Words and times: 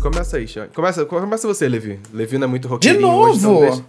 Começa 0.00 0.36
aí, 0.36 0.46
Xande. 0.48 0.68
Começa, 0.74 1.04
começa 1.04 1.46
você, 1.46 1.68
Levi. 1.68 1.98
Levi 2.12 2.38
não 2.38 2.46
é 2.46 2.50
muito 2.50 2.66
roqueirinho 2.68 3.00
De 3.00 3.14
hoje, 3.14 3.38
então 3.38 3.52
novo? 3.52 3.66
deixa- 3.66 3.84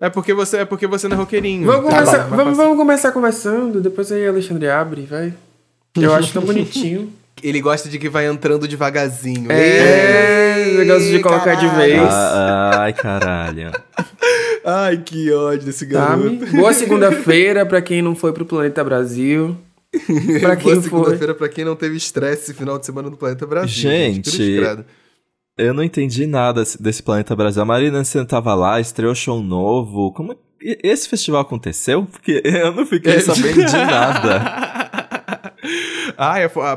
É 0.00 0.08
porque 0.10 0.32
você 0.34 0.58
é 0.58 0.64
porque 0.64 0.86
você 0.86 1.08
não 1.08 1.16
é 1.16 1.20
roqueirinho. 1.20 1.66
Vamos, 1.66 1.90
Tá 1.90 1.98
começar, 1.98 2.18
vamos, 2.28 2.56
vamos 2.56 2.76
começar 2.76 3.12
conversando, 3.12 3.80
depois 3.80 4.10
aí 4.12 4.26
Alexandre 4.26 4.68
abre, 4.68 5.02
vai. 5.02 5.32
Eu 5.96 6.14
acho 6.14 6.32
tão 6.32 6.42
bonitinho. 6.42 7.12
Ele 7.42 7.60
gosta 7.60 7.88
de 7.88 7.98
que 8.00 8.08
vai 8.08 8.26
entrando 8.26 8.66
devagarzinho. 8.66 9.50
É, 9.52 10.74
negócio 10.76 11.08
de 11.08 11.20
colocar 11.20 11.54
de 11.54 11.66
caralho. 11.68 11.92
vez. 11.92 12.08
Ah, 12.12 12.70
ai, 12.80 12.92
caralho. 12.92 13.70
Ai, 14.64 14.98
que 14.98 15.32
ódio 15.32 15.64
desse 15.64 15.86
garoto. 15.86 16.40
Sabe? 16.40 16.56
Boa 16.56 16.72
segunda-feira 16.74 17.64
pra 17.64 17.80
quem 17.80 18.02
não 18.02 18.14
foi 18.14 18.32
pro 18.32 18.44
Planeta 18.44 18.82
Brasil. 18.84 19.56
Pra 20.40 20.54
Boa 20.54 20.56
quem 20.56 20.72
foi. 20.74 20.82
segunda-feira 20.82 21.34
pra 21.34 21.48
quem 21.48 21.64
não 21.64 21.74
teve 21.74 21.96
estresse 21.96 22.42
esse 22.42 22.54
final 22.54 22.78
de 22.78 22.84
semana 22.84 23.08
no 23.08 23.16
Planeta 23.16 23.46
Brasil. 23.46 23.68
Gente. 23.90 24.36
credo. 24.36 24.84
Eu 25.58 25.74
não 25.74 25.82
entendi 25.82 26.24
nada 26.24 26.62
desse 26.78 27.02
Planeta 27.02 27.34
Brasil. 27.34 27.60
A 27.60 27.64
Marina 27.64 28.04
você 28.04 28.24
tava 28.24 28.54
lá, 28.54 28.80
estreou 28.80 29.12
show 29.12 29.42
novo. 29.42 30.12
Como 30.12 30.36
esse 30.60 31.08
festival 31.08 31.40
aconteceu? 31.40 32.06
Porque 32.06 32.40
eu 32.46 32.72
não 32.72 32.86
fiquei 32.86 33.20
sabendo 33.20 33.64
de 33.64 33.72
nada. 33.76 34.78
Ah, 36.16 36.34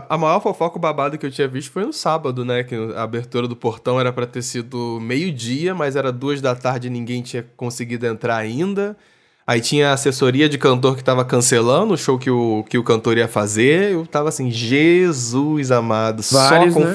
a, 0.10 0.18
maior 0.18 0.40
fofoca 0.40 0.80
babado 0.80 1.18
que 1.18 1.26
eu 1.26 1.32
tinha 1.32 1.48
visto 1.48 1.72
foi 1.72 1.86
no 1.86 1.94
sábado, 1.94 2.44
né? 2.44 2.64
Que 2.64 2.76
a 2.96 3.04
abertura 3.04 3.48
do 3.48 3.56
portão 3.56 4.00
era 4.00 4.12
pra 4.12 4.26
ter 4.26 4.42
sido 4.42 5.00
meio-dia, 5.00 5.76
mas 5.76 5.96
era 5.96 6.12
duas 6.12 6.42
da 6.42 6.56
tarde 6.56 6.88
e 6.88 6.92
ninguém 6.92 7.22
tinha 7.22 7.46
conseguido 7.56 8.08
entrar 8.08 8.38
ainda. 8.38 8.98
Aí 9.46 9.62
tinha 9.62 9.90
a 9.90 9.94
assessoria 9.94 10.50
de 10.50 10.58
cantor 10.58 10.96
que 10.96 11.04
tava 11.04 11.26
cancelando 11.26 11.94
o 11.94 11.98
show 11.98 12.18
que 12.18 12.32
o, 12.32 12.64
que 12.68 12.78
o 12.78 12.84
cantor 12.84 13.18
ia 13.18 13.28
fazer. 13.28 13.92
Eu 13.92 14.08
tava 14.08 14.30
assim, 14.30 14.50
Jesus 14.50 15.72
amado, 15.72 16.24
Vários, 16.32 16.74
só 16.74 16.80
né? 16.80 16.94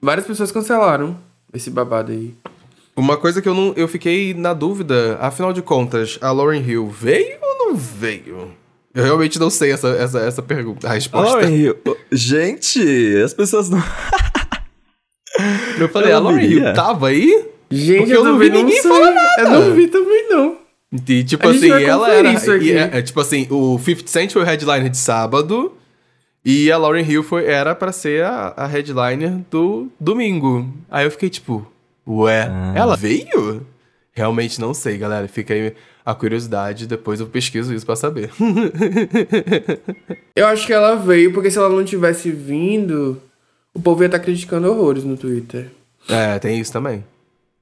Várias 0.00 0.26
pessoas 0.26 0.52
cancelaram 0.52 1.16
esse 1.52 1.70
babado 1.70 2.12
aí. 2.12 2.34
Uma 2.96 3.16
coisa 3.16 3.40
que 3.40 3.48
eu 3.48 3.54
não 3.54 3.72
eu 3.76 3.86
fiquei 3.88 4.34
na 4.34 4.52
dúvida, 4.52 5.16
afinal 5.20 5.52
de 5.52 5.62
contas, 5.62 6.18
a 6.20 6.30
Lauren 6.32 6.60
Hill 6.62 6.88
veio 6.88 7.36
ou 7.40 7.58
não 7.68 7.76
veio? 7.76 8.50
Eu 8.94 9.04
realmente 9.04 9.38
não 9.38 9.50
sei 9.50 9.70
essa, 9.72 9.88
essa, 9.90 10.18
essa 10.20 10.42
pergunta, 10.42 10.88
a 10.88 10.92
resposta. 10.94 11.32
Lauren 11.34 11.54
Hill. 11.54 11.76
Gente, 12.10 12.80
as 13.24 13.32
pessoas 13.32 13.68
não. 13.70 13.82
Eu 15.78 15.88
falei, 15.88 16.12
Eu 16.12 16.16
a 16.16 16.20
Lauren. 16.20 16.44
Hill 16.44 16.74
tava 16.74 17.08
aí? 17.08 17.46
Gente, 17.70 17.98
Porque 17.98 18.12
eu, 18.12 18.16
eu 18.16 18.24
não 18.24 18.38
vi 18.38 18.50
ninguém 18.50 18.82
falar 18.82 19.12
nada. 19.12 19.42
Eu 19.42 19.50
não 19.50 19.74
vi 19.74 19.86
também, 19.88 20.28
não. 20.28 20.56
E 21.06 21.22
tipo 21.22 21.46
A 21.46 21.52
gente 21.52 21.58
assim, 21.64 21.68
vai 21.70 21.84
ela 21.84 22.10
era. 22.10 22.32
isso 22.32 22.50
aqui. 22.50 22.64
e 22.64 22.72
é, 22.72 22.90
é, 22.94 23.02
tipo 23.02 23.20
assim, 23.20 23.46
o 23.50 23.78
50 23.78 24.10
Cent 24.10 24.32
foi 24.32 24.42
o 24.42 24.44
headliner 24.44 24.88
de 24.88 24.96
sábado. 24.96 25.74
E 26.44 26.70
a 26.72 26.78
Lauren 26.78 27.02
Hill 27.04 27.22
foi, 27.22 27.46
era 27.46 27.74
pra 27.74 27.92
ser 27.92 28.24
a, 28.24 28.54
a 28.56 28.66
headliner 28.66 29.38
do 29.50 29.88
domingo. 30.00 30.72
Aí 30.90 31.04
eu 31.04 31.10
fiquei 31.10 31.28
tipo, 31.28 31.66
ué, 32.06 32.48
Ah. 32.50 32.72
ela 32.74 32.96
veio? 32.96 33.66
Realmente 34.12 34.60
não 34.60 34.72
sei, 34.72 34.96
galera. 34.98 35.28
Fica 35.28 35.52
aí 35.54 35.74
a 36.04 36.14
curiosidade, 36.14 36.86
depois 36.86 37.20
eu 37.20 37.26
pesquiso 37.26 37.74
isso 37.74 37.84
pra 37.84 37.96
saber. 37.96 38.30
Eu 40.34 40.46
acho 40.46 40.66
que 40.66 40.72
ela 40.72 40.94
veio 40.96 41.32
porque 41.32 41.50
se 41.50 41.58
ela 41.58 41.68
não 41.68 41.84
tivesse 41.84 42.30
vindo, 42.30 43.20
o 43.74 43.80
povo 43.80 44.02
ia 44.02 44.06
estar 44.06 44.18
criticando 44.20 44.70
horrores 44.70 45.04
no 45.04 45.16
Twitter. 45.16 45.68
é, 46.08 46.38
tem 46.38 46.58
isso 46.58 46.72
também. 46.72 47.04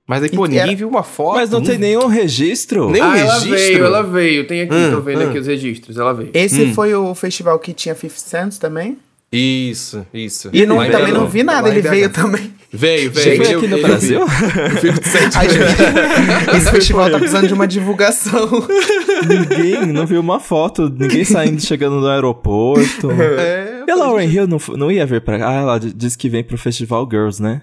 Mas 0.07 0.23
aí, 0.23 0.31
pô, 0.31 0.45
E 0.45 0.49
ninguém 0.51 0.63
era- 0.63 0.75
viu 0.77 0.89
uma 0.89 1.03
foto. 1.03 1.35
Mas 1.37 1.51
não 1.51 1.61
tem 1.61 1.79
nenhum 1.79 2.07
registro? 2.07 2.89
Nem- 2.91 3.03
um 3.03 3.05
ah, 3.05 3.19
ela 3.19 3.35
registro? 3.35 3.57
veio, 3.59 3.85
ela 3.85 4.03
veio. 4.03 4.47
Tem 4.47 4.61
aqui, 4.63 4.75
Hum, 4.75 4.91
tô 4.93 5.01
vendo 5.01 5.23
hum. 5.25 5.29
aqui 5.31 5.39
os 5.39 5.47
registros. 5.49 5.99
Ela 5.99 6.15
veio. 6.15 6.31
Esse 6.33 6.73
foi 6.75 6.95
o 6.95 7.13
festival 7.15 7.59
que 7.59 7.73
tinha 7.73 7.95
50 7.95 8.19
Cent 8.21 8.59
também? 8.59 8.99
Isso, 9.33 10.07
isso. 10.15 10.49
E 10.53 10.65
não, 10.65 10.77
também 10.89 11.13
não 11.13 11.27
vi 11.27 11.43
nada, 11.43 11.69
ele 11.69 11.83
veio 11.83 12.09
também. 12.11 12.55
Veio, 12.73 13.11
veio. 13.11 13.43
Ele- 13.43 13.55
aqui 13.57 13.67
no 13.67 13.83
Brasil? 13.83 14.21
Esse 16.57 16.71
festival 16.71 17.11
tá 17.11 17.19
precisando 17.19 17.49
de 17.49 17.55
uma 17.55 17.67
divulgação. 17.67 18.49
ninguém 19.29 19.87
não 19.93 20.07
viu 20.07 20.21
uma 20.21 20.39
foto, 20.41 20.89
ninguém 20.89 21.25
saindo, 21.25 21.61
chegando 21.61 22.01
no 22.01 22.07
aeroporto. 22.07 23.11
É, 23.11 23.85
E 23.87 23.91
a 23.91 23.95
Lauren 23.97 24.27
Hill 24.29 24.47
não, 24.47 24.59
não 24.77 24.91
ia 24.91 25.05
vir 25.07 25.21
pra 25.21 25.39
cá? 25.39 25.49
Ah, 25.49 25.55
ela 25.55 25.79
disse 25.81 26.17
que 26.17 26.29
vem 26.29 26.45
pro 26.45 26.57
Festival 26.59 27.07
Girls, 27.11 27.43
né? 27.43 27.63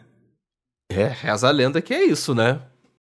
É, 1.00 1.16
reza 1.22 1.48
a 1.48 1.52
lenda 1.52 1.82
que 1.82 1.94
é 1.94 2.04
isso, 2.04 2.34
né? 2.34 2.60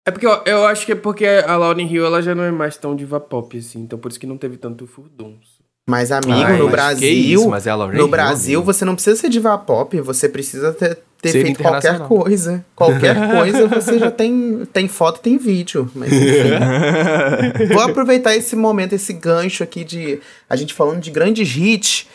É 0.08 0.12
porque 0.12 0.26
eu, 0.26 0.42
eu 0.46 0.66
acho 0.66 0.86
que 0.86 0.94
é 0.94 0.96
porque 0.96 1.26
a 1.26 1.58
Lauren 1.58 1.86
Hill 1.86 2.06
ela 2.06 2.22
já 2.22 2.34
não 2.34 2.44
é 2.44 2.52
mais 2.52 2.78
tão 2.78 2.96
diva 2.96 3.20
pop 3.20 3.58
assim, 3.58 3.82
então 3.82 4.00
por 4.00 4.10
isso 4.10 4.20
que 4.20 4.26
não 4.26 4.38
teve 4.38 4.56
tanto 4.58 4.88
furdunço. 4.88 5.58
Mas, 5.90 6.12
amigo, 6.12 6.34
Ai, 6.34 6.58
no 6.58 6.66
mas 6.66 6.72
Brasil. 6.74 7.00
que 7.00 7.14
isso, 7.14 7.50
mas 7.50 7.66
é 7.66 7.70
a 7.70 7.76
Lauren 7.76 7.96
no 7.96 8.04
Hill, 8.04 8.08
Brasil, 8.10 8.60
amigo. 8.60 8.74
você 8.74 8.84
não 8.84 8.94
precisa 8.94 9.16
ser 9.16 9.30
diva 9.30 9.58
pop, 9.58 10.00
você 10.02 10.28
precisa 10.28 10.74
ter, 10.74 10.98
ter 11.22 11.30
Ser 11.30 11.44
feito 11.44 11.62
qualquer 11.62 12.00
coisa. 12.00 12.66
Qualquer 12.76 13.16
coisa 13.32 13.68
você 13.68 13.98
já 13.98 14.12
tem, 14.12 14.68
tem 14.74 14.90
foto 14.90 15.20
e 15.20 15.22
tem 15.22 15.38
vídeo. 15.38 15.90
Mas 15.96 16.12
enfim. 16.12 17.68
Vou 17.74 17.82
aproveitar 17.84 18.36
esse 18.36 18.54
momento, 18.54 18.94
esse 18.94 19.14
gancho 19.14 19.64
aqui 19.64 19.86
de 19.86 20.20
a 20.50 20.58
gente 20.58 20.74
falando 20.74 21.00
de 21.00 21.10
grandes 21.10 21.56
hits. 21.56 22.06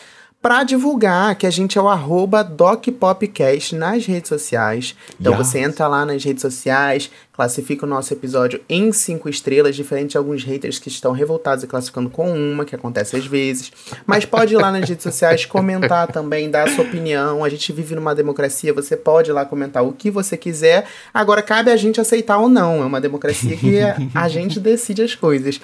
Pra 0.43 0.63
divulgar 0.63 1.35
que 1.35 1.47
a 1.47 1.49
gente 1.49 1.77
é 1.77 1.81
o 1.81 1.87
arroba 1.87 2.43
DocPopcast 2.43 3.75
nas 3.77 4.05
redes 4.05 4.27
sociais. 4.27 4.93
Então 5.17 5.31
Yes. 5.33 5.47
você 5.47 5.59
entra 5.59 5.87
lá 5.87 6.05
nas 6.05 6.21
redes 6.21 6.41
sociais, 6.41 7.09
classifica 7.31 7.85
o 7.85 7.89
nosso 7.89 8.13
episódio 8.13 8.59
em 8.67 8.91
cinco 8.91 9.29
estrelas, 9.29 9.73
diferente 9.73 10.11
de 10.11 10.17
alguns 10.17 10.43
haters 10.43 10.79
que 10.79 10.89
estão 10.89 11.13
revoltados 11.13 11.63
e 11.63 11.67
classificando 11.67 12.09
com 12.09 12.29
uma, 12.29 12.65
que 12.65 12.75
acontece 12.75 13.15
às 13.15 13.25
vezes. 13.25 13.71
Mas 14.05 14.25
pode 14.25 14.53
ir 14.53 14.57
lá 14.57 14.69
nas 14.69 14.87
redes 14.89 15.03
sociais 15.03 15.45
comentar 15.45 16.07
também, 16.11 16.51
dar 16.51 16.67
a 16.67 16.71
sua 16.75 16.83
opinião. 16.83 17.41
A 17.45 17.47
gente 17.47 17.71
vive 17.71 17.95
numa 17.95 18.13
democracia, 18.13 18.73
você 18.73 18.97
pode 18.97 19.31
ir 19.31 19.33
lá 19.33 19.45
comentar 19.45 19.81
o 19.81 19.93
que 19.93 20.11
você 20.11 20.35
quiser. 20.35 20.85
Agora 21.13 21.41
cabe 21.41 21.71
a 21.71 21.77
gente 21.77 22.01
aceitar 22.01 22.37
ou 22.37 22.49
não. 22.49 22.83
É 22.83 22.85
uma 22.85 22.99
democracia 22.99 23.55
que 23.55 23.77
a 24.13 24.27
gente 24.27 24.59
decide 24.59 25.03
as 25.03 25.15
coisas. 25.15 25.61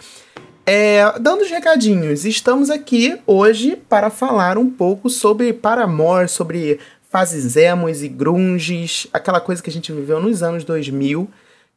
É, 0.72 1.14
dando 1.20 1.42
os 1.42 1.50
recadinhos, 1.50 2.26
estamos 2.26 2.70
aqui 2.70 3.18
hoje 3.26 3.76
para 3.90 4.12
falar 4.12 4.56
um 4.56 4.70
pouco 4.70 5.10
sobre 5.10 5.52
Paramore, 5.52 6.30
sobre 6.30 6.78
fases 7.10 7.56
emos 7.56 8.04
e 8.04 8.08
grunges, 8.08 9.08
aquela 9.12 9.42
coisa 9.42 9.64
que 9.64 9.70
a 9.72 9.74
gente 9.74 9.92
viveu 9.92 10.20
nos 10.20 10.44
anos 10.44 10.64
2000, 10.64 11.28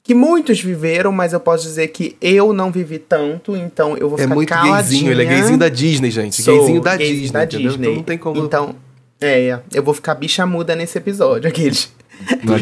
que 0.05 0.15
muitos 0.15 0.61
viveram, 0.61 1.11
mas 1.11 1.33
eu 1.33 1.41
posso 1.41 1.63
dizer 1.65 1.89
que 1.89 2.19
eu 2.21 2.53
não 2.53 2.71
vivi 2.71 2.99
tanto, 2.99 3.57
então 3.57 3.97
eu 3.97 4.11
vou 4.11 4.19
É 4.19 4.25
ficar 4.25 4.35
muito 4.35 4.49
caladinha. 4.51 4.75
gayzinho, 4.83 5.11
ele 5.11 5.23
é 5.23 5.25
gayzinho 5.25 5.59
da 5.59 5.71
Disney, 5.71 6.11
gente. 6.11 6.43
Sou 6.43 6.59
gayzinho 6.59 6.81
da 6.83 6.95
Disney, 6.95 7.31
da? 7.31 7.45
Disney. 7.47 7.73
Então 7.73 7.95
não 7.95 8.03
tem 8.03 8.19
como... 8.19 8.45
Então, 8.45 8.75
é, 9.19 9.59
eu 9.73 9.83
vou 9.83 9.95
ficar 9.95 10.15
bicha 10.17 10.45
muda 10.45 10.77
nesse 10.77 10.99
episódio, 10.99 11.49
aqueles. 11.49 11.91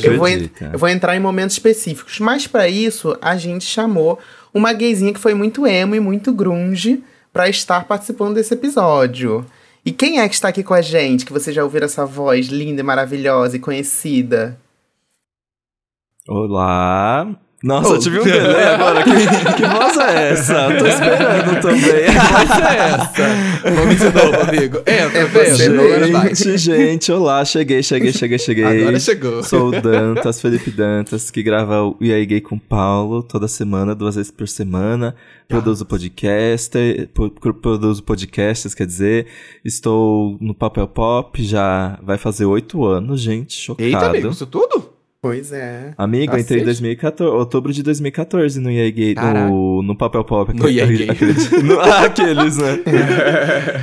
Eu, 0.02 0.16
vou, 0.16 0.26
eu 0.28 0.78
vou 0.78 0.88
entrar 0.88 1.14
em 1.14 1.20
momentos 1.20 1.54
específicos. 1.54 2.18
Mas 2.18 2.46
pra 2.46 2.66
isso, 2.66 3.14
a 3.20 3.36
gente 3.36 3.64
chamou 3.64 4.18
uma 4.52 4.72
gayzinha 4.72 5.12
que 5.12 5.20
foi 5.20 5.34
muito 5.34 5.66
emo 5.66 5.94
e 5.94 6.00
muito 6.00 6.32
grunge 6.32 7.02
pra 7.32 7.48
estar 7.48 7.86
participando 7.86 8.34
desse 8.34 8.54
episódio. 8.54 9.44
E 9.84 9.92
quem 9.92 10.20
é 10.20 10.28
que 10.28 10.34
está 10.34 10.48
aqui 10.48 10.62
com 10.62 10.74
a 10.74 10.82
gente, 10.82 11.24
que 11.24 11.32
você 11.32 11.52
já 11.52 11.64
ouviu 11.64 11.82
essa 11.82 12.04
voz 12.04 12.48
linda 12.48 12.82
maravilhosa 12.82 13.56
e 13.56 13.60
conhecida? 13.60 14.58
Olá. 16.28 17.34
Nossa, 17.62 17.90
Oh. 17.90 17.94
eu 17.94 17.98
tive 17.98 18.20
um 18.20 18.24
delay 18.24 18.64
agora. 18.64 19.02
Que, 19.04 19.10
que 19.54 19.66
voz 19.66 19.96
é 19.98 20.30
essa? 20.30 20.68
Tô 20.78 20.86
esperando 20.86 21.60
também. 21.60 22.06
Mas 22.32 22.50
é 22.62 22.76
essa. 22.88 23.70
Vamos 23.74 23.98
de 23.98 24.04
novo, 24.04 24.40
amigo. 24.48 24.78
Entra, 24.78 25.18
É 25.18 25.24
você, 25.26 25.66
entra. 25.66 26.34
Gente, 26.34 26.58
gente, 26.58 27.12
olá. 27.12 27.44
Cheguei, 27.44 27.82
cheguei, 27.82 28.12
cheguei, 28.12 28.38
cheguei. 28.38 28.64
Agora 28.82 28.98
chegou. 28.98 29.42
Sou 29.42 29.68
o 29.68 29.80
Dantas, 29.80 30.40
Felipe 30.40 30.70
Dantas, 30.70 31.30
que 31.30 31.42
grava 31.42 31.82
o 31.84 31.96
E 32.00 32.12
aí 32.12 32.24
Gay 32.24 32.40
com 32.40 32.58
Paulo 32.58 33.22
toda 33.22 33.46
semana, 33.46 33.94
duas 33.94 34.14
vezes 34.16 34.30
por 34.30 34.48
semana. 34.48 35.14
Produzo 35.46 35.84
podcast, 35.84 36.70
po- 37.12 37.30
produzo 37.30 38.02
podcasts, 38.02 38.74
quer 38.74 38.86
dizer. 38.86 39.26
Estou 39.64 40.38
no 40.40 40.54
Papel 40.54 40.86
Pop, 40.88 41.42
já 41.42 41.98
vai 42.02 42.16
fazer 42.16 42.44
oito 42.46 42.84
anos, 42.86 43.20
gente. 43.20 43.52
Chocado. 43.54 43.86
Eita, 43.86 44.06
amigo, 44.06 44.28
isso 44.30 44.46
tudo? 44.46 44.90
Pois 45.22 45.52
é. 45.52 45.92
Amigo, 45.98 46.32
eu 46.34 46.38
entrei 46.38 46.58
em 46.58 46.64
Cacete. 46.64 46.64
2014, 46.64 47.36
outubro 47.36 47.72
de 47.74 47.82
2014 47.82 48.58
no 48.58 48.70
EA 48.70 48.90
Gay, 48.90 49.14
no, 49.14 49.82
no 49.82 49.94
Papel 49.94 50.24
Pop. 50.24 50.50
No 50.54 50.66
EA 50.66 50.86
Gay. 50.86 51.08
Aquele- 51.10 51.62
no- 51.62 51.78
ah, 51.78 52.04
aqueles, 52.06 52.56
né? 52.56 52.78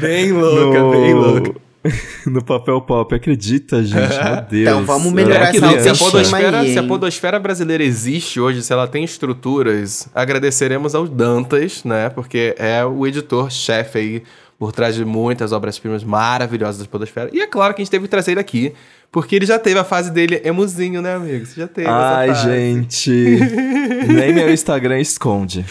Bem 0.02 0.32
louca, 0.32 0.80
no, 0.80 0.92
bem 0.92 1.14
louca. 1.14 1.56
no 2.26 2.44
Papel 2.44 2.82
Pop, 2.82 3.14
acredita, 3.14 3.84
gente? 3.84 4.00
Meu 4.00 4.42
Deus. 4.50 4.62
Então, 4.62 4.86
vamos 4.86 5.14
melhorar 5.14 5.54
É 5.54 5.58
essa 5.58 5.80
se, 5.84 5.90
a 5.90 5.96
podosfera, 5.96 6.60
aí, 6.62 6.74
se 6.74 6.80
a 6.80 6.84
podosfera 6.84 7.40
brasileira 7.40 7.84
existe 7.84 8.40
hoje, 8.40 8.64
se 8.64 8.74
ela 8.74 8.88
tem 8.88 9.04
estruturas, 9.04 10.10
agradeceremos 10.16 10.96
ao 10.96 11.08
Dantas, 11.08 11.84
né? 11.84 12.10
Porque 12.10 12.56
é 12.58 12.84
o 12.84 13.06
editor-chefe 13.06 13.98
aí 14.00 14.24
por 14.58 14.72
trás 14.72 14.96
de 14.96 15.06
muitas 15.06 15.52
obras-primas 15.52 16.04
maravilhosas 16.04 16.82
da 16.82 16.88
podosfera. 16.90 17.30
E 17.32 17.42
é 17.42 17.46
claro 17.46 17.76
que 17.76 17.82
a 17.82 17.84
gente 17.86 17.92
teve 17.92 18.06
que 18.06 18.10
trazer 18.10 18.32
ele 18.32 18.40
aqui, 18.40 18.74
porque 19.12 19.36
ele 19.36 19.46
já 19.46 19.58
teve 19.58 19.80
a 19.80 19.84
fase 19.84 20.12
dele 20.12 20.42
emuzinho, 20.44 21.02
né, 21.02 21.16
amigo? 21.16 21.46
Você 21.46 21.62
já 21.62 21.68
teve 21.68 21.88
Ai, 21.88 22.30
essa 22.30 22.44
fase. 22.44 22.56
gente. 22.56 23.12
Nem 24.08 24.34
meu 24.34 24.52
Instagram 24.52 25.00
esconde. 25.00 25.66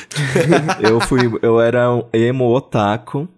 eu 0.83 1.00
fui. 1.00 1.21
Eu 1.43 1.61
era 1.61 1.93
um 1.93 2.05
emo 2.12 2.55
otaku. 2.55 3.29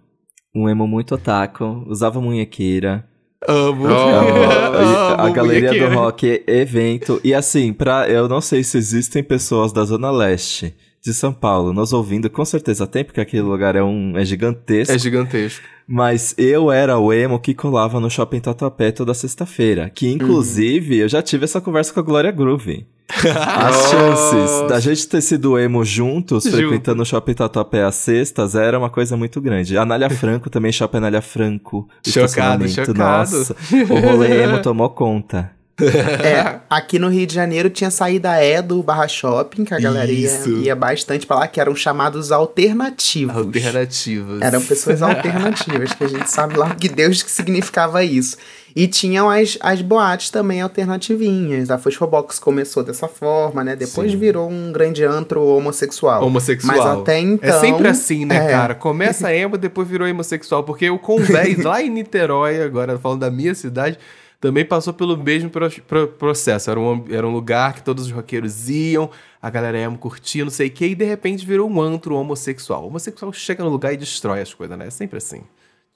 Um 0.55 0.67
emo 0.67 0.87
muito 0.87 1.15
otaku. 1.15 1.83
Usava 1.87 2.19
munhequeira. 2.19 3.05
Amo. 3.47 3.87
A, 3.87 5.13
Amo, 5.13 5.21
a 5.21 5.29
galeria 5.29 5.73
do 5.73 5.95
rock 5.95 6.43
evento. 6.47 7.21
E 7.23 7.33
assim, 7.33 7.71
pra, 7.71 8.09
eu 8.09 8.27
não 8.27 8.41
sei 8.41 8.63
se 8.63 8.77
existem 8.77 9.23
pessoas 9.23 9.71
da 9.71 9.85
Zona 9.85 10.11
Leste 10.11 10.75
de 11.01 11.13
São 11.13 11.31
Paulo 11.31 11.71
nos 11.71 11.93
ouvindo, 11.93 12.29
com 12.29 12.43
certeza 12.43 12.85
tem, 12.85 13.05
porque 13.05 13.21
aquele 13.21 13.43
lugar 13.43 13.75
é, 13.75 13.83
um, 13.83 14.17
é 14.17 14.25
gigantesco. 14.25 14.93
É 14.93 14.97
gigantesco. 14.97 15.63
Mas 15.91 16.35
eu 16.37 16.71
era 16.71 16.99
o 16.99 17.11
emo 17.11 17.39
que 17.39 17.51
colava 17.51 17.99
no 17.99 18.11
shopping 18.11 18.39
Tatuapé 18.39 18.91
toda 18.91 19.11
sexta-feira. 19.11 19.89
Que 19.89 20.07
inclusive 20.07 20.99
eu 20.99 21.09
já 21.09 21.19
tive 21.19 21.45
essa 21.45 21.59
conversa 21.59 21.91
com 21.91 21.99
a 21.99 22.03
Glória 22.03 22.29
Groove. 22.29 22.85
As 23.09 23.89
chances 23.89 24.69
da 24.69 24.79
gente 24.79 25.07
ter 25.07 25.19
sido 25.19 25.57
emo 25.57 25.83
juntos, 25.83 26.43
Junto. 26.43 26.55
frequentando 26.55 27.01
o 27.01 27.05
shopping 27.05 27.33
Tatuapé 27.33 27.83
às 27.83 27.95
sextas, 27.95 28.53
era 28.53 28.77
uma 28.77 28.91
coisa 28.91 29.17
muito 29.17 29.41
grande. 29.41 29.75
A 29.79 29.81
Anália 29.81 30.11
Franco 30.11 30.47
também, 30.47 30.71
shopping 30.71 30.97
Anália 30.97 31.23
Franco. 31.23 31.89
Chocado, 32.05 32.69
chocado. 32.69 32.95
Nossa, 32.95 33.55
o 33.89 33.99
rolê 33.99 34.43
emo 34.43 34.61
tomou 34.61 34.91
conta. 34.91 35.49
É, 35.81 36.59
aqui 36.69 36.99
no 36.99 37.09
Rio 37.09 37.25
de 37.25 37.33
Janeiro 37.33 37.69
tinha 37.69 37.91
saída 37.91 38.31
a 38.31 38.43
E 38.43 38.61
do 38.61 38.81
Barra 38.83 39.07
Shopping, 39.07 39.65
que 39.65 39.73
a 39.73 39.79
galera 39.79 40.11
ia, 40.11 40.31
ia 40.47 40.75
bastante 40.75 41.25
pra 41.25 41.37
lá, 41.37 41.47
que 41.47 41.59
eram 41.59 41.75
chamados 41.75 42.31
alternativos. 42.31 43.35
Alternativas. 43.35 44.41
Eram 44.41 44.61
pessoas 44.61 45.01
alternativas, 45.01 45.93
que 45.93 46.03
a 46.03 46.07
gente 46.07 46.29
sabe 46.29 46.57
lá 46.57 46.75
que 46.75 46.89
Deus 46.89 47.23
que 47.23 47.31
significava 47.31 48.03
isso. 48.03 48.37
E 48.75 48.87
tinham 48.87 49.29
as, 49.29 49.57
as 49.61 49.81
boates 49.81 50.29
também 50.29 50.61
alternativinhas. 50.61 51.71
A 51.71 51.77
Fosfobox 51.77 52.39
começou 52.39 52.83
dessa 52.83 53.07
forma, 53.07 53.63
né? 53.63 53.75
Depois 53.75 54.11
Sim. 54.11 54.17
virou 54.17 54.49
um 54.49 54.71
grande 54.71 55.03
antro 55.03 55.43
homossexual. 55.43 56.23
Homossexual. 56.23 56.77
Mas 56.77 56.85
até 57.01 57.19
então. 57.19 57.49
É 57.49 57.59
sempre 57.59 57.87
assim, 57.87 58.25
né, 58.25 58.45
é. 58.45 58.49
cara? 58.49 58.75
Começa 58.75 59.33
emo, 59.35 59.57
depois 59.57 59.87
virou 59.87 60.07
homossexual. 60.07 60.63
Porque 60.63 60.89
o 60.89 60.99
Convés, 60.99 61.63
lá 61.63 61.81
em 61.81 61.89
Niterói, 61.89 62.61
agora 62.61 62.97
falando 62.97 63.21
da 63.21 63.31
minha 63.31 63.55
cidade, 63.55 63.97
também 64.39 64.63
passou 64.63 64.93
pelo 64.93 65.17
mesmo 65.17 65.49
pro- 65.49 65.69
pro- 65.87 66.07
processo. 66.07 66.69
Era 66.71 66.79
um, 66.79 67.03
era 67.09 67.27
um 67.27 67.31
lugar 67.31 67.73
que 67.73 67.83
todos 67.83 68.05
os 68.05 68.11
roqueiros 68.11 68.69
iam, 68.69 69.09
a 69.41 69.49
galera 69.49 69.77
emo 69.77 69.97
curtia, 69.97 70.43
não 70.43 70.51
sei 70.51 70.67
o 70.67 70.71
quê, 70.71 70.87
e 70.87 70.95
de 70.95 71.03
repente 71.05 71.45
virou 71.45 71.69
um 71.69 71.81
antro 71.81 72.15
homossexual. 72.15 72.83
O 72.83 72.87
homossexual 72.87 73.33
chega 73.33 73.63
no 73.63 73.69
lugar 73.69 73.93
e 73.93 73.97
destrói 73.97 74.41
as 74.41 74.53
coisas, 74.53 74.77
né? 74.77 74.87
É 74.87 74.89
sempre 74.89 75.17
assim. 75.17 75.41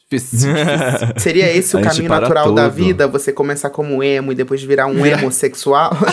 Difícil. 0.09 0.51
Seria 1.17 1.49
esse 1.55 1.75
o 1.77 1.81
caminho 1.81 2.09
natural 2.09 2.51
da 2.53 2.69
tudo. 2.69 2.75
vida? 2.75 3.07
Você 3.07 3.31
começar 3.31 3.69
como 3.69 4.03
emo 4.03 4.31
e 4.33 4.35
depois 4.35 4.61
virar 4.61 4.87
um 4.87 5.01
homossexual? 5.01 5.91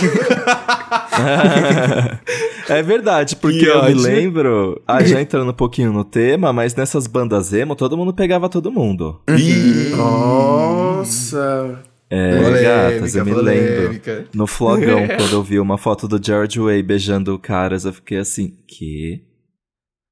é 2.68 2.82
verdade, 2.82 3.36
porque 3.36 3.58
Que 3.58 3.66
eu 3.66 3.82
me 3.84 3.94
lembro, 3.94 4.80
ah, 4.86 5.02
já 5.04 5.20
entrando 5.20 5.50
um 5.50 5.54
pouquinho 5.54 5.92
no 5.92 6.04
tema, 6.04 6.52
mas 6.52 6.74
nessas 6.74 7.06
bandas 7.06 7.52
emo, 7.52 7.74
todo 7.74 7.96
mundo 7.96 8.14
pegava 8.14 8.48
todo 8.48 8.70
mundo. 8.70 9.20
Ih, 9.28 9.90
Nossa. 9.96 11.82
É, 12.10 12.36
polêmica, 12.36 12.62
gatas, 12.62 13.14
eu 13.14 13.24
me 13.24 13.34
lembro. 13.34 14.00
No 14.34 14.46
flogão, 14.46 15.06
quando 15.16 15.32
eu 15.32 15.42
vi 15.44 15.60
uma 15.60 15.78
foto 15.78 16.08
do 16.08 16.20
George 16.22 16.58
Way 16.58 16.82
beijando 16.82 17.38
caras, 17.38 17.84
eu 17.84 17.92
fiquei 17.92 18.18
assim, 18.18 18.56
que? 18.66 19.22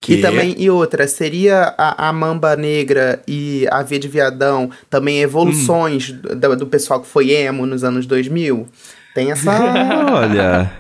E 0.09 0.23
também, 0.23 0.55
e 0.57 0.71
outra, 0.71 1.09
seria 1.09 1.75
a, 1.77 2.09
a 2.09 2.13
Mamba 2.13 2.55
Negra 2.55 3.21
e 3.27 3.67
a 3.71 3.83
V 3.83 3.99
de 3.99 4.07
Viadão 4.07 4.71
também 4.89 5.21
evoluções 5.21 6.13
do, 6.13 6.57
do 6.57 6.67
pessoal 6.69 7.01
que 7.01 7.09
foi 7.09 7.33
emo 7.33 7.67
nos 7.67 7.83
anos 7.83 8.07
2000? 8.07 8.69
Tem 9.13 9.33
essa. 9.33 9.51
Olha, 10.15 10.73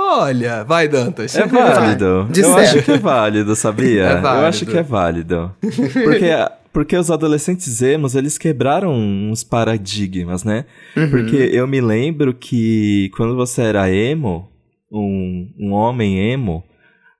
Olha, 0.00 0.62
vai, 0.64 0.86
Dantas. 0.88 1.34
é 1.36 1.44
válido. 1.48 2.28
De 2.30 2.40
eu 2.40 2.52
certo. 2.54 2.58
acho 2.76 2.82
que 2.84 2.92
é 2.92 2.98
válido, 2.98 3.56
sabia? 3.56 4.04
É 4.08 4.20
válido. 4.20 4.42
Eu 4.42 4.46
acho 4.48 4.66
que 4.66 4.78
é 4.78 4.82
válido. 4.82 5.50
Porque, 5.60 6.30
porque 6.72 6.96
os 6.96 7.10
adolescentes 7.10 7.82
emos, 7.82 8.14
eles 8.14 8.38
quebraram 8.38 8.94
uns 8.94 9.42
paradigmas, 9.42 10.44
né? 10.44 10.64
Uhum. 10.96 11.10
Porque 11.10 11.36
eu 11.36 11.66
me 11.66 11.80
lembro 11.80 12.32
que 12.32 13.10
quando 13.16 13.34
você 13.34 13.62
era 13.62 13.90
emo, 13.92 14.48
um, 14.92 15.48
um 15.58 15.72
homem 15.72 16.30
emo, 16.32 16.62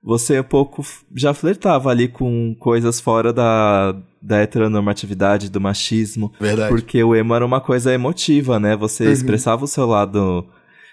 você 0.01 0.39
um 0.39 0.43
pouco 0.43 0.81
já 1.13 1.33
flertava 1.33 1.89
ali 1.89 2.07
com 2.07 2.55
coisas 2.57 3.01
fora 3.01 3.33
da, 3.33 3.93
da 4.21 4.37
heteronormatividade, 4.37 5.49
do 5.51 5.59
machismo. 5.59 6.31
Verdade. 6.39 6.69
Porque 6.69 7.03
o 7.03 7.13
emo 7.13 7.35
era 7.35 7.45
uma 7.45 7.59
coisa 7.59 7.93
emotiva, 7.93 8.57
né? 8.57 8.75
Você 8.77 9.05
Uhum. 9.05 9.11
expressava 9.11 9.65
o 9.65 9.67
seu 9.67 9.85
lado 9.85 10.45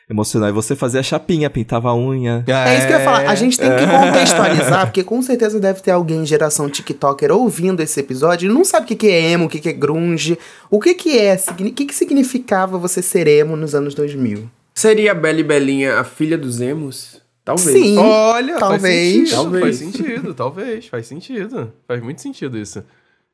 emocional 0.09 0.49
e 0.49 0.53
você 0.53 0.77
fazia 0.77 1.03
chapinha, 1.03 1.51
pintava 1.51 1.89
a 1.89 1.97
unha. 1.97 2.45
É 2.47 2.79
isso 2.79 2.87
que 2.87 2.93
eu 2.93 2.99
ia 2.99 3.05
falar. 3.05 3.29
A 3.29 3.35
gente 3.35 3.59
tem 3.59 3.71
que 3.71 3.87
contextualizar, 3.87 4.87
porque 4.87 5.03
com 5.03 5.21
certeza 5.21 5.59
deve 5.59 5.81
ter 5.81 5.91
alguém, 5.91 6.25
geração 6.25 6.69
TikToker, 6.71 7.33
ouvindo 7.33 7.83
esse 7.83 7.99
episódio 7.99 8.51
e 8.51 8.55
não 8.55 8.65
sabe 8.65 8.85
o 8.85 8.89
que 8.89 8.97
que 8.97 9.09
é 9.09 9.31
emo, 9.33 9.47
o 9.47 9.49
que 9.49 9.61
que 9.61 9.69
é 9.69 9.73
grunge. 9.73 10.39
O 10.71 10.81
que 10.81 10.95
que 10.95 11.19
é, 11.19 11.35
o 11.51 11.55
que 11.55 11.87
que 11.87 11.95
significava 11.95 12.79
você 12.79 13.03
ser 13.03 13.27
emo 13.27 13.57
nos 13.57 13.75
anos 13.75 13.95
2000? 13.95 14.49
Seria 14.75 15.13
a 15.13 15.15
Bela 15.15 15.41
e 15.41 15.45
Belinha 15.45 15.99
a 15.99 16.05
filha 16.05 16.37
dos 16.37 16.61
emos? 16.61 17.21
Talvez. 17.45 17.71
Sim. 17.71 17.97
Olha, 17.97 18.59
Talvez. 18.59 18.83
faz 18.83 19.29
sentido, 19.29 19.37
Talvez. 19.37 19.63
faz 19.63 19.77
sentido, 19.77 20.35
talvez, 20.35 20.87
faz 20.89 21.07
sentido. 21.07 21.73
Faz 21.87 22.03
muito 22.03 22.21
sentido 22.21 22.59
isso. 22.59 22.83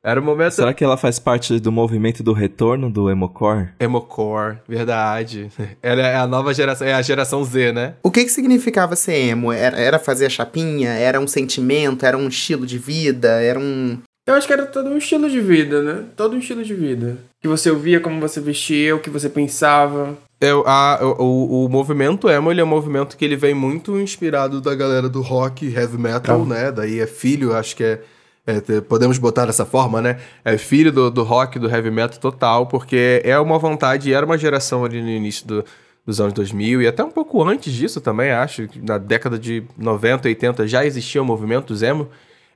Era 0.05 0.19
o 0.19 0.23
momento 0.23 0.51
Será 0.51 0.73
que 0.73 0.83
ela 0.83 0.97
faz 0.97 1.17
parte 1.17 1.57
do 1.61 1.71
movimento 1.71 2.21
do 2.21 2.33
retorno 2.33 2.89
do 2.91 3.09
emocore? 3.09 3.69
Emocore, 3.79 4.57
verdade. 4.67 5.49
Ela 5.81 6.01
é 6.01 6.15
a 6.17 6.27
nova 6.27 6.53
geração, 6.53 6.85
é 6.85 6.93
a 6.93 7.01
geração 7.01 7.41
Z, 7.45 7.71
né? 7.71 7.93
O 8.03 8.11
que 8.11 8.25
que 8.25 8.29
significava 8.31 8.97
ser 8.97 9.13
emo? 9.15 9.51
Era, 9.53 9.77
era 9.79 9.97
fazer 9.99 10.25
a 10.25 10.29
chapinha? 10.29 10.89
Era 10.89 11.21
um 11.21 11.27
sentimento? 11.27 12.05
Era 12.05 12.17
um 12.17 12.27
estilo 12.27 12.65
de 12.65 12.77
vida? 12.77 13.29
Era 13.41 13.57
um... 13.57 13.97
Eu 14.27 14.33
acho 14.35 14.45
que 14.47 14.51
era 14.53 14.65
todo 14.65 14.89
um 14.89 14.97
estilo 14.97 15.29
de 15.29 15.39
vida, 15.39 15.81
né? 15.81 16.03
Todo 16.17 16.35
um 16.35 16.39
estilo 16.39 16.63
de 16.63 16.73
vida. 16.73 17.17
Que 17.41 17.47
você 17.47 17.69
ouvia, 17.71 17.99
como 18.01 18.19
você 18.19 18.41
vestia, 18.41 18.95
o 18.95 18.99
que 18.99 19.09
você 19.09 19.29
pensava. 19.29 20.17
É, 20.41 20.49
a- 20.65 20.99
o, 21.19 21.65
o- 21.65 21.69
movimento 21.69 22.29
emo, 22.29 22.51
ele 22.51 22.59
é 22.59 22.63
um 22.63 22.67
movimento 22.67 23.15
que 23.15 23.23
ele 23.23 23.35
vem 23.37 23.53
muito 23.53 23.97
inspirado 23.99 24.59
da 24.59 24.75
galera 24.75 25.07
do 25.07 25.21
rock, 25.21 25.65
heavy 25.73 25.97
metal, 25.97 26.45
né? 26.45 26.71
Daí 26.73 26.99
é 26.99 27.07
filho, 27.07 27.55
acho 27.55 27.75
que 27.75 27.83
é, 27.83 28.01
é, 28.45 28.81
podemos 28.81 29.17
botar 29.17 29.45
dessa 29.45 29.65
forma, 29.65 30.01
né? 30.01 30.19
É 30.43 30.57
filho 30.57 30.91
do, 30.91 31.09
do 31.09 31.23
rock, 31.23 31.57
do 31.59 31.69
heavy 31.69 31.89
metal 31.91 32.19
total, 32.19 32.67
porque 32.67 33.21
é 33.23 33.39
uma 33.39 33.57
vontade, 33.57 34.13
era 34.13 34.25
uma 34.25 34.37
geração 34.37 34.83
ali 34.83 35.01
no 35.01 35.09
início 35.09 35.47
do- 35.47 35.65
dos 36.05 36.19
anos 36.19 36.33
2000 36.33 36.81
e 36.81 36.87
até 36.87 37.01
um 37.03 37.09
pouco 37.11 37.41
antes 37.41 37.71
disso 37.73 38.01
também, 38.01 38.31
acho, 38.31 38.67
na 38.81 38.97
década 38.97 39.39
de 39.39 39.63
90, 39.77 40.27
80 40.27 40.67
já 40.67 40.85
existia 40.85 41.21
o 41.21 41.25
movimento 41.25 41.73
emo. 41.83 42.09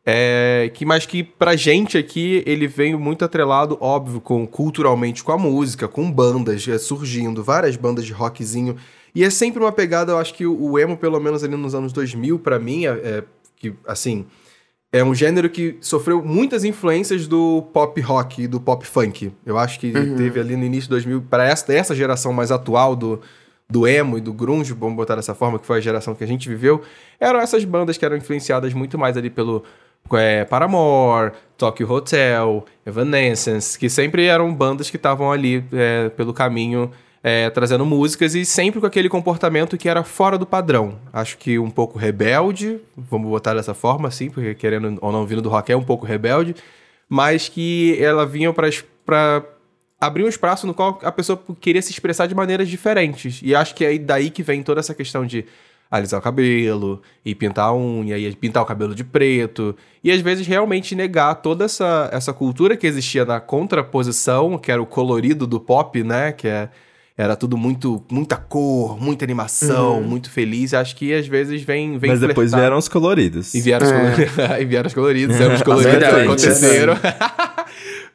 É, 0.10 0.72
que, 0.74 0.86
mas 0.86 1.06
que 1.06 1.22
pra 1.22 1.56
gente 1.57 1.98
aqui 1.98 2.42
ele 2.45 2.66
veio 2.66 2.98
muito 2.98 3.25
atrelado, 3.25 3.78
óbvio, 3.81 4.22
com 4.22 4.48
culturalmente 4.48 5.21
com 5.21 5.33
a 5.33 5.38
música, 5.38 5.85
com 5.88 6.09
bandas 6.09 6.66
é, 6.68 6.78
surgindo, 6.78 7.44
várias 7.44 7.76
bandas 7.76 8.06
de 8.06 8.14
rockzinho. 8.14 8.78
E 9.14 9.23
é 9.23 9.30
sempre 9.30 9.62
uma 9.62 9.71
pegada, 9.71 10.14
eu 10.14 10.18
acho 10.18 10.33
que 10.33 10.45
o, 10.45 10.71
o 10.71 10.80
emo, 10.80 10.95
pelo 10.95 11.19
menos 11.19 11.44
ali 11.44 11.57
nos 11.57 11.76
anos 11.76 11.92
2000, 11.92 12.40
pra 12.40 12.57
mim, 12.57 12.85
é, 12.85 12.90
é 12.92 13.23
que, 13.57 13.73
assim, 13.85 14.26
é 14.92 15.04
um 15.04 15.14
gênero 15.14 15.50
que 15.50 15.78
sofreu 15.82 16.24
muitas 16.24 16.64
influências 16.64 17.28
do 17.28 17.62
pop 17.74 18.00
rock 18.02 18.44
e 18.44 18.48
do 18.48 18.60
pop 18.60 18.86
funk. 18.86 19.32
Eu 19.46 19.58
acho 19.58 19.80
que 19.80 19.92
teve 19.92 20.40
ali 20.40 20.56
no 20.56 20.64
início 20.64 20.84
de 20.84 20.90
2000, 20.90 21.24
para 21.24 21.46
essa, 21.46 21.74
essa 21.74 21.94
geração 21.94 22.32
mais 22.32 22.52
atual 22.52 22.96
do, 22.96 23.22
do 23.70 23.88
emo 23.88 24.18
e 24.18 24.22
do 24.22 24.32
grunge, 24.32 24.74
vamos 24.74 24.96
botar 24.96 25.16
dessa 25.16 25.36
forma, 25.36 25.60
que 25.60 25.66
foi 25.66 25.78
a 25.78 25.82
geração 25.82 26.16
que 26.16 26.24
a 26.24 26.28
gente 26.28 26.48
viveu, 26.48 26.82
eram 27.20 27.40
essas 27.40 27.66
bandas 27.66 27.98
que 27.98 28.06
eram 28.06 28.16
influenciadas 28.16 28.74
muito 28.74 28.98
mais 28.98 29.18
ali 29.18 29.30
pelo 29.30 29.64
é, 30.14 30.46
Paramore, 30.46 31.34
Tokyo 31.58 31.92
Hotel, 31.92 32.64
Evanescence, 32.86 33.78
que 33.78 33.90
sempre 33.90 34.26
eram 34.26 34.54
bandas 34.54 34.90
que 34.90 34.96
estavam 34.96 35.32
ali 35.32 35.66
é, 35.74 36.10
pelo 36.10 36.34
caminho 36.34 36.92
é, 37.24 37.50
trazendo 37.50 37.86
músicas 37.86 38.36
e 38.36 38.45
sempre 38.45 38.80
com 38.80 38.86
aquele 38.86 39.09
comportamento 39.09 39.78
que 39.78 39.90
era 39.90 40.04
fora 40.04 40.38
do 40.38 40.45
padrão. 40.45 41.00
Acho 41.12 41.38
que 41.38 41.57
um 41.59 41.69
pouco 41.69 41.97
rebelde, 41.97 42.80
vamos 42.95 43.30
botar 43.30 43.54
dessa 43.54 43.74
forma, 43.74 44.07
assim, 44.07 44.30
porque 44.30 44.56
querendo 44.56 44.97
ou 45.02 45.12
não 45.12 45.26
vindo 45.26 45.42
do 45.42 45.50
rock 45.50 45.71
é 45.71 45.78
um 45.78 45.83
pouco 45.83 46.06
rebelde, 46.06 46.56
mas 47.09 47.50
que 47.50 47.97
ela 48.02 48.26
vinha 48.26 48.54
para 48.54 49.44
abrir 50.00 50.24
um 50.24 50.30
espaço 50.30 50.68
no 50.68 50.74
qual 50.74 51.00
a 51.04 51.12
pessoa 51.12 51.42
queria 51.59 51.81
se 51.81 51.92
expressar 51.92 52.28
de 52.28 52.36
maneiras 52.36 52.68
diferentes. 52.68 53.42
E 53.44 53.56
acho 53.56 53.74
que 53.74 53.83
é 53.83 53.97
daí 53.97 54.30
que 54.30 54.44
vem 54.44 54.62
toda 54.62 54.80
essa 54.80 54.94
questão 54.94 55.26
de 55.26 55.45
alisar 55.90 56.19
o 56.19 56.24
cabelo, 56.24 57.02
e 57.24 57.33
pintar 57.33 57.69
a 57.69 57.74
unha, 57.74 58.18
e 58.18 58.36
pintar 58.36 58.62
o 58.62 58.66
cabelo 58.66 58.94
de 58.94 59.04
preto, 59.04 59.76
e 60.04 60.12
às 60.12 60.19
vezes 60.19 60.45
realmente 60.45 60.95
negar 60.95 61.36
toda 61.36 61.66
essa, 61.66 62.09
essa 62.12 62.33
cultura 62.33 62.76
que 62.76 62.86
existia 62.86 63.24
na 63.24 63.40
contraposição, 63.40 64.57
que 64.57 64.71
era 64.71 64.81
o 64.81 64.86
colorido 64.86 65.47
do 65.47 65.59
pop, 65.59 66.04
né, 66.04 66.31
que 66.33 66.47
é, 66.47 66.69
era 67.18 67.36
tudo 67.36 67.57
muito, 67.57 68.04
muita 68.12 68.36
cor, 68.36 69.02
muita 69.02 69.26
animação, 69.26 70.02
muito 70.04 70.30
feliz, 70.30 70.74
acho 70.74 70.95
que 70.95 71.12
às 71.14 71.26
vezes 71.28 71.64
vem, 71.64 71.97
vem 71.97 72.12
Mas 72.12 72.19
depois 72.19 72.52
flertar. 72.52 72.59
vieram 72.59 72.78
os 72.78 72.88
coloridos. 72.88 73.56
E 73.56 73.62
vieram 73.62 73.86
os, 73.88 73.92
É. 73.92 73.95
coloridos, 73.97 74.33
e 74.62 74.66
vieram 74.66 74.88
os 74.88 74.94
coloridos, 74.94 75.42
ambos 75.42 75.62
coloridos 75.64 75.92
Verdade, 75.94 76.21
aconteceram. 76.26 76.94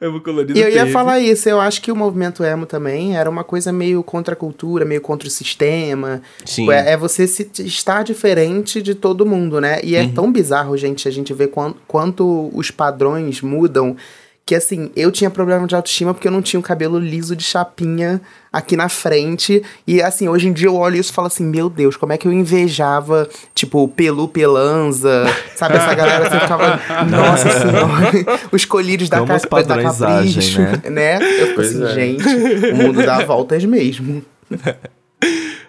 ambos 0.00 0.22
coloridos 0.24 0.56
E 0.56 0.64
eu 0.64 0.68
ia 0.68 0.80
teve. 0.82 0.92
falar 0.92 1.18
isso, 1.18 1.48
eu 1.48 1.60
acho 1.60 1.82
que 1.82 1.90
o 1.90 1.96
movimento 1.96 2.44
emo 2.44 2.64
também 2.64 3.16
era 3.16 3.28
uma 3.28 3.42
coisa 3.42 3.72
meio 3.72 4.02
contra 4.04 4.34
a 4.34 4.36
cultura, 4.36 4.84
meio 4.84 5.00
contra 5.00 5.26
o 5.26 5.30
sistema. 5.30 6.22
Sim. 6.44 6.70
É, 6.70 6.92
é 6.92 6.96
você 6.96 7.26
se, 7.26 7.50
estar 7.58 8.04
diferente 8.04 8.80
de 8.80 8.94
todo 8.94 9.26
mundo, 9.26 9.60
né? 9.60 9.80
E 9.82 9.96
é 9.96 10.06
tão 10.08 10.30
bizarro, 10.30 10.76
gente, 10.76 11.08
a 11.08 11.10
gente 11.10 11.34
ver 11.34 11.48
quan- 11.48 11.74
quanto 11.88 12.50
os 12.54 12.70
padrões 12.70 13.40
mudam 13.42 13.96
que 14.44 14.54
assim, 14.56 14.90
eu 14.96 15.12
tinha 15.12 15.30
problema 15.30 15.66
de 15.68 15.74
autoestima 15.74 16.12
porque 16.12 16.26
eu 16.26 16.32
não 16.32 16.42
tinha 16.42 16.58
o 16.58 16.62
cabelo 16.62 16.98
liso 16.98 17.36
de 17.36 17.44
chapinha 17.44 18.20
aqui 18.52 18.76
na 18.76 18.88
frente. 18.88 19.62
E 19.86 20.02
assim, 20.02 20.28
hoje 20.28 20.48
em 20.48 20.52
dia 20.52 20.66
eu 20.66 20.74
olho 20.74 20.96
isso 20.96 21.12
e 21.12 21.14
falo 21.14 21.28
assim, 21.28 21.44
meu 21.44 21.70
Deus, 21.70 21.96
como 21.96 22.12
é 22.12 22.18
que 22.18 22.26
eu 22.26 22.32
invejava, 22.32 23.28
tipo, 23.54 23.86
Pelu 23.88 24.26
Pelanza, 24.28 25.24
sabe? 25.54 25.76
Essa 25.76 25.94
galera 25.94 26.26
assim 26.26 26.40
ficava, 26.40 26.80
nossa 27.08 27.48
senhora, 27.60 28.40
os 28.50 28.64
colírios 28.64 29.08
da, 29.08 29.24
ca 29.24 29.38
da 29.62 29.82
Capricho, 29.82 30.60
né? 30.60 30.82
né? 30.90 31.16
Eu 31.40 31.46
fico 31.46 31.54
Pois 31.54 31.80
assim, 31.80 31.84
é. 31.84 31.94
gente, 31.94 32.24
o 32.72 32.76
mundo 32.76 33.04
dá 33.06 33.24
voltas 33.24 33.64
mesmo. 33.64 34.24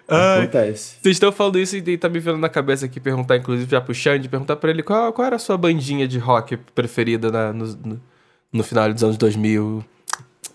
Acontece. 0.06 0.96
Vocês 1.00 1.16
estão 1.16 1.32
falando 1.32 1.58
isso 1.58 1.76
e 1.76 1.96
tá 1.96 2.08
me 2.08 2.18
vendo 2.18 2.38
na 2.38 2.48
cabeça 2.48 2.84
aqui 2.86 3.00
perguntar, 3.00 3.36
inclusive, 3.36 3.70
já 3.70 3.80
pro 3.80 3.94
Xande, 3.94 4.28
perguntar 4.28 4.56
pra 4.56 4.70
ele 4.70 4.82
qual, 4.82 5.12
qual 5.12 5.26
era 5.26 5.36
a 5.36 5.38
sua 5.38 5.56
bandinha 5.56 6.06
de 6.06 6.18
rock 6.18 6.56
preferida 6.74 7.30
na- 7.30 7.52
no, 7.52 7.66
no, 7.66 8.00
no 8.54 8.62
final 8.62 8.90
dos 8.92 9.02
anos 9.02 9.16
2000, 9.18 9.84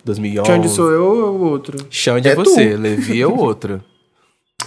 2011. 0.06 0.48
Xande 0.50 0.70
sou 0.70 0.90
eu 0.92 1.04
ou 1.06 1.36
o 1.38 1.42
outro? 1.42 1.78
Xande 1.90 2.30
é, 2.30 2.32
É 2.32 2.36
tu. 2.36 2.44
você, 2.46 2.76
Levi 2.76 3.22
é 3.22 3.28
o 3.28 3.36
outro. 3.38 3.84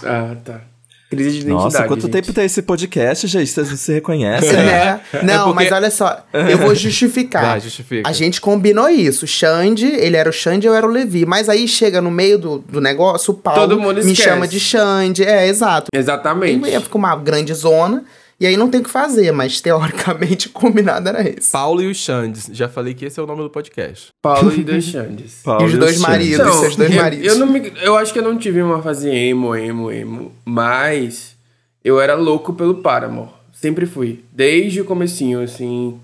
Ah, 0.03 0.35
tá. 0.43 0.61
Crise 1.09 1.29
de 1.29 1.35
identidade, 1.41 1.63
Nossa, 1.63 1.83
quanto 1.87 2.01
gente. 2.01 2.11
tempo 2.11 2.33
tem 2.33 2.45
esse 2.45 2.63
podcast, 2.63 3.27
gente? 3.27 3.47
Vocês 3.47 3.69
não 3.69 3.77
se 3.77 3.93
reconhecem? 3.93 4.51
Né? 4.51 4.99
Não, 5.23 5.45
porque- 5.53 5.63
mas 5.65 5.71
olha 5.71 5.91
só, 5.91 6.25
eu 6.33 6.57
vou 6.57 6.73
justificar. 6.73 7.43
Vai, 7.45 7.59
justifica. 7.61 8.09
A 8.09 8.11
gente 8.11 8.41
combinou 8.41 8.89
isso. 8.89 9.27
Xande, 9.27 9.85
ele 9.85 10.17
era 10.17 10.27
o 10.27 10.33
Xande, 10.33 10.65
eu 10.65 10.73
era 10.73 10.85
o 10.87 10.89
Levi. 10.89 11.23
Mas 11.27 11.47
aí 11.47 11.67
chega 11.67 12.01
no 12.01 12.09
meio 12.09 12.39
do, 12.39 12.57
do 12.57 12.81
negócio, 12.81 13.31
o 13.35 13.37
Paulo 13.37 13.61
Todo 13.61 13.79
mundo 13.79 14.03
me 14.03 14.15
chama 14.15 14.47
de 14.47 14.59
Xande. 14.59 15.23
É, 15.23 15.47
exato. 15.47 15.87
Exatamente. 15.93 16.65
Aí 16.65 16.81
fica 16.81 16.97
uma 16.97 17.15
grande 17.15 17.53
zona. 17.53 18.03
E 18.43 18.47
aí 18.47 18.57
não 18.57 18.69
tem 18.69 18.81
o 18.81 18.83
que 18.83 18.89
fazer, 18.89 19.31
mas 19.31 19.61
teoricamente 19.61 20.49
combinado 20.51 21.07
era 21.07 21.21
esse. 21.29 21.49
Paulo 21.49 21.81
e 21.81 21.89
o 21.89 21.95
Xandes. 21.95 22.49
Já 22.51 22.67
falei 22.67 22.93
que 22.93 23.05
esse 23.05 23.17
é 23.17 23.23
o 23.23 23.25
nome 23.25 23.41
do 23.41 23.49
podcast. 23.49 24.09
Paulo 24.21 24.51
e 24.59 24.63
dois 24.65 24.83
Xandes. 24.83 25.39
Paulo 25.45 25.63
E 25.63 25.65
os 25.71 25.77
dois 25.79 25.97
maridos. 25.99 26.39
Então, 26.41 26.51
seus 26.59 26.75
dois 26.75 26.91
eu, 26.91 27.01
maridos. 27.01 27.25
Eu, 27.25 27.39
não 27.39 27.47
me- 27.47 27.71
eu 27.81 27.95
acho 27.95 28.11
que 28.11 28.19
eu 28.19 28.23
não 28.23 28.37
tive 28.37 28.61
uma 28.61 28.81
fase 28.81 29.09
emo, 29.09 29.55
emo, 29.55 29.89
emo. 29.89 30.31
Mas 30.43 31.37
eu 31.85 32.01
era 32.01 32.15
louco 32.15 32.51
pelo 32.53 32.75
Paramore. 32.75 33.29
Sempre 33.53 33.85
fui. 33.85 34.25
Desde 34.31 34.81
o 34.81 34.85
comecinho, 34.85 35.39
assim... 35.41 35.97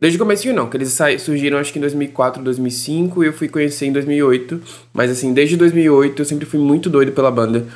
Desde 0.00 0.16
o 0.16 0.20
comecinho 0.24 0.54
não, 0.54 0.68
que 0.68 0.76
eles 0.76 0.88
sa- 0.90 1.16
surgiram 1.18 1.58
acho 1.58 1.72
que 1.72 1.78
em 1.78 1.82
2004, 1.82 2.42
2005 2.42 3.22
e 3.22 3.26
eu 3.28 3.32
fui 3.32 3.48
conhecer 3.48 3.86
em 3.86 3.92
2008. 3.92 4.60
Mas 4.92 5.10
assim, 5.12 5.32
desde 5.32 5.56
2008 5.56 6.20
eu 6.22 6.24
sempre 6.26 6.44
fui 6.44 6.58
muito 6.58 6.90
doido 6.90 7.12
pela 7.12 7.30
banda. 7.30 7.66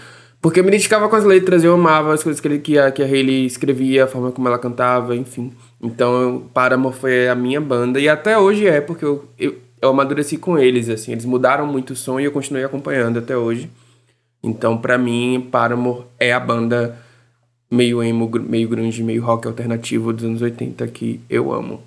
Porque 0.42 0.58
eu 0.58 0.64
me 0.64 0.70
identificava 0.70 1.08
com 1.08 1.14
as 1.14 1.22
letras, 1.22 1.62
eu 1.62 1.72
amava 1.72 2.12
as 2.12 2.20
coisas 2.20 2.40
que, 2.40 2.48
ele, 2.48 2.58
que, 2.58 2.76
a, 2.76 2.90
que 2.90 3.00
a 3.00 3.06
Hayley 3.06 3.46
escrevia, 3.46 4.04
a 4.04 4.06
forma 4.08 4.32
como 4.32 4.48
ela 4.48 4.58
cantava, 4.58 5.14
enfim. 5.14 5.52
Então, 5.80 6.50
Paramore 6.52 6.96
foi 6.96 7.28
a 7.28 7.34
minha 7.36 7.60
banda 7.60 8.00
e 8.00 8.08
até 8.08 8.36
hoje 8.36 8.66
é, 8.66 8.80
porque 8.80 9.04
eu, 9.04 9.24
eu, 9.38 9.54
eu 9.80 9.90
amadureci 9.90 10.36
com 10.36 10.58
eles, 10.58 10.88
assim. 10.88 11.12
Eles 11.12 11.24
mudaram 11.24 11.64
muito 11.64 11.92
o 11.92 11.96
som 11.96 12.18
e 12.18 12.24
eu 12.24 12.32
continuei 12.32 12.64
acompanhando 12.64 13.20
até 13.20 13.36
hoje. 13.36 13.70
Então, 14.42 14.76
pra 14.76 14.98
mim, 14.98 15.48
Paramore 15.48 16.06
é 16.18 16.32
a 16.32 16.40
banda 16.40 16.98
meio 17.70 18.02
emo, 18.02 18.28
meio 18.40 18.68
grunge, 18.68 19.00
meio 19.00 19.22
rock 19.22 19.46
alternativo 19.46 20.12
dos 20.12 20.24
anos 20.24 20.42
80 20.42 20.88
que 20.88 21.20
eu 21.30 21.52
amo. 21.52 21.80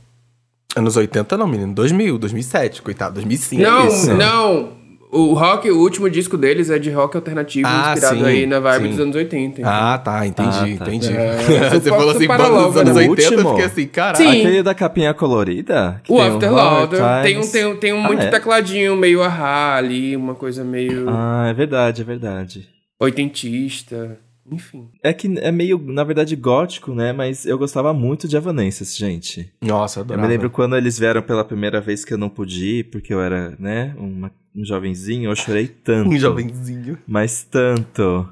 Anos 0.74 0.96
80 0.96 1.38
não, 1.38 1.46
menino. 1.46 1.74
2000, 1.74 2.18
2007, 2.18 2.82
coitado. 2.82 3.16
2005. 3.16 3.62
não, 3.62 3.88
isso. 3.88 4.14
não! 4.14 4.85
O 5.12 5.34
rock, 5.34 5.70
o 5.70 5.80
último 5.80 6.10
disco 6.10 6.36
deles 6.38 6.70
é 6.70 6.78
de 6.80 6.90
rock 6.90 7.16
alternativo, 7.16 7.68
Ah, 7.70 7.94
inspirado 7.94 8.18
sim, 8.20 8.26
aí 8.26 8.46
na 8.46 8.60
vibe 8.60 8.84
sim. 8.84 8.90
dos 8.90 9.00
anos 9.00 9.16
80. 9.16 9.62
então. 9.62 9.72
Ah, 9.72 9.98
tá, 9.98 10.26
entendi, 10.28 10.50
Ah, 10.50 10.78
tá. 10.80 10.86
entendi. 10.94 11.14
É, 11.14 11.70
Você 11.80 11.90
falou 11.90 12.10
assim, 12.10 12.28
para 12.28 12.38
banda 12.44 12.50
logo, 12.50 12.68
dos 12.70 12.78
anos 12.82 12.96
né? 12.96 13.08
80, 13.10 13.22
eu 13.24 13.30
Último? 13.38 13.50
fiquei 13.52 13.66
assim, 13.66 13.88
caralho. 13.88 14.18
Sim. 14.18 14.40
Aquele 14.40 14.64
da 14.64 14.74
capinha 14.74 15.14
colorida? 15.14 16.02
que 16.04 16.12
O 16.12 16.18
tem 16.18 16.26
Afterlouder 16.28 17.02
Hard 17.02 17.24
tem 17.24 17.38
um, 17.40 17.48
tem 17.48 17.66
um, 17.66 17.76
tem 17.78 17.94
um 17.94 18.04
Ah, 18.04 18.08
muito 18.08 18.24
é? 18.24 18.30
tecladinho, 18.30 18.96
meio 18.98 19.22
ahá 19.24 19.76
ali, 19.76 20.18
uma 20.18 20.36
coisa 20.36 20.64
meio 20.64 21.06
Ah, 21.08 21.48
é 21.50 21.54
verdade, 21.54 22.02
é 22.02 22.06
verdade. 22.06 22.68
oitentista, 23.00 24.18
enfim. 24.52 24.90
É 25.04 25.14
que 25.14 25.34
é 25.40 25.52
meio, 25.52 25.78
na 25.86 26.04
verdade, 26.04 26.36
gótico, 26.36 26.94
né? 26.94 27.14
Mas 27.14 27.46
eu 27.46 27.58
gostava 27.58 27.94
muito 27.94 28.28
de 28.28 28.36
Evanescence, 28.36 28.98
gente. 28.98 29.52
Nossa, 29.62 30.00
eu 30.00 30.02
Eu 30.02 30.06
adorava. 30.06 30.28
me 30.28 30.34
lembro 30.34 30.50
quando 30.50 30.76
eles 30.76 31.00
vieram 31.00 31.22
pela 31.22 31.44
primeira 31.46 31.80
vez 31.80 32.04
que 32.04 32.14
eu 32.14 32.18
não 32.18 32.30
pude 32.30 32.66
ir, 32.80 32.84
porque 32.86 33.14
eu 33.14 33.22
era, 33.22 33.56
né, 33.60 33.94
uma- 33.98 34.32
um 34.56 34.64
jovenzinho, 34.66 35.30
eu 35.30 35.36
chorei 35.36 35.68
tanto. 35.84 36.10
Um 36.10 36.18
jovenzinho. 36.18 36.98
Mas 37.08 37.44
tanto. 37.44 38.28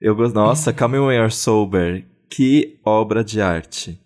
Eu 0.00 0.14
gosto. 0.14 0.34
Nossa, 0.34 0.72
Come 0.72 0.98
When 0.98 1.16
You're 1.16 1.30
Sober. 1.32 2.04
Que 2.30 2.78
obra 2.84 3.24
de 3.24 3.40
arte. 3.40 3.98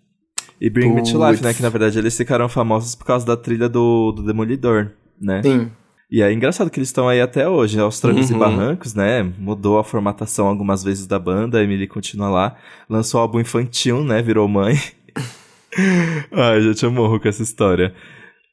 E 0.61 0.71
Bring 0.71 0.95
Me 0.95 1.03
to 1.03 1.19
Life, 1.19 1.43
né? 1.43 1.49
Puts. 1.49 1.57
Que 1.57 1.63
na 1.63 1.69
verdade 1.69 1.99
eles 1.99 2.17
ficaram 2.17 2.49
famosos 2.49 2.95
por 2.95 3.05
causa 3.05 3.27
da 3.27 3.37
trilha 3.37 3.69
do, 3.69 4.13
do 4.13 4.23
Demolidor, 4.23 4.93
né? 5.21 5.43
Sim. 5.43 5.71
E 6.11 6.23
é 6.23 6.33
engraçado 6.33 6.71
que 6.71 6.79
eles 6.79 6.89
estão 6.91 7.09
aí 7.09 7.21
até 7.21 7.49
hoje, 7.49 7.81
aos 7.81 7.99
trancos 7.99 8.29
e 8.31 8.33
Uhum. 8.35 8.39
barrancos, 8.39 8.95
né? 8.95 9.23
Mudou 9.39 9.79
a 9.79 9.83
formatação 9.85 10.47
algumas 10.47 10.85
vezes 10.85 11.07
da 11.07 11.19
banda, 11.19 11.59
a 11.59 11.63
Emily 11.65 11.89
continua 11.89 12.29
lá. 12.29 12.57
Lançou 12.89 13.19
o 13.19 13.23
álbum 13.23 13.41
infantil, 13.41 14.05
né? 14.05 14.23
Virou 14.23 14.47
mãe. 14.47 14.79
Ai, 16.31 16.61
gente, 16.61 16.83
eu 16.85 16.91
morro 16.93 17.19
com 17.19 17.29
essa 17.29 17.43
história. 17.43 17.95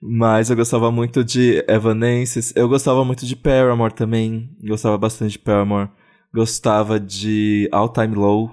Mas 0.01 0.49
eu 0.49 0.55
gostava 0.55 0.91
muito 0.91 1.23
de 1.23 1.63
Evanescence. 1.67 2.53
Eu 2.55 2.69
gostava 2.69 3.03
muito 3.03 3.25
de 3.25 3.35
Paramore 3.35 3.93
também. 3.93 4.49
Gostava 4.63 4.97
bastante 4.97 5.33
de 5.33 5.39
Paramore. 5.39 5.89
Gostava 6.33 6.99
de 6.99 7.67
All 7.71 7.89
Time 7.89 8.15
Low. 8.15 8.51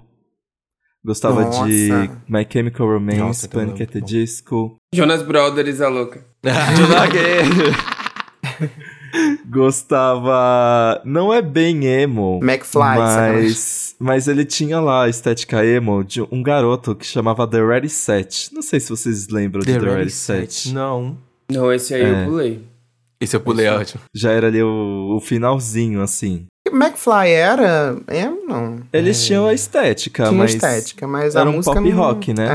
Gostava 1.05 1.43
Nossa. 1.43 1.69
de 1.69 1.89
My 2.29 2.45
Chemical 2.51 2.89
Romance, 2.89 3.21
Nossa, 3.21 3.49
também 3.49 3.67
Panic! 3.69 3.83
at 3.85 3.91
the. 3.91 4.01
Disco. 4.01 4.77
Jonas 4.93 5.23
Brothers, 5.23 5.81
a 5.81 5.89
louca. 5.89 6.27
Gostava. 9.49 11.01
Não 11.05 11.33
é 11.33 11.41
bem 11.41 11.87
emo. 11.87 12.41
McFly, 12.43 12.99
mas, 12.99 13.95
mas 14.01 14.27
ele 14.27 14.45
tinha 14.45 14.81
lá 14.81 15.05
a 15.05 15.09
estética 15.09 15.65
emo 15.65 16.03
de 16.03 16.23
um 16.23 16.43
garoto 16.43 16.97
que 16.97 17.07
chamava 17.07 17.47
The 17.47 17.65
Ready 17.65 17.89
Set. 17.89 18.53
Não 18.53 18.63
sei 18.63 18.81
se 18.81 18.91
vocês 18.91 19.29
lembram 19.29 19.63
de 19.63 19.79
The 19.79 19.79
Ready 19.79 20.11
Set. 20.11 20.73
Não. 20.73 21.25
Não, 21.51 21.73
esse 21.73 21.95
aí 21.95 22.03
É. 22.03 22.23
eu 22.23 22.29
pulei. 22.29 22.63
Esse 23.21 23.37
eu 23.37 23.41
pulei 23.41 23.67
ótimo. 23.69 24.03
Já 24.15 24.33
era 24.33 24.49
ali 24.49 24.63
o, 24.63 25.17
o 25.17 25.21
finalzinho, 25.21 26.03
assim. 26.03 26.47
McFly 26.71 27.31
era. 27.31 27.97
É, 28.09 28.29
não. 28.29 28.81
Eles 28.93 29.25
tinham 29.25 29.47
a 29.47 29.55
estética, 29.55 30.25
Tinha 30.25 30.39
mas. 30.39 30.55
estética, 30.55 31.07
mas 31.07 31.35
era 31.35 31.47
a 31.49 31.53
um 31.53 31.57
música 31.57 31.77
pop 31.77 31.89
não... 31.91 31.97
rock, 31.97 32.35
né? 32.35 32.47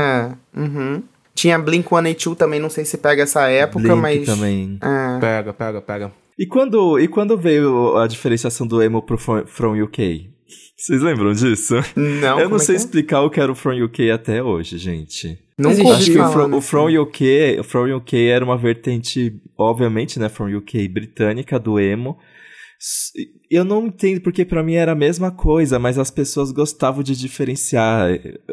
É. 0.54 0.60
Uhum. 0.60 1.02
Tinha 1.34 1.58
Blink 1.58 1.88
182 1.88 2.36
também, 2.36 2.60
não 2.60 2.68
sei 2.70 2.84
se 2.84 2.98
pega 2.98 3.22
essa 3.22 3.48
época, 3.48 3.80
Blink 3.96 4.00
mas. 4.00 4.26
também. 4.26 4.78
É. 4.82 5.18
Pega, 5.18 5.52
pega, 5.52 5.80
pega. 5.80 6.12
E 6.38 6.46
quando, 6.46 6.98
e 7.00 7.08
quando 7.08 7.36
veio 7.36 7.96
a 7.96 8.06
diferenciação 8.06 8.66
do 8.66 8.82
emo 8.82 9.02
pro 9.02 9.18
From, 9.18 9.46
From 9.46 9.82
UK? 9.82 10.30
Vocês 10.82 11.00
lembram 11.00 11.32
disso? 11.32 11.76
Não, 11.94 12.40
Eu 12.40 12.48
não 12.48 12.56
é 12.56 12.58
sei 12.58 12.74
que 12.74 12.80
é? 12.80 12.84
explicar 12.84 13.20
o 13.20 13.30
que 13.30 13.38
era 13.38 13.52
o 13.52 13.54
From 13.54 13.84
UK 13.84 14.10
até 14.10 14.42
hoje, 14.42 14.78
gente. 14.78 15.38
Ouvi 15.64 15.88
Acho 15.88 16.10
que 16.10 16.18
o 16.18 16.32
From, 16.32 16.48
né? 16.48 16.56
o 16.56 16.60
From 16.60 17.02
UK, 17.02 17.56
o 17.60 17.62
From 17.62 17.96
UK 17.98 18.16
era 18.26 18.44
uma 18.44 18.58
vertente, 18.58 19.40
obviamente, 19.56 20.18
né, 20.18 20.28
From 20.28 20.52
UK 20.56 20.88
britânica 20.88 21.56
do 21.56 21.78
emo. 21.78 22.18
Eu 23.48 23.64
não 23.64 23.86
entendo 23.86 24.20
porque 24.22 24.44
pra 24.44 24.64
mim 24.64 24.74
era 24.74 24.90
a 24.90 24.96
mesma 24.96 25.30
coisa, 25.30 25.78
mas 25.78 26.00
as 26.00 26.10
pessoas 26.10 26.50
gostavam 26.50 27.00
de 27.04 27.14
diferenciar. 27.14 28.08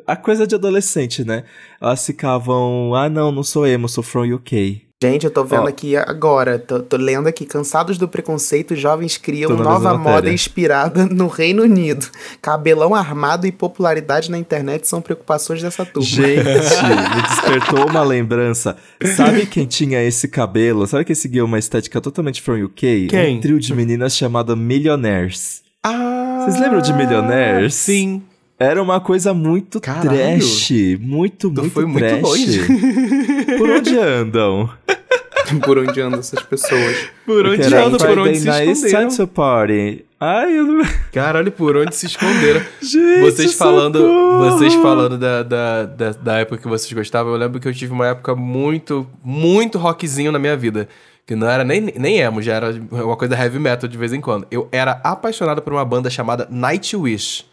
A 0.06 0.16
coisa 0.16 0.46
de 0.46 0.54
adolescente, 0.54 1.26
né? 1.26 1.46
Elas 1.82 2.06
ficavam, 2.06 2.94
ah, 2.94 3.10
não, 3.10 3.32
não 3.32 3.42
sou 3.42 3.66
emo, 3.66 3.90
sou 3.90 4.04
From 4.04 4.32
UK. 4.36 4.84
Gente, 5.02 5.24
eu 5.24 5.32
tô 5.32 5.46
vendo 5.46 5.64
Ó. 5.64 5.68
aqui 5.68 5.96
agora, 5.96 6.60
tô, 6.60 6.82
tô 6.82 6.98
lendo 6.98 7.28
aqui, 7.28 7.46
cansados 7.46 7.98
do 7.98 8.06
preconceito, 8.06 8.76
jovens 8.76 9.16
criam 9.16 9.56
nova 9.56 9.98
moda 9.98 10.30
inspirada 10.30 11.06
no 11.06 11.28
Reino 11.28 11.64
Unido. 11.64 12.06
Cabelão 12.42 12.94
armado 12.94 13.48
e 13.48 13.52
popularidade 13.52 14.30
na 14.30 14.38
internet 14.38 14.90
são 14.90 15.02
preocupações 15.02 15.62
dessa 15.62 15.86
turma. 15.86 16.06
Gente, 16.06 16.44
me 16.84 17.22
despertou 17.30 17.88
uma 17.88 18.04
lembrança. 18.04 18.76
Sabe 19.16 19.46
quem 19.46 19.66
tinha 19.66 20.04
esse 20.04 20.28
cabelo? 20.28 20.86
Sabe 20.86 21.06
quem 21.06 21.16
seguia 21.16 21.46
uma 21.46 21.58
estética 21.58 22.02
totalmente 22.02 22.42
From 22.42 22.62
UK? 22.62 23.08
Quem? 23.08 23.38
Um 23.38 23.40
trio 23.40 23.58
de 23.58 23.74
meninas 23.74 24.14
chamado 24.18 24.58
Millionaires. 24.58 25.64
Ah, 25.82 26.42
Vocês 26.44 26.60
lembram 26.60 26.82
de 26.82 26.92
Millionaires? 26.92 27.74
Sim. 27.74 28.22
Era 28.60 28.82
uma 28.84 29.00
coisa 29.00 29.34
muito 29.34 29.80
Caralho. 29.80 30.10
trash. 30.10 30.72
Muito, 31.00 31.50
Tu 31.50 31.62
muito 31.62 31.74
foi 31.74 31.86
muito 31.86 32.06
trash. 32.06 32.22
longe. 32.22 32.62
Por 33.58 33.70
onde 33.70 33.98
andam? 33.98 34.70
Por 35.66 35.78
onde 35.80 36.02
andam 36.02 36.20
essas 36.20 36.44
pessoas? 36.44 37.10
Por 37.26 37.46
onde 37.46 37.62
era 37.64 37.86
anda, 37.86 37.98
por 37.98 38.20
onde 38.20 38.40
se 38.40 38.48
esconderam. 38.50 39.28
Party. 39.28 40.06
Ai, 40.20 40.60
eu 40.60 40.66
não... 40.66 40.86
Caralho, 41.14 41.52
por 41.52 41.78
onde 41.78 41.96
se 41.96 42.06
esconderam. 42.06 42.62
Gente, 42.82 43.22
Vocês 43.22 43.54
falando, 43.54 43.98
socorro! 44.00 44.52
vocês 44.52 44.74
falando 44.76 45.18
da, 45.18 45.42
da, 45.42 45.86
da, 45.86 46.12
da 46.12 46.38
época 46.40 46.62
que 46.62 46.68
vocês 46.68 46.92
gostavam, 46.92 47.32
eu 47.32 47.40
lembro 47.40 47.60
que 47.60 47.68
eu 47.68 47.74
tive 47.74 47.94
uma 47.94 48.08
época 48.08 48.36
muito, 48.36 49.08
muito 49.24 49.78
rockzinho 49.80 50.32
na 50.32 50.38
minha 50.38 50.58
vida. 50.58 50.88
Que 51.26 51.36
não 51.36 51.48
era 51.50 51.64
nem, 51.64 51.82
nem 51.96 52.20
emo, 52.20 52.42
já 52.42 52.56
era 52.56 52.76
uma 52.92 53.16
coisa 53.16 53.36
heavy 53.36 53.58
metal 53.60 53.88
de 53.90 53.98
vez 53.98 54.12
em 54.12 54.20
quando. 54.20 54.46
Eu 54.52 54.68
era 54.72 55.00
apaixonado 55.04 55.62
por 55.62 55.72
uma 55.74 55.86
banda 55.86 56.10
chamada 56.10 56.48
Nightwish. 56.52 57.46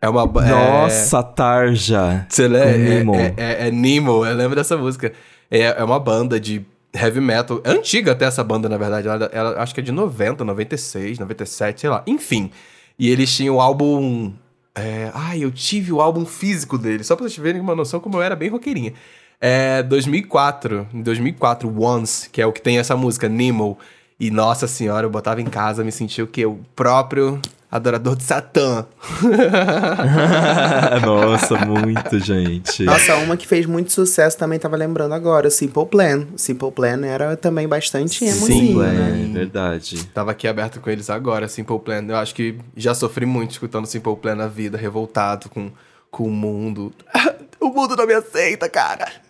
É 0.00 0.08
uma 0.08 0.26
ba- 0.26 0.46
é- 0.46 0.50
Nossa, 0.50 1.22
Tarja. 1.22 2.26
Você 2.28 2.46
lembra? 2.46 2.78
Nemo. 2.78 3.14
É, 3.16 3.34
é, 3.36 3.68
é 3.68 3.70
Nemo, 3.70 4.24
eu 4.26 4.34
lembro 4.36 4.54
dessa 4.56 4.76
música. 4.76 5.12
É, 5.50 5.62
é 5.62 5.84
uma 5.84 5.98
banda 5.98 6.38
de 6.38 6.64
heavy 6.94 7.20
metal. 7.20 7.60
É 7.64 7.70
antiga 7.70 8.12
até 8.12 8.24
essa 8.26 8.44
banda, 8.44 8.68
na 8.68 8.76
verdade. 8.76 9.08
Ela, 9.08 9.30
ela 9.32 9.62
acho 9.62 9.74
que 9.74 9.80
é 9.80 9.82
de 9.82 9.92
90, 9.92 10.44
96, 10.44 11.18
97, 11.18 11.80
sei 11.80 11.90
lá. 11.90 12.02
Enfim. 12.06 12.50
E 12.98 13.10
eles 13.10 13.34
tinham 13.34 13.56
o 13.56 13.60
álbum. 13.60 14.32
É, 14.74 15.10
ai, 15.14 15.42
eu 15.42 15.50
tive 15.50 15.92
o 15.92 16.00
álbum 16.02 16.26
físico 16.26 16.76
dele, 16.76 17.02
só 17.02 17.16
pra 17.16 17.26
vocês 17.26 17.42
terem 17.42 17.60
uma 17.62 17.74
noção 17.74 17.98
como 17.98 18.18
eu 18.18 18.22
era 18.22 18.36
bem 18.36 18.50
roqueirinha. 18.50 18.92
É 19.40 19.82
2004, 19.82 20.86
em 20.92 21.02
2004, 21.02 21.74
Once, 21.82 22.28
que 22.28 22.40
é 22.42 22.46
o 22.46 22.52
que 22.52 22.60
tem 22.60 22.78
essa 22.78 22.94
música, 22.96 23.28
Nemo. 23.28 23.78
E 24.20 24.30
nossa 24.30 24.66
senhora, 24.66 25.06
eu 25.06 25.10
botava 25.10 25.40
em 25.42 25.46
casa, 25.46 25.82
me 25.84 25.92
sentia 25.92 26.24
o 26.24 26.26
quê? 26.26 26.44
O 26.46 26.58
próprio 26.74 27.40
adorador 27.70 28.16
de 28.16 28.22
Satã. 28.22 28.86
Nossa, 31.04 31.64
muito, 31.64 32.18
gente. 32.20 32.84
Nossa, 32.84 33.16
uma 33.16 33.36
que 33.36 33.46
fez 33.46 33.66
muito 33.66 33.92
sucesso 33.92 34.38
também 34.38 34.58
tava 34.58 34.76
lembrando 34.76 35.12
agora, 35.12 35.50
Simple 35.50 35.86
Plan. 35.86 36.26
Simple 36.36 36.70
Plan 36.70 37.04
era 37.04 37.36
também 37.36 37.66
bastante 37.66 38.24
emozinho, 38.24 38.82
é, 38.82 38.92
né? 38.92 39.30
verdade. 39.32 40.04
Tava 40.06 40.30
aqui 40.30 40.46
aberto 40.46 40.80
com 40.80 40.90
eles 40.90 41.10
agora, 41.10 41.48
Simple 41.48 41.78
Plan. 41.80 42.04
Eu 42.08 42.16
acho 42.16 42.34
que 42.34 42.56
já 42.76 42.94
sofri 42.94 43.26
muito 43.26 43.52
escutando 43.52 43.86
Simple 43.86 44.16
Plan 44.16 44.34
na 44.34 44.46
vida, 44.46 44.78
revoltado 44.78 45.48
com, 45.48 45.70
com 46.10 46.24
o 46.24 46.30
mundo. 46.30 46.92
o 47.60 47.68
mundo 47.68 47.96
não 47.96 48.06
me 48.06 48.14
aceita, 48.14 48.68
cara. 48.68 49.25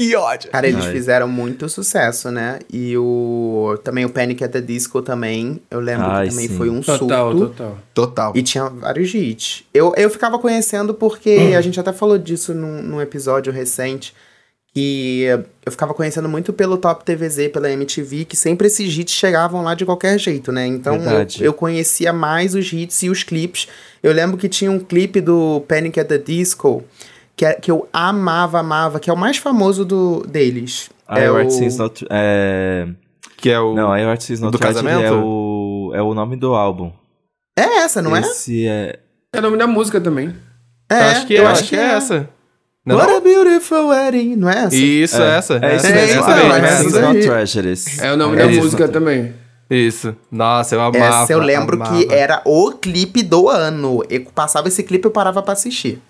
Que 0.00 0.16
ódio. 0.16 0.50
Cara, 0.50 0.66
eles 0.66 0.82
Ai. 0.82 0.92
fizeram 0.92 1.28
muito 1.28 1.68
sucesso, 1.68 2.30
né? 2.30 2.60
E 2.72 2.96
o 2.96 3.78
também 3.84 4.06
o 4.06 4.08
Panic 4.08 4.42
at 4.42 4.50
the 4.50 4.58
Disco 4.62 5.02
também, 5.02 5.60
eu 5.70 5.78
lembro 5.78 6.06
Ai, 6.06 6.24
que 6.24 6.30
também 6.30 6.48
sim. 6.48 6.56
foi 6.56 6.70
um 6.70 6.80
Total, 6.80 7.30
surto. 7.32 7.46
total. 7.48 7.78
Total. 7.92 8.32
E 8.34 8.42
tinha 8.42 8.64
vários 8.70 9.12
hits. 9.12 9.62
Eu, 9.74 9.92
eu 9.98 10.08
ficava 10.08 10.38
conhecendo 10.38 10.94
porque 10.94 11.52
a 11.54 11.60
gente 11.60 11.78
até 11.78 11.92
falou 11.92 12.16
disso 12.16 12.54
num, 12.54 12.80
num 12.80 12.98
episódio 12.98 13.52
recente. 13.52 14.14
Que 14.72 15.24
eu 15.66 15.72
ficava 15.72 15.92
conhecendo 15.92 16.28
muito 16.28 16.52
pelo 16.52 16.78
Top 16.78 17.04
TVZ, 17.04 17.48
pela 17.52 17.70
MTV, 17.70 18.24
que 18.24 18.36
sempre 18.36 18.68
esses 18.68 18.96
hits 18.96 19.12
chegavam 19.12 19.62
lá 19.62 19.74
de 19.74 19.84
qualquer 19.84 20.16
jeito, 20.18 20.52
né? 20.52 20.64
Então 20.64 20.94
eu, 20.94 21.26
eu 21.40 21.52
conhecia 21.52 22.12
mais 22.12 22.54
os 22.54 22.72
hits 22.72 23.02
e 23.02 23.10
os 23.10 23.22
clipes. 23.22 23.66
Eu 24.00 24.12
lembro 24.12 24.38
que 24.38 24.48
tinha 24.48 24.70
um 24.70 24.78
clipe 24.78 25.20
do 25.20 25.62
Panic 25.68 25.98
at 26.00 26.06
the 26.06 26.16
Disco 26.18 26.84
que, 27.36 27.44
é- 27.44 27.54
que 27.54 27.70
eu 27.70 27.88
amava, 27.92 28.60
amava, 28.60 29.00
que 29.00 29.08
é 29.10 29.12
o 29.12 29.16
mais 29.16 29.36
famoso 29.36 29.84
do, 29.84 30.24
deles. 30.28 30.90
I 31.08 31.20
é 31.20 31.30
o... 31.30 31.78
Not... 31.78 32.06
É... 32.10 32.88
Que 33.36 33.50
é 33.50 33.58
o. 33.58 33.74
Não, 33.74 33.96
I 33.96 34.02
Art 34.04 34.20
Sings 34.20 34.40
Not 34.40 34.52
do 34.52 34.58
Tragedy 34.58 34.84
casamento? 34.86 35.06
é 35.06 35.12
o... 35.16 35.92
é 35.94 36.02
o 36.02 36.14
nome 36.14 36.36
do 36.36 36.54
álbum. 36.54 36.92
É 37.58 37.78
essa, 37.78 38.00
não 38.02 38.16
Esse 38.16 38.66
é... 38.66 38.98
É 39.32 39.38
o 39.38 39.42
nome 39.42 39.56
da 39.56 39.66
música 39.66 40.00
também. 40.00 40.34
é? 40.90 40.94
Eu 40.98 41.04
acho 41.06 41.26
que 41.26 41.36
é, 41.36 41.40
eu 41.40 41.46
acho 41.48 41.64
que 41.64 41.76
é 41.76 41.82
essa. 41.94 42.28
Não, 42.84 42.96
What 42.96 43.10
não? 43.10 43.18
a 43.18 43.20
beautiful 43.20 43.88
wedding, 43.88 44.36
não 44.36 44.48
é 44.48 44.64
essa? 44.64 44.74
Isso, 44.76 45.20
é, 45.20 45.36
essa. 45.36 45.54
É 45.62 45.76
isso 45.76 45.86
É, 45.86 45.92
mesmo. 45.92 46.24
é 46.24 46.68
essa 46.68 46.90
daí. 46.90 47.02
Not 47.02 47.20
Tragedies. 47.26 47.98
É 47.98 48.12
o 48.12 48.16
nome 48.16 48.36
É 48.36 48.44
da 48.46 48.50
isso. 48.50 48.62
música 48.62 48.88
também. 48.88 49.34
Isso. 49.70 50.16
Nossa, 50.30 50.74
eu 50.74 50.80
amava. 50.80 51.22
Essa 51.22 51.32
eu 51.32 51.38
lembro 51.38 51.76
amava. 51.76 51.96
que 51.96 52.12
era 52.12 52.42
o 52.44 52.72
clipe 52.72 53.22
do 53.22 53.48
ano. 53.48 54.02
Eu 54.08 54.24
passava 54.34 54.66
esse 54.68 54.82
clipe 54.82 55.04
eu 55.04 55.10
parava 55.10 55.42
pra 55.42 55.52
assistir. 55.52 56.00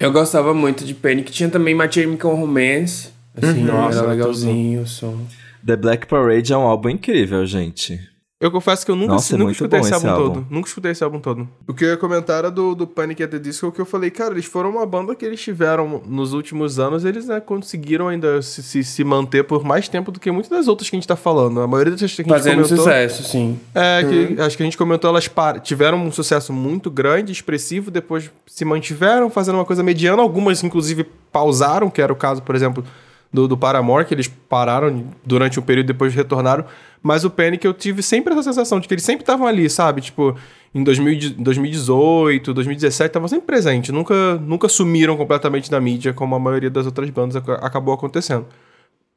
Eu 0.00 0.12
gostava 0.12 0.52
muito 0.54 0.84
de 0.84 0.94
Panic. 0.94 1.30
Tinha 1.32 1.48
também 1.48 1.74
My 1.74 1.90
Chemical 1.90 2.34
Romance. 2.34 3.10
Assim, 3.36 3.62
Nossa, 3.64 3.98
era 3.98 4.08
legalzinho 4.08 4.82
o 4.82 4.86
som. 4.86 5.16
The 5.64 5.76
Black 5.76 6.06
Parade 6.06 6.52
é 6.52 6.56
um 6.56 6.62
álbum 6.62 6.90
incrível, 6.90 7.46
gente. 7.46 8.00
Eu 8.42 8.50
confesso 8.50 8.84
que 8.84 8.90
eu 8.90 8.96
nunca, 8.96 9.12
Nossa, 9.12 9.34
é 9.34 9.38
nunca 9.38 9.44
muito 9.44 9.54
escutei 9.54 9.78
esse 9.78 9.94
esse 9.94 10.06
álbum, 10.06 10.08
álbum. 10.22 10.34
todo. 10.34 10.46
Nunca 10.50 10.68
escutei 10.68 10.90
esse 10.90 11.04
álbum 11.04 11.20
todo. 11.20 11.48
O 11.68 11.72
que 11.72 11.84
eu 11.84 11.90
ia 11.90 11.96
comentar 11.96 12.38
era 12.38 12.50
do, 12.50 12.74
do 12.74 12.88
Panic! 12.88 13.22
at 13.22 13.30
the 13.30 13.38
Disco, 13.38 13.70
que 13.70 13.80
eu 13.80 13.86
falei, 13.86 14.10
cara, 14.10 14.34
eles 14.34 14.46
foram 14.46 14.70
uma 14.70 14.84
banda 14.84 15.14
que 15.14 15.24
eles 15.24 15.40
tiveram 15.40 16.02
nos 16.04 16.32
últimos 16.32 16.80
anos, 16.80 17.04
eles 17.04 17.26
né, 17.28 17.38
conseguiram 17.40 18.08
ainda 18.08 18.42
se, 18.42 18.60
se, 18.60 18.82
se 18.82 19.04
manter 19.04 19.44
por 19.44 19.62
mais 19.64 19.88
tempo 19.88 20.10
do 20.10 20.18
que 20.18 20.28
muitas 20.32 20.50
das 20.50 20.66
outras 20.66 20.90
que 20.90 20.96
a 20.96 20.98
gente 20.98 21.06
tá 21.06 21.14
falando. 21.14 21.60
A 21.60 21.68
maioria 21.68 21.92
das 21.92 22.00
que 22.00 22.04
a 22.04 22.08
gente 22.08 22.28
Fazendo 22.28 22.54
comentou... 22.64 22.78
sucesso, 22.78 23.22
sim. 23.22 23.60
É, 23.72 24.02
que 24.02 24.40
acho 24.40 24.56
que 24.56 24.62
a 24.64 24.66
gente 24.66 24.76
comentou, 24.76 25.08
elas 25.08 25.28
par- 25.28 25.60
tiveram 25.60 26.04
um 26.04 26.10
sucesso 26.10 26.52
muito 26.52 26.90
grande, 26.90 27.30
expressivo, 27.30 27.92
depois 27.92 28.28
se 28.44 28.64
mantiveram 28.64 29.30
fazendo 29.30 29.54
uma 29.54 29.64
coisa 29.64 29.84
mediana, 29.84 30.20
algumas 30.20 30.64
inclusive 30.64 31.06
pausaram, 31.30 31.88
que 31.88 32.02
era 32.02 32.12
o 32.12 32.16
caso, 32.16 32.42
por 32.42 32.56
exemplo, 32.56 32.84
do, 33.32 33.48
do 33.48 33.56
Paramore, 33.56 34.04
que 34.04 34.12
eles 34.14 34.28
pararam 34.28 35.06
durante 35.24 35.58
um 35.58 35.62
período 35.62 35.86
e 35.86 35.92
depois 35.92 36.14
retornaram, 36.14 36.64
mas 37.02 37.24
o 37.24 37.30
Panic 37.30 37.64
eu 37.64 37.72
tive 37.72 38.02
sempre 38.02 38.32
essa 38.32 38.42
sensação 38.42 38.78
de 38.78 38.86
que 38.86 38.94
eles 38.94 39.02
sempre 39.04 39.22
estavam 39.22 39.46
ali, 39.46 39.68
sabe? 39.70 40.00
Tipo, 40.02 40.36
em 40.74 40.84
2000 40.84 41.18
de- 41.18 41.30
2018, 41.30 42.52
2017, 42.54 43.08
estavam 43.08 43.28
sempre 43.28 43.46
presentes, 43.46 43.90
nunca, 43.90 44.34
nunca 44.36 44.68
sumiram 44.68 45.16
completamente 45.16 45.70
da 45.70 45.80
mídia, 45.80 46.12
como 46.12 46.34
a 46.34 46.38
maioria 46.38 46.70
das 46.70 46.86
outras 46.86 47.08
bandas 47.10 47.36
ac- 47.36 47.58
acabou 47.64 47.94
acontecendo. 47.94 48.46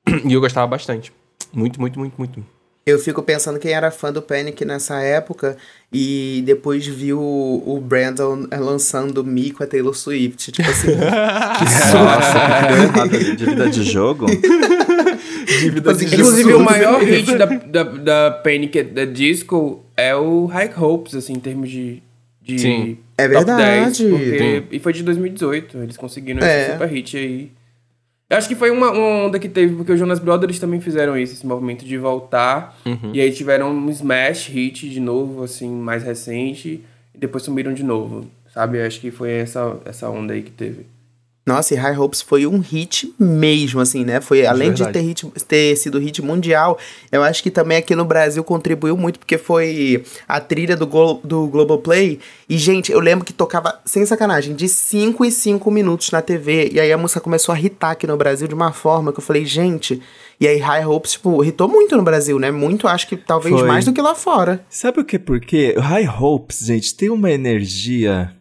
E 0.26 0.34
eu 0.34 0.40
gostava 0.42 0.68
bastante. 0.68 1.12
Muito, 1.54 1.80
muito, 1.82 2.00
muito, 2.00 2.14
muito. 2.18 2.46
Eu 2.88 3.00
fico 3.00 3.24
pensando 3.24 3.58
quem 3.58 3.72
era 3.72 3.90
fã 3.90 4.14
do 4.14 4.22
Panic 4.22 4.64
nessa 4.64 5.02
época 5.02 5.58
e 5.92 6.44
depois 6.46 6.86
viu 6.86 7.20
o, 7.20 7.64
o 7.78 7.82
Brandon 7.82 8.46
lançando 8.60 9.24
Me 9.24 9.50
com 9.50 9.64
a 9.64 9.66
Taylor 9.68 9.96
Swift. 9.96 10.52
Tipo 10.52 10.70
assim, 10.70 10.90
Nossa, 10.94 12.40
que 12.62 12.94
deu 12.94 13.02
ali? 13.02 13.36
Dívida 13.38 13.70
de 13.72 13.84
jogo? 13.84 14.28
Dívida 15.60 15.92
Assim, 15.94 16.06
de 16.06 16.14
Inclusive, 16.16 16.44
Jesus. 16.44 16.62
o 16.62 16.64
maior 16.64 17.02
hit 17.02 17.36
da, 17.36 17.46
da, 17.48 17.84
da 17.84 18.32
Panic! 18.44 18.84
the 18.84 19.08
Disco 19.08 19.84
é 19.98 20.16
o 20.16 20.46
High 20.46 20.72
Hopes, 20.78 21.16
assim, 21.16 21.34
em 21.34 21.40
termos 21.40 21.72
de. 21.72 22.04
de 22.44 22.60
Sim. 22.60 22.98
É 23.18 23.28
verdade. 23.28 24.04
10, 24.04 24.12
porque- 24.12 24.38
Sim. 24.38 24.64
e 24.72 24.78
foi 24.80 24.94
de 24.94 25.02
2018. 25.02 25.78
Eles 25.80 25.98
conseguiram 25.98 26.46
É. 26.46 26.62
esse 26.62 26.72
super 26.74 26.88
hit 26.88 27.18
aí. 27.18 27.52
Eu 28.30 28.38
acho 28.38 28.48
que 28.48 28.56
foi 28.56 28.72
uma, 28.72 28.92
uma 28.92 29.26
onda 29.26 29.38
que 29.38 29.48
teve, 29.48 29.76
porque 29.76 29.92
os 29.92 30.00
Jonas 30.00 30.20
Brothers 30.20 30.58
também 30.58 30.82
fizeram 30.82 31.18
isso, 31.18 31.34
esse 31.34 31.46
movimento 31.46 31.86
de 31.86 31.98
voltar. 31.98 32.76
Uhum. 32.86 33.12
E 33.14 33.22
aí 33.22 33.32
tiveram 33.32 33.72
um 33.72 33.90
smash 33.90 34.48
hit 34.48 34.90
de 34.90 35.00
novo, 35.00 35.44
assim, 35.44 35.70
mais 35.70 36.04
recente. 36.04 36.84
E 37.14 37.18
depois 37.18 37.44
sumiram 37.44 37.74
de 37.74 37.84
novo, 37.84 38.26
sabe? 38.52 38.80
Eu 38.80 38.88
acho 38.88 39.00
que 39.00 39.12
foi 39.12 39.32
essa, 39.32 39.78
essa 39.86 40.10
onda 40.10 40.34
aí 40.34 40.42
que 40.42 40.52
teve. 40.52 40.88
Nossa, 41.48 41.76
e 41.76 41.78
High 41.78 41.96
Hopes 41.96 42.24
foi 42.24 42.48
um 42.48 42.58
hit 42.58 43.14
mesmo, 43.20 43.80
assim, 43.80 44.04
né? 44.04 44.20
Foi, 44.20 44.48
além 44.48 44.74
de 44.74 44.84
ter, 44.86 44.94
verdade. 44.94 45.08
hit, 45.08 45.46
ter 45.48 45.76
sido 45.76 46.00
hit 46.00 46.20
mundial, 46.20 46.76
eu 47.12 47.22
acho 47.22 47.44
que 47.44 47.52
também 47.52 47.78
aqui 47.78 47.96
no 47.96 48.04
Brasil 48.04 48.44
contribuiu 48.44 48.98
muito, 48.98 49.20
porque 49.20 49.38
foi 49.38 50.04
a 50.28 50.40
trilha 50.40 50.76
do, 50.76 50.88
Glo 50.88 51.22
do 51.24 51.46
Globoplay. 51.48 52.20
E, 52.50 52.58
gente, 52.58 52.92
eu 52.92 53.00
lembro 53.00 53.24
que 53.24 53.32
tocava, 53.32 53.80
sem 53.86 54.04
sacanagem, 54.08 54.56
de 54.56 54.68
5 54.68 55.24
em 55.24 55.30
5 55.30 55.70
minutos 55.70 56.10
na 56.10 56.20
TV. 56.20 56.72
E 56.74 56.80
aí 56.80 56.92
a 56.92 56.98
música 56.98 57.22
começou 57.22 57.54
a 57.54 57.62
hitar 57.62 57.92
aqui 57.92 58.08
no 58.08 58.18
Brasil 58.18 58.48
de 58.48 58.56
uma 58.56 58.72
forma 58.72 59.14
que 59.14 59.20
eu 59.20 59.24
falei, 59.24 59.46
gente. 59.46 60.02
E 60.40 60.48
aí 60.48 60.58
High 60.58 60.88
Hopes, 60.88 61.12
tipo, 61.12 61.44
hitou 61.44 61.68
muito 61.68 61.96
no 61.96 62.02
Brasil, 62.02 62.40
né? 62.40 62.50
Muito, 62.50 62.88
acho 62.88 63.08
que 63.08 63.16
talvez 63.16 63.56
Foi. 63.56 63.68
mais 63.68 63.86
do 63.86 63.94
que 63.94 64.02
lá 64.02 64.16
fora. 64.16 64.66
Sabe 64.68 65.00
o 65.00 65.06
que 65.06 65.20
por 65.20 65.40
quê? 65.40 65.76
O 65.78 65.82
High 65.82 66.08
Hopes, 66.08 66.66
gente, 66.66 66.96
tem 66.96 67.12
uma 67.12 67.30
energia 67.30 68.36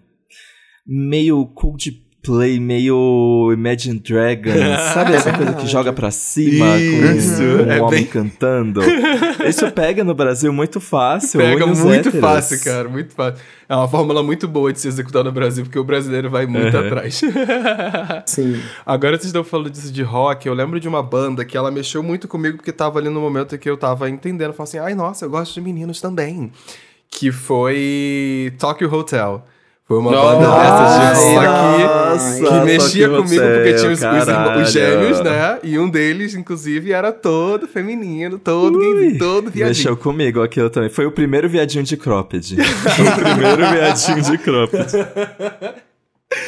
meio 0.87 1.47
Coldplay, 1.47 2.04
meio 2.33 3.51
Imagine 3.53 3.99
Dragons. 3.99 4.55
Sabe 4.95 5.13
essa 5.15 5.33
coisa 5.33 5.53
que 5.55 5.67
joga 5.67 5.93
pra 5.93 6.11
cima 6.11 6.77
Isso, 6.79 7.37
com 7.37 7.43
um 7.65 7.71
é 7.71 7.81
homem 7.83 7.91
bem- 8.03 8.07
cantando? 8.07 8.81
Isso 9.49 9.71
pega 9.73 10.03
no 10.05 10.15
Brasil 10.15 10.53
muito 10.53 10.81
fácil. 10.81 11.41
Pega 11.41 11.67
muito 11.67 11.89
héteros. 12.09 12.21
fácil, 12.21 12.65
cara, 12.65 12.89
muito 12.89 13.13
fácil. 13.15 13.41
É 13.69 13.75
uma 13.75 13.89
fórmula 13.89 14.23
muito 14.23 14.47
boa 14.47 14.73
de 14.73 14.81
se 14.81 14.89
executar 14.89 15.25
no 15.25 15.33
Brasil, 15.33 15.65
porque 15.65 15.79
o 15.79 15.85
brasileiro 15.85 16.29
vai 16.31 16.47
muito 16.47 16.77
Uhum. 16.77 16.87
atrás. 16.87 17.21
Sim. 18.27 18.61
Agora 18.85 19.13
vocês 19.17 19.27
estão 19.27 19.43
falando 19.45 19.71
disso 19.71 19.93
de 19.93 20.03
rock, 20.03 20.47
eu 20.47 20.55
lembro 20.55 20.79
de 20.79 20.89
uma 20.89 21.03
banda 21.03 21.45
que 21.45 21.57
ela 21.57 21.71
mexeu 21.71 22.03
muito 22.03 22.29
comigo, 22.29 22.57
porque 22.59 22.73
tava 22.73 22.99
ali 22.99 23.09
no 23.09 23.21
momento 23.21 23.57
que 23.59 23.69
eu 23.69 23.77
tava 23.77 24.09
entendendo, 24.11 24.53
falei 24.53 24.69
assim, 24.69 24.79
ai, 24.79 24.95
nossa, 24.95 25.25
eu 25.25 25.31
gosto 25.31 25.55
de 25.55 25.61
meninos 25.61 26.01
também. 26.01 26.51
Que 27.11 27.31
foi 27.31 28.53
Tokyo 28.59 28.93
Hotel. 28.93 29.45
Foi 29.87 29.99
uma 29.99 30.11
banda 30.11 30.47
dessas 30.47 31.19
de 31.21 31.35
Nossa, 31.35 32.41
rock 32.41 32.49
que 32.49 32.65
mexia 32.65 33.09
Tokyo 33.09 33.23
comigo, 33.23 33.43
porque 33.43 33.75
tinha 33.75 33.93
os, 33.93 34.63
os, 34.63 34.73
gêmeos, 34.73 35.21
né? 35.21 35.59
E 35.63 35.79
um 35.79 35.91
deles, 35.91 36.35
inclusive, 36.35 36.91
era 36.91 37.13
todo 37.13 37.69
feminino, 37.69 38.39
todo 38.39 38.79
gayzinho, 38.79 39.19
todo 39.19 39.51
viadinho. 39.51 39.69
Mexeu 39.69 39.97
comigo 39.97 40.43
aquilo 40.43 40.71
também. 40.71 40.89
Foi 40.89 41.05
o 41.05 41.13
primeiro 41.13 41.51
viadinho 41.51 41.85
de 41.85 41.99
cropped. 41.99 42.57
Foi 42.57 43.07
o 43.07 43.15
primeiro 43.15 43.71
viadinho 43.71 44.23
de 44.23 44.39
cropped. 44.39 44.93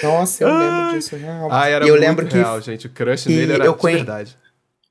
Nossa, 0.02 0.44
eu 0.44 0.58
lembro 0.58 0.94
disso, 0.94 1.16
real. 1.16 1.48
Ah, 1.50 1.68
era 1.68 1.84
e 1.84 1.88
eu 1.88 1.94
muito 1.94 2.06
lembro 2.06 2.26
que 2.26 2.36
real, 2.36 2.60
gente. 2.62 2.86
O 2.86 2.90
crush 2.90 3.24
que 3.24 3.36
nele 3.36 3.52
era 3.52 3.66
eu 3.66 3.74
de 3.74 3.82
verdade. 3.82 4.36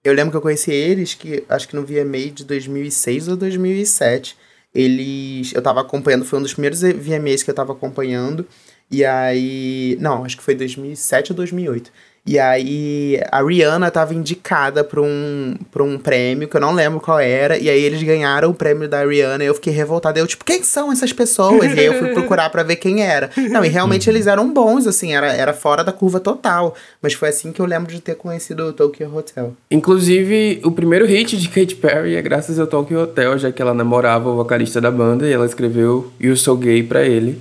Eu 0.04 0.14
lembro 0.14 0.30
que 0.30 0.38
eu 0.38 0.42
conheci 0.42 0.72
eles, 0.72 1.16
que 1.16 1.44
acho 1.50 1.68
que 1.68 1.76
no 1.76 1.84
VMA 1.84 2.30
de 2.32 2.46
2006 2.46 3.28
ou 3.28 3.36
2007. 3.36 4.38
Eles. 4.76 5.54
Eu 5.54 5.62
tava 5.62 5.82
acompanhando, 5.82 6.26
foi 6.26 6.40
um 6.40 6.42
dos 6.42 6.54
primeiros 6.54 6.82
VMAs 6.82 7.42
que 7.42 7.50
eu 7.50 7.56
tava 7.56 7.72
acompanhando. 7.72 8.46
E 8.92 9.06
aí. 9.06 9.98
Não, 10.00 10.26
acho 10.26 10.38
que 10.38 10.44
foi 10.44 10.54
2007 10.56 11.32
ou 11.32 11.36
2008. 11.38 11.92
E 12.28 12.40
aí 12.40 13.22
a 13.32 13.44
Rihanna 13.44 13.92
tava 13.92 14.16
indicada 14.16 14.84
pra 14.84 15.00
um, 15.00 15.54
pra 15.72 15.84
um 15.84 15.96
prêmio, 15.98 16.48
que 16.48 16.58
eu 16.58 16.62
não 16.62 16.74
lembro 16.74 17.00
qual 17.00 17.20
era. 17.20 17.56
E 17.56 17.70
aí 17.70 17.84
eles 17.84 18.02
ganharam 18.02 18.50
o 18.50 18.54
prêmio 18.54 18.88
da 18.90 19.06
Rihanna 19.06 19.44
e 19.44 19.48
eu 19.48 19.54
fiquei 19.54 19.72
revoltada. 19.72 20.18
Eu, 20.20 20.26
tipo, 20.26 20.44
quem 20.44 20.64
são 20.64 20.92
essas 20.92 21.14
pessoas? 21.14 21.72
e 21.76 21.80
aí 21.80 21.86
eu 21.86 21.94
fui 22.00 22.10
procurar 22.16 22.50
pra 22.50 22.64
ver 22.64 22.78
quem 22.78 23.04
era. 23.04 23.30
Não, 23.52 23.64
e 23.64 23.68
realmente 23.68 24.10
eles 24.10 24.26
eram 24.26 24.52
bons, 24.52 24.88
assim, 24.88 25.14
era, 25.14 25.32
era 25.34 25.54
fora 25.54 25.84
da 25.84 25.92
curva 25.92 26.20
total. 26.20 26.74
Mas 27.00 27.14
foi 27.14 27.30
assim 27.30 27.52
que 27.52 27.60
eu 27.62 27.66
lembro 27.68 27.94
de 27.94 28.02
ter 28.02 28.16
conhecido 28.16 28.64
o 28.70 28.74
Tokyo 28.74 29.16
Hotel. 29.16 29.54
Inclusive, 29.70 30.62
o 30.64 30.72
primeiro 30.72 31.06
hit 31.06 31.38
de 31.38 31.48
Katy 31.48 31.76
Perry 31.76 32.16
é 32.16 32.22
graças 32.24 32.58
ao 32.60 32.66
Tokyo 32.66 33.02
Hotel, 33.02 33.38
já 33.38 33.52
que 33.52 33.62
ela 33.62 33.74
namorava 33.74 34.30
o 34.32 34.36
vocalista 34.36 34.82
da 34.82 34.90
banda 34.90 35.28
e 35.28 35.32
ela 35.32 35.46
escreveu 35.46 36.12
You 36.20 36.36
So 36.36 36.56
Gay 36.56 36.82
pra 36.82 37.04
ele. 37.04 37.40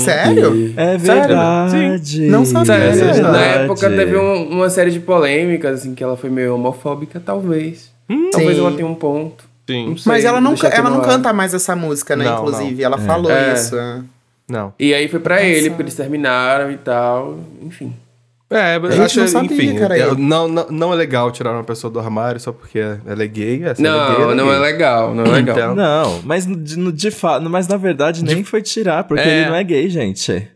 Sério? 0.00 0.54
E- 0.56 0.74
É 0.76 0.98
Sério? 0.98 1.22
verdade. 1.28 2.20
Não 2.26 2.44
sabia. 2.44 2.92
Sério, 2.92 3.00
É 3.00 3.04
na 3.06 3.12
verdade. 3.30 3.58
época 3.64 3.90
teve 3.90 4.16
um- 4.16 4.23
uma 4.32 4.70
série 4.70 4.90
de 4.90 5.00
polêmicas, 5.00 5.80
assim, 5.80 5.94
que 5.94 6.02
ela 6.02 6.16
foi 6.16 6.30
meio 6.30 6.54
homofóbica, 6.54 7.20
talvez. 7.24 7.90
Talvez 8.32 8.56
Sim. 8.56 8.60
ela 8.60 8.72
tenha 8.72 8.86
um 8.86 8.94
ponto. 8.94 9.44
Sim. 9.68 9.88
Não 9.90 9.96
sei, 9.96 10.12
Mas 10.12 10.24
ela 10.24 10.40
não, 10.40 10.54
ela 10.70 10.90
não 10.90 11.00
canta 11.00 11.32
mais 11.32 11.54
essa 11.54 11.74
música, 11.74 12.14
né? 12.14 12.24
Não, 12.26 12.34
Inclusive, 12.38 12.82
ela 12.82 12.98
falou 12.98 13.30
É. 13.30 13.54
isso. 13.54 13.76
é. 13.78 14.00
Não. 14.46 14.74
E 14.78 14.92
aí 14.92 15.08
foi 15.08 15.20
pra 15.20 15.42
ele, 15.42 15.70
porque 15.70 15.82
eles 15.84 15.94
terminaram 15.94 16.70
e 16.70 16.76
tal, 16.76 17.38
enfim. 17.62 17.94
É, 18.50 18.76
eu 18.76 18.92
gente 18.92 19.00
acho, 19.02 19.20
não 19.20 19.26
sabia, 19.26 19.56
enfim, 19.56 19.74
cara, 19.78 19.98
é, 19.98 20.02
aí. 20.04 20.16
não, 20.18 20.46
não, 20.46 20.66
não 20.68 20.92
é 20.92 20.96
legal 20.96 21.30
tirar 21.32 21.52
uma 21.52 21.64
pessoa 21.64 21.90
do 21.90 21.98
armário 21.98 22.38
só 22.38 22.52
porque 22.52 22.78
ela 22.78 23.22
é 23.22 23.26
gay. 23.26 23.64
Essa 23.64 23.84
ela 23.84 24.04
é 24.04 24.08
gay, 24.16 24.18
Não, 24.26 24.30
é 24.30 24.34
não 24.34 24.46
gay. 24.48 24.54
é 24.54 24.58
legal, 24.58 25.14
não 25.14 25.24
é 25.24 25.28
legal. 25.30 25.56
Então. 25.56 25.74
Não, 25.74 26.20
mas 26.24 26.46
de, 26.46 26.78
no- 26.78 26.92
de 26.92 27.10
fato, 27.10 27.48
mas 27.48 27.66
na 27.66 27.78
verdade 27.78 28.22
nem 28.22 28.44
foi 28.44 28.60
tirar, 28.60 29.04
porque 29.04 29.24
É. 29.26 29.40
ele 29.40 29.48
não 29.48 29.56
é 29.56 29.64
gay, 29.64 29.88
gente. 29.88 30.46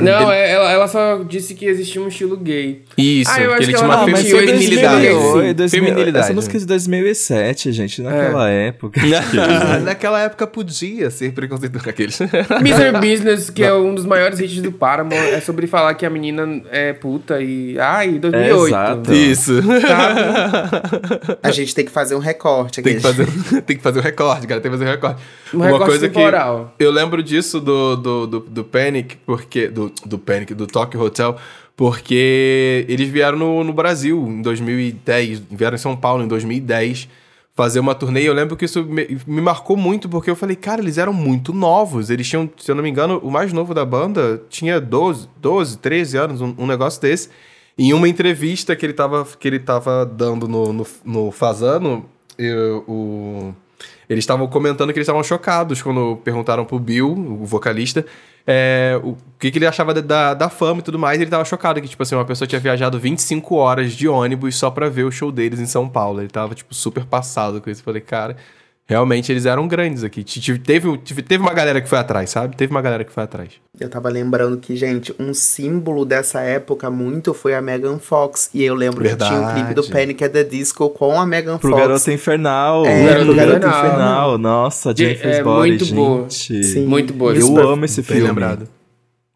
Não, 0.00 0.30
é- 0.32 0.50
ela, 0.50 0.70
ela 0.72 0.88
só 0.88 1.22
disse 1.22 1.54
que 1.54 1.66
existia 1.66 2.00
um 2.00 2.08
estilo 2.08 2.36
gay. 2.36 2.82
Isso, 2.96 3.30
Ah, 3.30 3.40
eu 3.40 3.48
que 3.48 3.54
acho 3.54 3.62
ele 3.62 3.72
que 3.72 3.78
tinha 3.78 3.88
uma 3.88 4.06
mas 4.06 4.30
foi 4.30 4.46
feminilidade. 4.46 5.06
2008, 5.08 5.56
2000, 5.56 5.84
Feminilidade. 5.84 6.24
Essa 6.24 6.34
música 6.34 6.56
é 6.56 6.60
de 6.60 6.66
2007, 6.66 7.72
gente, 7.72 8.02
naquela 8.02 8.48
época. 8.48 9.00
Naquela 9.84 10.20
época 10.20 10.46
podia 10.46 11.10
ser 11.10 11.32
preconceituoso 11.32 11.84
com 11.84 11.90
aqueles. 11.90 12.18
Misery 12.62 12.98
Business, 12.98 13.50
que 13.50 13.62
é 13.62 13.72
um 13.72 13.94
dos 13.94 14.04
maiores 14.06 14.38
hits 14.40 14.60
do 14.62 14.72
Paramore, 14.72 15.16
é 15.30 15.40
sobre 15.40 15.66
falar 15.66 15.94
que 15.94 16.04
a 16.04 16.10
menina 16.10 16.62
é 16.70 16.92
puta 16.92 17.40
e... 17.40 17.78
Ai, 17.78 18.18
2008. 18.18 18.66
exato. 18.66 19.12
Isso. 19.12 19.52
A 21.42 21.50
gente 21.50 21.74
tem 21.74 21.84
que 21.84 21.90
fazer 21.90 22.14
um 22.14 22.18
recorte 22.18 22.80
aqui. 22.80 22.90
Tem 22.90 22.96
que, 22.96 23.02
fazer, 23.02 23.62
tem 23.62 23.76
que 23.76 23.82
fazer 23.82 23.98
um 24.00 24.02
recorde, 24.02 24.46
cara. 24.46 24.60
Tem 24.60 24.70
que 24.70 24.76
fazer 24.78 24.88
um 24.88 24.92
recorde. 24.92 25.20
Um 25.54 25.58
recorte 25.60 25.98
temporal. 25.98 26.74
que 26.78 26.84
eu 26.84 26.90
lembro 26.90 27.22
disso 27.22 27.60
do, 27.60 27.96
do, 27.96 28.26
do, 28.26 28.40
do 28.40 28.64
Panic, 28.64 29.16
porque. 29.26 29.68
Do, 29.68 29.89
do 30.04 30.18
Panic, 30.18 30.54
do 30.54 30.66
Tokyo 30.66 31.00
Hotel, 31.00 31.36
porque 31.76 32.84
eles 32.88 33.08
vieram 33.08 33.38
no, 33.38 33.64
no 33.64 33.72
Brasil 33.72 34.18
em 34.28 34.42
2010, 34.42 35.40
vieram 35.50 35.74
em 35.74 35.78
São 35.78 35.96
Paulo 35.96 36.22
em 36.22 36.28
2010 36.28 37.08
fazer 37.54 37.80
uma 37.80 37.94
turnê. 37.94 38.22
Eu 38.22 38.32
lembro 38.32 38.56
que 38.56 38.64
isso 38.64 38.84
me, 38.84 39.18
me 39.26 39.40
marcou 39.40 39.76
muito, 39.76 40.08
porque 40.08 40.30
eu 40.30 40.36
falei, 40.36 40.56
cara, 40.56 40.80
eles 40.80 40.98
eram 40.98 41.12
muito 41.12 41.52
novos. 41.52 42.08
Eles 42.10 42.28
tinham, 42.28 42.48
se 42.58 42.70
eu 42.70 42.74
não 42.74 42.82
me 42.82 42.88
engano, 42.90 43.18
o 43.22 43.30
mais 43.30 43.52
novo 43.52 43.74
da 43.74 43.84
banda 43.84 44.42
tinha 44.48 44.80
12, 44.80 45.28
12 45.40 45.78
13 45.78 46.16
anos, 46.16 46.40
um, 46.40 46.54
um 46.56 46.66
negócio 46.66 47.00
desse. 47.00 47.28
Em 47.78 47.92
uma 47.92 48.08
entrevista 48.08 48.76
que 48.76 48.84
ele 48.84 48.92
tava, 48.92 49.26
que 49.38 49.48
ele 49.48 49.58
tava 49.58 50.04
dando 50.06 50.46
no, 50.48 50.72
no, 50.72 50.86
no 51.04 51.30
Fazano, 51.30 52.04
eu- 52.38 52.84
o, 52.86 53.54
eles 54.08 54.22
estavam 54.22 54.46
comentando 54.46 54.92
que 54.92 54.98
eles 54.98 55.04
estavam 55.06 55.22
chocados 55.22 55.80
quando 55.82 56.16
perguntaram 56.24 56.64
pro 56.64 56.78
Bill, 56.78 57.08
o 57.10 57.44
vocalista, 57.46 58.04
é, 58.46 58.98
o 59.02 59.16
que, 59.38 59.50
que 59.50 59.58
ele 59.58 59.66
achava 59.66 59.94
da- 59.94 60.34
da, 60.34 60.48
fama 60.48 60.80
e 60.80 60.82
tudo 60.82 60.98
mais. 60.98 61.18
E 61.18 61.22
ele 61.22 61.30
tava 61.30 61.44
chocado 61.44 61.80
que, 61.80 61.88
tipo 61.88 62.02
assim, 62.02 62.14
uma 62.14 62.24
pessoa 62.24 62.46
tinha 62.48 62.60
viajado 62.60 62.98
25 62.98 63.54
horas 63.56 63.92
de 63.92 64.08
ônibus 64.08 64.56
só 64.56 64.70
pra 64.70 64.88
ver 64.88 65.04
o 65.04 65.10
show 65.10 65.30
deles 65.32 65.60
em 65.60 65.66
São 65.66 65.88
Paulo. 65.88 66.20
Ele 66.20 66.28
tava, 66.28 66.54
tipo, 66.54 66.74
super 66.74 67.04
passado 67.04 67.60
com 67.60 67.70
isso. 67.70 67.80
Eu 67.80 67.84
falei, 67.84 68.00
cara, 68.02 68.36
realmente 68.90 69.30
eles 69.30 69.46
eram 69.46 69.68
grandes 69.68 70.02
aqui. 70.02 70.24
Teve, 70.58 70.98
teve 70.98 71.40
uma 71.42 71.54
galera 71.54 71.80
que 71.80 71.88
foi 71.88 71.96
atrás, 71.98 72.28
sabe? 72.28 72.56
Teve 72.56 72.72
uma 72.72 72.82
galera 72.82 73.04
que 73.04 73.12
foi 73.12 73.22
atrás. 73.22 73.50
Eu 73.78 73.88
tava 73.88 74.08
lembrando 74.08 74.56
que, 74.58 74.74
gente, 74.74 75.14
um 75.16 75.32
símbolo 75.32 76.04
dessa 76.04 76.40
época 76.40 76.90
muito 76.90 77.32
foi 77.32 77.54
a 77.54 77.62
Megan 77.62 78.00
Fox. 78.00 78.50
E 78.52 78.64
eu 78.64 78.74
lembro 78.74 79.02
que 79.04 79.14
tinha 79.16 79.40
um 79.40 79.54
clipe 79.54 79.74
do 79.74 79.82
Verdade. 79.82 79.92
Panic 79.92 80.24
at 80.24 80.32
the 80.32 80.42
Disco 80.42 80.90
com 80.90 81.20
a 81.20 81.24
Megan 81.24 81.56
Pro 81.56 81.70
Fox. 81.70 81.80
Garoto 81.82 82.10
Infernal. 82.10 82.84
É, 82.84 83.14
pro 83.14 83.26
pro 83.26 83.34
Garoto 83.36 83.60
Garoto 83.60 83.78
Infernal. 83.86 84.38
Nossa, 84.38 84.92
De- 84.92 85.04
Jennifer's 85.04 85.36
é 85.36 85.42
Body, 85.44 85.68
muito 85.70 85.94
boa. 85.94 86.20
gente. 86.28 86.64
Sim. 86.64 86.84
Muito 86.86 87.14
boa. 87.14 87.32
Eu 87.32 87.58
amo 87.70 87.84
esse 87.84 88.02
Bem 88.02 88.16
filme. 88.16 88.26
lembrado. 88.28 88.68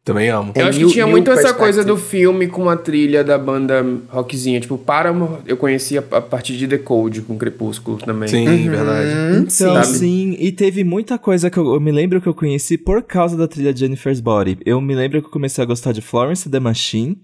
Também 0.04 0.28
amo. 0.28 0.52
É 0.54 0.60
Eu 0.60 0.66
acho 0.66 0.78
que 0.78 0.86
tinha 0.88 1.06
muito 1.06 1.30
essa 1.30 1.54
coisa 1.54 1.82
do 1.82 1.96
filme 1.96 2.46
com 2.46 2.68
a 2.68 2.76
trilha 2.76 3.24
da 3.24 3.38
banda 3.38 3.82
rockzinha. 4.08 4.60
Tipo, 4.60 4.76
Paramore 4.76 5.40
eu 5.46 5.56
conhecia 5.56 6.04
a 6.10 6.20
partir 6.20 6.58
de 6.58 6.68
The 6.68 6.76
Code, 6.76 7.22
com 7.22 7.38
Crepúsculo 7.38 7.96
também. 7.96 8.28
Sim, 8.28 8.68
verdade. 8.68 9.08
Hum, 9.08 9.46
Então, 9.48 9.82
sim. 9.82 9.98
sim, 9.98 10.36
e 10.38 10.52
teve 10.52 10.84
muita 10.84 11.16
coisa 11.18 11.48
que 11.48 11.56
eu, 11.56 11.72
eu 11.72 11.80
me 11.80 11.90
lembro 11.90 12.20
que 12.20 12.26
eu 12.28 12.34
conheci 12.34 12.76
por 12.76 13.02
causa 13.02 13.34
da 13.34 13.48
trilha 13.48 13.72
de 13.72 13.80
Jennifer's 13.80 14.20
Body. 14.20 14.58
Eu 14.66 14.78
me 14.78 14.94
lembro 14.94 15.22
que 15.22 15.26
eu 15.28 15.32
comecei 15.32 15.64
a 15.64 15.66
gostar 15.66 15.92
de 15.92 16.02
Florence 16.02 16.46
and 16.46 16.52
the 16.52 16.60
Machine 16.60 17.16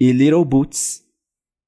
e 0.00 0.10
Little 0.10 0.46
Boots 0.46 1.02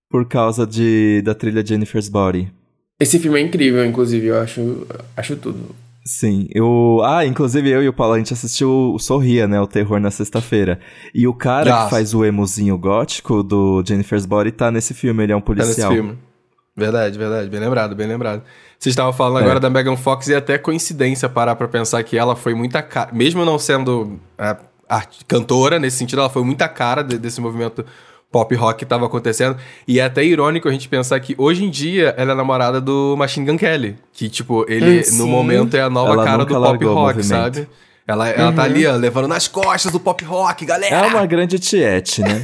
por 0.08 0.26
causa 0.26 0.66
de, 0.66 1.20
da 1.22 1.34
trilha 1.34 1.62
de 1.62 1.68
Jennifer's 1.68 2.08
Body. 2.08 2.50
Esse 2.98 3.18
filme 3.18 3.38
é 3.38 3.42
incrível, 3.42 3.84
inclusive, 3.84 4.28
eu 4.28 4.40
acho, 4.40 4.86
acho 5.14 5.36
tudo. 5.36 5.76
Sim, 6.08 6.46
eu. 6.54 7.00
Ah, 7.04 7.26
inclusive 7.26 7.68
eu 7.68 7.82
e 7.82 7.88
o 7.88 7.92
Paulo, 7.92 8.14
a 8.14 8.18
gente 8.18 8.32
assistiu 8.32 8.92
o 8.94 8.98
Sorria, 8.98 9.48
né? 9.48 9.60
O 9.60 9.66
Terror 9.66 9.98
na 9.98 10.10
sexta-feira. 10.10 10.78
E 11.12 11.26
o 11.26 11.34
cara 11.34 11.68
Nossa. 11.68 11.84
que 11.84 11.90
faz 11.90 12.14
o 12.14 12.24
emozinho 12.24 12.78
gótico 12.78 13.42
do 13.42 13.82
Jennifer's 13.84 14.24
Body 14.24 14.52
tá 14.52 14.70
nesse 14.70 14.94
filme, 14.94 15.24
ele 15.24 15.32
é 15.32 15.36
um 15.36 15.40
Tá 15.40 15.52
nesse 15.54 15.64
policial. 15.66 15.92
filme. 15.92 16.16
Verdade, 16.76 17.18
verdade. 17.18 17.48
Bem 17.50 17.58
lembrado, 17.58 17.96
bem 17.96 18.06
lembrado. 18.06 18.42
Vocês 18.78 18.92
estavam 18.92 19.12
falando 19.12 19.40
É. 19.40 19.44
agora 19.46 19.58
da 19.58 19.68
Megan 19.68 19.96
Fox 19.96 20.28
e 20.28 20.34
até 20.34 20.56
coincidência 20.58 21.28
parar 21.28 21.56
pra 21.56 21.66
pensar 21.66 22.00
que 22.04 22.16
ela 22.16 22.36
foi 22.36 22.54
muita 22.54 22.82
cara. 22.82 23.10
Mesmo 23.12 23.44
não 23.44 23.58
sendo 23.58 24.20
a, 24.38 25.02
cantora, 25.26 25.78
nesse 25.80 25.96
sentido, 25.96 26.20
ela 26.20 26.28
foi 26.30 26.44
muita 26.44 26.68
cara 26.68 27.02
de- 27.02 27.18
desse 27.18 27.40
movimento 27.40 27.84
pop 28.30 28.54
rock 28.54 28.78
que 28.80 28.84
tava 28.86 29.06
acontecendo. 29.06 29.56
E 29.86 29.98
é 30.00 30.04
até 30.04 30.24
irônico 30.24 30.68
a 30.68 30.72
gente 30.72 30.88
pensar 30.88 31.18
que 31.20 31.34
hoje 31.38 31.64
em 31.64 31.70
dia 31.70 32.14
ela 32.16 32.32
é 32.32 32.34
namorada 32.34 32.80
do 32.80 33.14
Machine 33.16 33.46
Gun 33.46 33.56
Kelly. 33.56 33.96
Que, 34.12 34.28
tipo, 34.28 34.64
ele 34.68 35.00
Hum, 35.00 35.02
sim. 35.04 35.18
no 35.18 35.26
momento 35.26 35.74
é 35.76 35.80
a 35.82 35.90
nova 35.90 36.12
Ela 36.12 36.24
cara 36.24 36.44
do 36.44 36.54
pop 36.54 36.84
rock, 36.84 37.22
sabe? 37.24 37.68
Ela, 38.08 38.28
ela 38.28 38.52
tá 38.52 38.62
ali, 38.62 38.86
ó, 38.86 38.94
levando 38.94 39.26
nas 39.26 39.48
costas 39.48 39.92
o 39.92 39.98
pop 39.98 40.24
rock, 40.24 40.64
galera! 40.64 40.94
É 40.94 41.06
uma 41.08 41.26
grande 41.26 41.58
tiete, 41.58 42.22
né? 42.22 42.40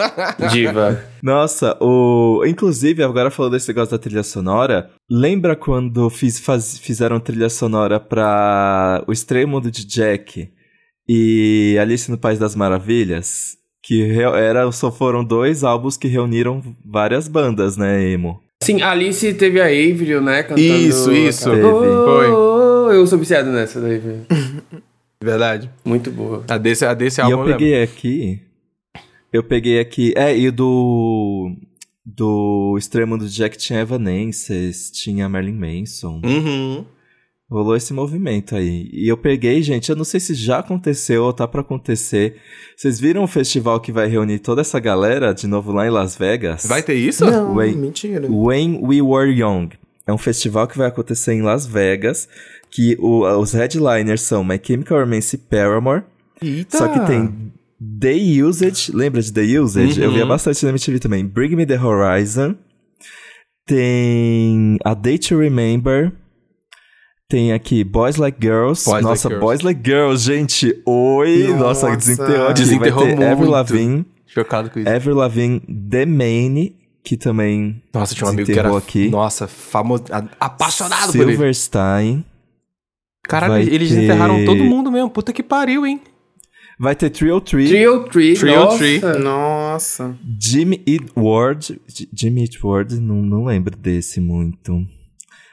Diva. 0.50 1.04
Nossa, 1.22 1.76
o. 1.82 2.42
Inclusive, 2.46 3.02
agora 3.02 3.30
falando 3.30 3.52
desse 3.52 3.68
negócio 3.68 3.90
da 3.90 3.98
trilha 3.98 4.22
sonora, 4.22 4.88
lembra 5.10 5.54
quando 5.54 6.08
fiz, 6.08 6.38
faz- 6.40 6.78
fizeram 6.78 7.20
trilha 7.20 7.50
sonora 7.50 8.00
pra 8.00 9.04
O 9.06 9.12
Estranho 9.12 9.46
Mundo 9.48 9.70
de 9.70 9.84
Jack 9.84 10.50
e 11.08 11.76
Alice 11.78 12.10
no 12.10 12.16
País 12.16 12.38
das 12.38 12.54
Maravilhas? 12.56 13.58
Que 13.82 14.12
era, 14.12 14.70
só 14.70 14.92
foram 14.92 15.24
dois 15.24 15.64
álbuns 15.64 15.96
que 15.96 16.06
reuniram 16.06 16.62
várias 16.84 17.26
bandas, 17.26 17.76
né, 17.76 18.02
emo? 18.10 18.40
Sim, 18.62 18.80
a 18.80 18.92
Alice 18.92 19.34
teve 19.34 19.60
a 19.60 19.64
Avril, 19.64 20.20
né? 20.20 20.44
Cantando 20.44 20.60
Isso, 20.60 21.12
isso. 21.12 21.50
Teve. 21.50 21.62
Foi. 21.62 22.30
Oh, 22.30 22.92
eu 22.92 23.04
sou 23.08 23.18
viciado 23.18 23.50
nessa 23.50 23.80
da 23.80 23.88
Avril. 23.88 24.18
Verdade. 25.20 25.68
Muito 25.84 26.10
boa. 26.10 26.44
A 26.48 26.58
desse, 26.58 26.84
a 26.84 26.94
desse 26.94 27.20
E 27.20 27.22
álbum 27.22 27.34
eu 27.34 27.38
lembro. 27.42 27.58
peguei 27.58 27.82
aqui. 27.82 28.40
Eu 29.32 29.42
peguei 29.42 29.80
aqui. 29.80 30.12
É, 30.16 30.36
e 30.36 30.50
do. 30.50 31.56
Do 32.04 32.76
Mundo 33.06 33.26
de 33.26 33.32
Jack 33.34 33.56
tinha 33.56 33.80
Evanescence, 33.80 34.90
tinha 34.92 35.28
Marilyn 35.28 35.54
Manson. 35.54 36.20
Uhum. 36.24 36.84
Rolou 37.52 37.76
esse 37.76 37.92
movimento 37.92 38.56
aí. 38.56 38.88
E 38.92 39.06
eu 39.06 39.16
peguei, 39.16 39.62
gente, 39.62 39.90
eu 39.90 39.96
não 39.96 40.04
sei 40.04 40.18
se 40.18 40.32
já 40.32 40.60
aconteceu 40.60 41.24
ou 41.24 41.32
tá 41.34 41.46
pra 41.46 41.60
acontecer. 41.60 42.36
Vocês 42.74 42.98
viram 42.98 43.22
o 43.22 43.26
festival 43.26 43.78
que 43.78 43.92
vai 43.92 44.08
reunir 44.08 44.38
toda 44.38 44.62
essa 44.62 44.80
galera 44.80 45.34
de 45.34 45.46
novo 45.46 45.70
lá 45.70 45.86
em 45.86 45.90
Las 45.90 46.16
Vegas? 46.16 46.64
Vai 46.64 46.82
ter 46.82 46.94
isso? 46.94 47.26
Não, 47.26 47.54
Wait. 47.56 47.76
mentira. 47.76 48.26
When 48.30 48.80
We 48.82 49.02
Were 49.02 49.30
Young. 49.30 49.68
É 50.06 50.12
um 50.12 50.18
festival 50.18 50.66
que 50.66 50.78
vai 50.78 50.88
acontecer 50.88 51.34
em 51.34 51.42
Las 51.42 51.66
Vegas, 51.66 52.26
que 52.70 52.96
o- 52.98 53.24
os 53.38 53.52
headliners 53.52 54.22
são 54.22 54.42
My 54.42 54.58
Chemical 54.60 54.98
Romance 55.00 55.36
e 55.36 55.38
Paramore. 55.38 56.02
Eita. 56.40 56.78
Só 56.78 56.88
que 56.88 57.00
tem 57.06 57.52
The 58.00 58.14
Usage, 58.42 58.90
lembra 58.92 59.20
de 59.20 59.30
The 59.30 59.60
Usage? 59.60 60.00
Eu 60.00 60.08
Uhum. 60.08 60.14
via 60.14 60.24
bastante 60.26 60.64
na 60.64 60.70
MTV 60.70 60.98
também. 60.98 61.24
Bring 61.26 61.54
Me 61.54 61.66
The 61.66 61.78
Horizon. 61.78 62.54
Tem 63.66 64.76
A 64.84 64.94
Day 64.94 65.18
to 65.18 65.38
Remember. 65.38 66.12
Tem 67.32 67.50
aqui 67.50 67.82
Boys 67.82 68.16
Like 68.16 68.36
Girls. 68.38 68.84
Boys 68.84 68.92
Like 68.96 69.04
Nossa, 69.04 69.28
Girls. 69.30 69.40
Boys 69.46 69.60
Like 69.62 69.80
Girls, 69.82 70.22
gente. 70.26 70.82
Oi! 70.84 71.48
Nossa, 71.54 71.86
Nossa. 71.88 71.96
desenterrou 71.96 72.44
aqui. 72.48 72.54
Desenterrou 72.60 73.04
Vai 73.06 73.16
ter 73.16 73.24
Avril 73.24 73.36
muito. 73.38 73.50
Lavigne. 73.50 74.06
Chocado 74.26 74.68
com 74.70 74.78
isso. 74.80 74.88
Avril 74.90 75.14
Lavigne, 75.16 75.60
The 75.90 76.04
Main, 76.04 76.74
que 77.02 77.16
também 77.16 77.82
Nossa, 77.94 78.14
tinha 78.14 78.26
um 78.26 78.30
amigo 78.30 78.52
que 78.52 78.58
era, 78.58 78.76
aqui. 78.76 79.08
nossa, 79.08 79.48
famoso, 79.48 80.04
apaixonado 80.38 81.10
por 81.12 81.22
ele. 81.22 81.30
Silverstein. 81.32 82.22
Caralho, 83.24 83.52
vai 83.54 83.62
eles 83.62 83.88
ter- 83.88 84.04
enterraram 84.04 84.44
todo 84.44 84.62
mundo 84.62 84.92
mesmo. 84.92 85.08
Puta 85.08 85.32
que 85.32 85.42
pariu, 85.42 85.86
hein? 85.86 86.02
Vai 86.78 86.94
ter 86.94 87.08
Trio 87.08 87.40
Tree, 87.40 87.66
Trio 87.68 88.04
Tree. 88.10 88.34
Trio 88.34 88.56
nossa. 88.56 88.76
Tree. 88.78 89.00
Nossa. 89.22 90.16
Jimmy 90.38 90.82
Eat 90.86 91.06
World. 91.16 91.80
J- 91.88 92.08
Jimmy 92.12 92.42
Eat 92.42 92.58
World, 92.62 93.00
não, 93.00 93.22
não 93.22 93.44
lembro 93.44 93.74
desse 93.74 94.20
muito. 94.20 94.84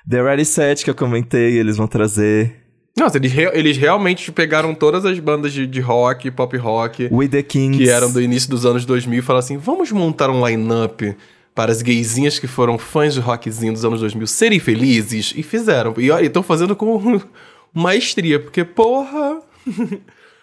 The 0.08 0.22
Ready 0.22 0.46
Set, 0.46 0.84
que 0.84 0.90
eu 0.90 0.96
comentei, 0.96 1.58
eles 1.58 1.78
vão 1.78 1.88
trazer. 1.88 2.56
Nossa, 2.98 3.18
eles, 3.18 3.32
re- 3.32 3.52
eles 3.54 3.78
realmente 3.78 4.32
pegaram 4.32 4.74
todas 4.76 5.06
as 5.06 5.18
bandas 5.20 5.54
de, 5.54 5.66
de 5.66 5.80
rock, 5.80 6.30
pop 6.32 6.56
rock, 6.58 7.08
We 7.12 7.28
The 7.28 7.44
Kings. 7.44 7.78
que 7.78 7.90
eram 7.90 8.12
do 8.12 8.22
início 8.22 8.50
dos 8.50 8.66
anos 8.66 8.86
2000 8.86 9.20
e 9.20 9.22
falaram 9.22 9.40
assim: 9.46 9.58
vamos 9.58 9.92
montar 9.92 10.30
um 10.30 10.46
line-up 10.46 11.16
para 11.56 11.72
as 11.72 11.82
gaysinhas 11.82 12.40
que 12.40 12.48
foram 12.48 12.78
fãs 12.78 13.14
de 13.14 13.20
rockzinho 13.20 13.74
dos 13.74 13.84
anos 13.86 14.00
2000 14.02 14.28
serem 14.28 14.60
felizes. 14.60 15.34
E 15.36 15.44
fizeram. 15.44 15.94
E 15.98 16.08
estão 16.26 16.44
fazendo 16.44 16.76
com 16.76 17.22
maestria, 17.74 18.40
porque 18.40 18.64
porra. 18.66 19.40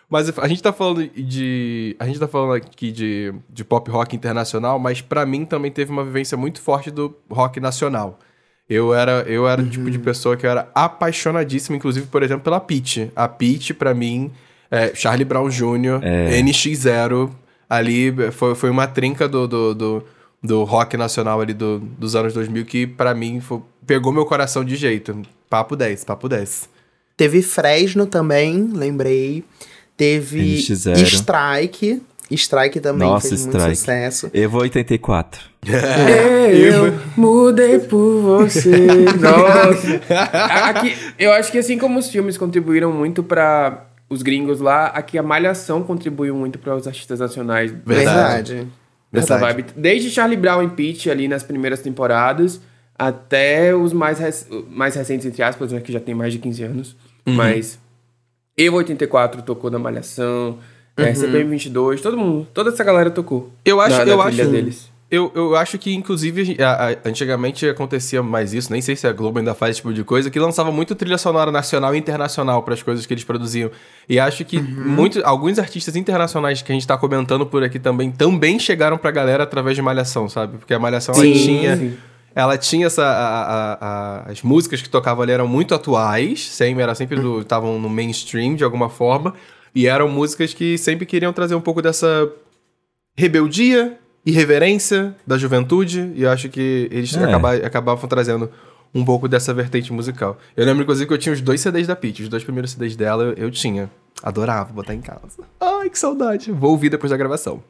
Mas 0.09 0.33
a 0.38 0.47
gente 0.47 0.62
tá 0.62 0.73
falando 0.73 1.05
de. 1.09 1.97
A 1.99 2.07
gente 2.07 2.21
tá 2.21 2.29
falando 2.29 2.53
aqui 2.53 2.92
de, 2.92 3.35
de 3.51 3.64
pop 3.64 3.90
rock 3.90 4.14
internacional, 4.14 4.79
mas 4.79 5.01
pra 5.01 5.27
mim 5.27 5.45
também 5.45 5.69
teve 5.73 5.90
uma 5.90 6.05
vivência 6.05 6.37
muito 6.37 6.61
forte 6.61 6.92
do 6.92 7.12
rock 7.29 7.59
nacional. 7.59 8.21
Eu 8.69 8.93
era, 8.93 9.23
eu 9.29 9.47
era 9.49 9.63
o 9.63 9.69
tipo 9.69 9.89
de 9.91 9.99
pessoa 9.99 10.37
que 10.37 10.45
eu 10.45 10.51
era 10.51 10.69
apaixonadíssimo, 10.75 11.77
inclusive, 11.77 12.07
por 12.07 12.23
exemplo, 12.23 12.43
pela 12.43 12.59
Peach. 12.59 13.11
A 13.15 13.29
Peach, 13.29 13.73
pra 13.75 13.95
mim, 13.95 14.31
é, 14.71 14.93
Charlie 14.95 15.25
Brown 15.25 15.49
Jr., 15.49 16.01
NX0, 16.43 17.31
ali 17.71 18.13
foi, 18.33 18.55
foi 18.55 18.71
uma 18.71 18.87
trinca 18.89 19.29
do, 19.29 19.47
do, 19.47 19.75
do, 19.75 20.05
do 20.43 20.65
rock 20.65 20.97
nacional 20.97 21.41
ali 21.41 21.55
do, 21.55 21.79
dos 21.79 22.17
anos 22.17 22.35
2000 22.35 22.65
que, 22.65 22.87
pra 22.87 23.15
mim, 23.15 23.41
foi- 23.41 23.63
pegou 23.87 24.13
meu 24.13 24.25
coração 24.25 24.65
de 24.65 24.75
jeito. 24.75 25.23
Papo 25.49 25.77
10, 25.77 26.03
papo 26.05 26.29
10. 26.29 26.69
Teve 27.17 27.43
Fresno 27.43 28.05
também, 28.07 28.69
lembrei. 28.75 29.45
Teve 29.97 30.57
NX0. 30.59 30.97
Strike. 31.07 32.03
Strike 32.31 32.81
também 32.81 33.09
Nossa, 33.09 33.29
fez 33.29 33.43
muito 33.47 33.57
Strike. 33.57 33.77
sucesso. 33.77 34.31
Evo 34.35 34.59
84. 34.59 35.41
É, 35.69 36.55
eu 36.57 36.95
mudei 37.17 37.79
por 37.81 38.21
você. 38.21 38.71
Nossa. 39.21 40.01
Aqui, 40.65 40.95
eu 41.19 41.33
acho 41.33 41.51
que 41.51 41.59
assim 41.59 41.77
como 41.77 41.99
os 41.99 42.09
filmes 42.09 42.39
contribuíram 42.39 42.93
muito 42.93 43.23
pra 43.23 43.87
os 44.09 44.23
gringos 44.23 44.61
lá, 44.61 44.87
aqui 44.87 45.19
a 45.19 45.23
Malhação 45.23 45.83
contribuiu 45.83 46.37
muito 46.37 46.59
para 46.59 46.77
os 46.77 46.87
artistas 46.87 47.19
nacionais. 47.19 47.73
Verdade. 47.85 48.55
Verdade. 48.55 48.69
Essa 49.12 49.39
vibe. 49.39 49.67
Desde 49.77 50.11
Charlie 50.11 50.37
Brown 50.37 50.62
e 50.62 50.69
Peach 50.69 51.11
ali 51.11 51.27
nas 51.27 51.43
primeiras 51.43 51.81
temporadas, 51.81 52.61
até 52.97 53.75
os 53.75 53.93
mais, 53.93 54.19
rec- 54.21 54.47
mais 54.71 54.95
recentes, 54.95 55.27
entre 55.27 55.43
aspas, 55.43 55.73
né, 55.73 55.81
que 55.81 55.91
já 55.93 55.99
tem 56.01 56.15
mais 56.15 56.33
de 56.33 56.39
15 56.39 56.62
anos. 56.62 56.97
Mas 57.25 57.79
Evo 58.57 58.77
84 58.77 59.43
tocou 59.43 59.69
na 59.71 59.79
Malhação, 59.81 60.59
é, 60.97 61.15
CPM 61.15 61.51
22, 61.51 62.01
todo 62.01 62.17
mundo, 62.17 62.47
toda 62.55 62.71
essa 62.71 62.83
galera 62.85 63.11
tocou. 63.11 63.51
Eu 63.65 63.81
acho- 63.81 63.99
na, 63.99 64.05
na 64.05 64.11
eu 64.13 64.23
acho- 64.23 64.37
deles. 64.51 64.95
Eu, 65.09 65.31
eu 65.37 65.55
acho 65.55 65.79
que, 65.79 65.95
inclusive, 65.95 66.57
a- 66.61 66.89
a- 66.91 67.09
antigamente 67.09 67.65
acontecia 67.69 68.25
mais 68.25 68.53
isso, 68.53 68.73
nem 68.73 68.81
sei 68.83 68.97
se 68.97 69.07
a 69.07 69.13
Globo 69.13 69.39
ainda 69.39 69.55
faz 69.55 69.71
esse 69.71 69.77
tipo 69.81 69.95
de 69.95 70.03
coisa, 70.03 70.29
que 70.31 70.39
lançava 70.41 70.73
muito 70.73 70.97
trilha 70.97 71.17
sonora 71.17 71.53
nacional 71.53 71.95
e 71.95 71.99
internacional 71.99 72.61
para 72.65 72.75
as 72.75 72.83
coisas 72.83 73.07
que 73.07 73.15
eles 73.15 73.23
produziam. 73.23 73.71
E 74.09 74.19
acho 74.19 74.45
que 74.45 74.61
muito, 74.61 75.21
alguns 75.25 75.61
artistas 75.61 75.95
internacionais 75.95 76.61
que 76.61 76.73
a 76.73 76.75
gente 76.75 76.85
tá 76.89 76.99
comentando 76.99 77.47
por 77.47 77.63
aqui 77.63 77.79
também, 77.79 78.11
também 78.11 78.59
chegaram 78.59 78.99
pra 78.99 79.13
galera 79.13 79.45
através 79.45 79.77
de 79.77 79.83
Malhação, 79.83 80.29
sabe? 80.29 80.59
Porque 80.59 80.75
a 80.75 80.79
Malhação 80.79 81.15
ela 81.15 81.23
Sim, 81.23 81.33
tinha. 81.35 81.77
sim. 81.77 81.97
Ela 82.35 82.59
tinha 82.59 82.87
essa. 82.89 83.03
a- 83.05 83.07
a- 83.45 83.79
a- 83.81 84.31
as 84.33 84.43
músicas 84.43 84.83
que 84.83 84.89
tocavam 84.91 85.23
ali 85.23 85.31
eram 85.33 85.47
muito 85.47 85.73
atuais, 85.73 86.49
sempre, 86.49 86.83
era 86.83 86.97
sempre 86.97 87.19
estavam 87.41 87.79
no 87.79 87.89
mainstream 87.89 88.57
de 88.57 88.65
alguma 88.65 88.89
forma. 88.91 89.35
E 89.77 89.87
eram 89.87 90.09
músicas 90.09 90.55
que 90.55 90.79
sempre 90.79 91.05
queriam 91.05 91.33
trazer 91.35 91.55
um 91.55 91.61
pouco 91.61 91.83
dessa 91.83 92.29
rebeldia, 93.17 93.99
irreverência 94.25 95.15
da 95.27 95.39
juventude, 95.39 96.12
e 96.15 96.23
eu 96.23 96.31
acho 96.31 96.49
que 96.49 96.89
eles 96.91 97.15
É. 97.17 97.25
acaba- 97.25 97.55
acabavam 97.55 98.09
trazendo 98.09 98.51
um 98.95 99.05
pouco 99.05 99.29
dessa 99.29 99.53
vertente 99.53 99.93
musical. 99.93 100.39
Eu 100.57 100.65
lembro, 100.65 100.83
inclusive, 100.83 101.07
que 101.07 101.12
eu 101.12 101.19
tinha 101.19 101.33
os 101.33 101.41
dois 101.41 101.61
CDs 101.61 101.87
da 101.87 101.95
Peach, 101.95 102.23
os 102.23 102.29
dois 102.29 102.43
primeiros 102.43 102.71
CDs 102.73 102.97
dela 102.97 103.23
eu, 103.25 103.33
eu 103.35 103.51
tinha. 103.51 103.91
Adorava 104.23 104.73
botar 104.73 104.95
em 104.95 105.01
casa. 105.03 105.45
Ai, 105.61 105.91
que 105.91 105.99
saudade. 105.99 106.51
Vou 106.51 106.71
ouvir 106.71 106.89
depois 106.89 107.11
da 107.11 107.17
gravação. 107.19 107.62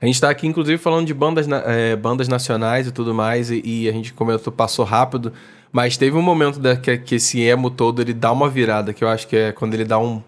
A 0.00 0.06
gente 0.06 0.20
tá 0.20 0.30
aqui, 0.30 0.46
inclusive, 0.46 0.78
falando 0.78 1.06
de 1.06 1.12
bandas, 1.12 1.46
é, 1.66 1.96
bandas 1.96 2.28
nacionais 2.28 2.86
e 2.86 2.92
tudo 2.92 3.12
mais, 3.12 3.50
e, 3.50 3.60
e 3.64 3.88
a 3.88 3.92
gente 3.92 4.14
comentou, 4.14 4.52
passou 4.52 4.84
rápido, 4.84 5.32
mas 5.72 5.96
teve 5.96 6.16
um 6.16 6.22
momento 6.22 6.60
da, 6.60 6.76
que, 6.76 6.96
que 6.96 7.16
esse 7.16 7.40
emo 7.40 7.68
todo, 7.70 8.00
ele 8.00 8.14
dá 8.14 8.30
uma 8.32 8.48
virada, 8.48 8.92
que 8.92 9.02
eu 9.04 9.08
acho 9.08 9.26
que 9.26 9.36
é 9.36 9.52
quando 9.52 9.74
ele 9.74 9.84
dá 9.84 9.98
um, 9.98 10.22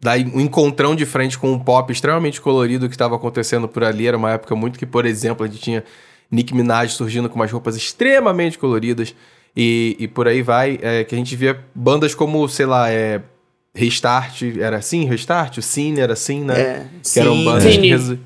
dá 0.00 0.12
um 0.14 0.40
encontrão 0.40 0.94
de 0.94 1.04
frente 1.04 1.38
com 1.38 1.52
um 1.52 1.58
pop 1.58 1.92
extremamente 1.92 2.40
colorido 2.40 2.88
que 2.88 2.94
estava 2.94 3.16
acontecendo 3.16 3.66
por 3.68 3.82
ali. 3.84 4.06
Era 4.06 4.16
uma 4.16 4.32
época 4.32 4.54
muito 4.54 4.78
que, 4.78 4.86
por 4.86 5.04
exemplo, 5.06 5.44
a 5.44 5.48
gente 5.48 5.60
tinha 5.60 5.84
Nick 6.30 6.54
Minaj 6.54 6.92
surgindo 6.92 7.28
com 7.28 7.36
umas 7.36 7.50
roupas 7.50 7.76
extremamente 7.76 8.58
coloridas 8.58 9.14
e, 9.56 9.96
e 9.98 10.06
por 10.08 10.28
aí 10.28 10.42
vai. 10.42 10.78
é, 10.82 11.02
que 11.04 11.14
a 11.14 11.18
gente 11.18 11.34
via 11.34 11.58
bandas 11.74 12.14
como, 12.14 12.48
sei 12.48 12.66
lá, 12.66 12.90
é, 12.90 13.20
Restart, 13.74 14.42
era 14.60 14.76
assim? 14.76 15.04
Restart? 15.04 15.58
O 15.58 15.62
Cine 15.62 16.00
era 16.00 16.12
assim, 16.12 16.42
né? 16.44 16.60
É, 16.60 16.86
que 17.02 17.20
eram 17.20 17.44
bandas 17.44 17.76
que, 17.76 17.88
reso- 17.90 18.18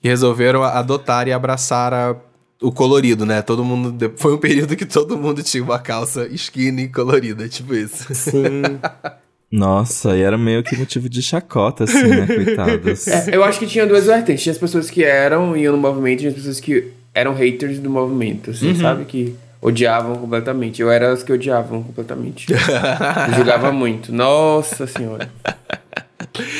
que 0.00 0.08
resolveram 0.08 0.62
adotar 0.62 1.26
e 1.28 1.32
abraçar 1.32 1.92
a- 1.92 2.16
o 2.60 2.72
colorido, 2.72 3.24
né? 3.24 3.40
Todo 3.42 3.64
mundo. 3.64 4.12
Foi 4.16 4.34
um 4.34 4.38
período 4.38 4.74
que 4.76 4.84
todo 4.86 5.16
mundo 5.16 5.42
tinha 5.42 5.62
uma 5.62 5.78
calça 5.78 6.26
skinny 6.28 6.88
colorida, 6.88 7.48
tipo 7.48 7.74
isso. 7.74 8.12
Sim. 8.14 8.62
Nossa, 9.50 10.16
e 10.16 10.20
era 10.20 10.36
meio 10.36 10.62
que 10.62 10.76
motivo 10.76 11.08
de 11.08 11.22
chacota, 11.22 11.84
assim, 11.84 12.06
né, 12.06 12.26
coitados. 12.28 13.08
É, 13.08 13.30
eu 13.32 13.42
acho 13.42 13.58
que 13.58 13.66
tinha 13.66 13.86
duas 13.86 14.06
vertentes. 14.06 14.42
Tinha 14.42 14.52
as 14.52 14.58
pessoas 14.58 14.90
que 14.90 15.02
eram 15.02 15.56
iam 15.56 15.74
no 15.74 15.80
movimento 15.80 16.18
e 16.18 16.20
tinha 16.20 16.30
as 16.30 16.36
pessoas 16.36 16.60
que 16.60 16.92
eram 17.14 17.34
haters 17.34 17.78
do 17.78 17.88
movimento, 17.88 18.50
assim, 18.50 18.74
sabe? 18.74 19.04
Que 19.06 19.34
odiavam 19.60 20.16
completamente. 20.16 20.82
Eu 20.82 20.90
era 20.90 21.12
as 21.12 21.22
que 21.22 21.32
odiavam 21.32 21.82
completamente. 21.82 22.52
Eu 22.52 23.34
julgava 23.34 23.72
muito. 23.72 24.12
Nossa 24.12 24.86
senhora. 24.86 25.30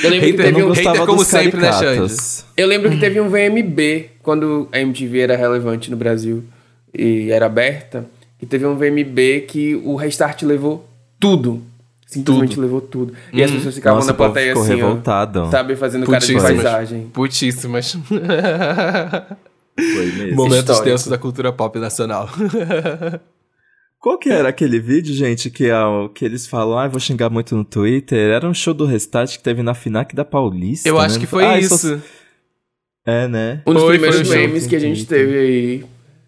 Eu 0.02 0.10
lembro, 0.10 0.26
que 0.26 0.32
Hater 0.32 0.46
teve 0.46 0.58
não 0.58 0.66
um, 0.66 0.68
Gostava 0.68 1.06
como 1.06 1.24
sempre, 1.24 1.60
né, 1.60 1.70
caricatos. 1.70 2.44
eu 2.56 2.66
lembro 2.66 2.90
que 2.90 2.98
teve 2.98 3.20
um 3.20 3.28
VMB 3.28 4.10
quando 4.22 4.68
a 4.72 4.80
MTV 4.80 5.20
era 5.20 5.36
relevante 5.36 5.90
no 5.90 5.96
Brasil 5.96 6.42
e 6.92 7.30
era 7.30 7.46
aberta. 7.46 8.06
E 8.40 8.46
teve 8.46 8.66
um 8.66 8.76
VMB 8.76 9.46
que 9.46 9.74
o 9.84 9.94
Restart 9.96 10.42
levou 10.42 10.88
tudo. 11.18 11.62
Simplesmente 12.08 12.58
levou 12.58 12.80
tudo. 12.80 13.12
E 13.32 13.42
as 13.42 13.50
pessoas 13.50 13.74
ficavam 13.74 13.96
Nossa, 13.98 14.08
na 14.12 14.14
plateia 14.14 14.48
ficou 14.48 14.62
assim, 14.62 14.74
revoltado. 14.76 15.40
ó. 15.42 15.50
Sabe, 15.50 15.76
fazendo 15.76 16.06
cara 16.06 16.24
de 16.24 16.32
paisagem. 16.34 17.08
Putíssimas. 17.12 17.92
Foi 19.76 20.06
mesmo. 20.06 20.34
Momentos 20.36 20.58
Histórico. 20.70 20.84
tensos 20.84 21.06
da 21.08 21.18
cultura 21.18 21.52
pop 21.52 21.78
nacional. 21.78 22.28
Qual 24.00 24.16
que 24.18 24.30
era 24.30 24.48
aquele 24.48 24.78
vídeo, 24.78 25.12
gente, 25.14 25.50
que, 25.50 25.66
é 25.66 25.78
o- 25.84 26.08
que 26.08 26.24
eles 26.24 26.46
falam, 26.46 26.78
ah, 26.78 26.86
vou 26.88 27.00
xingar 27.00 27.28
muito 27.30 27.56
no 27.56 27.64
Twitter? 27.64 28.30
Era 28.30 28.48
um 28.48 28.54
show 28.54 28.72
do 28.72 28.86
Restart 28.86 29.36
que 29.36 29.42
teve 29.42 29.60
na 29.62 29.74
FINAC 29.74 30.14
da 30.14 30.24
Paulista, 30.24 30.88
Eu 30.88 30.94
né? 30.98 31.04
acho 31.04 31.18
que 31.18 31.26
foi 31.26 31.44
Ah, 31.44 31.58
isso. 31.58 32.00
É, 33.04 33.26
né? 33.26 33.60
Um 33.66 33.74
dos 33.74 33.82
Foi, 33.82 33.98
primeiros 33.98 34.28
foi 34.28 34.36
memes 34.36 34.66
que 34.66 34.76
a 34.76 34.78
gente 34.78 35.04
teve 35.04 35.36
aí 35.38 35.84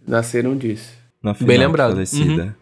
nasceram 0.06 0.56
disso. 0.56 0.90
Na 1.22 1.32
Bem 1.34 1.58
lembrado. 1.58 1.92
falecida. 1.92 2.56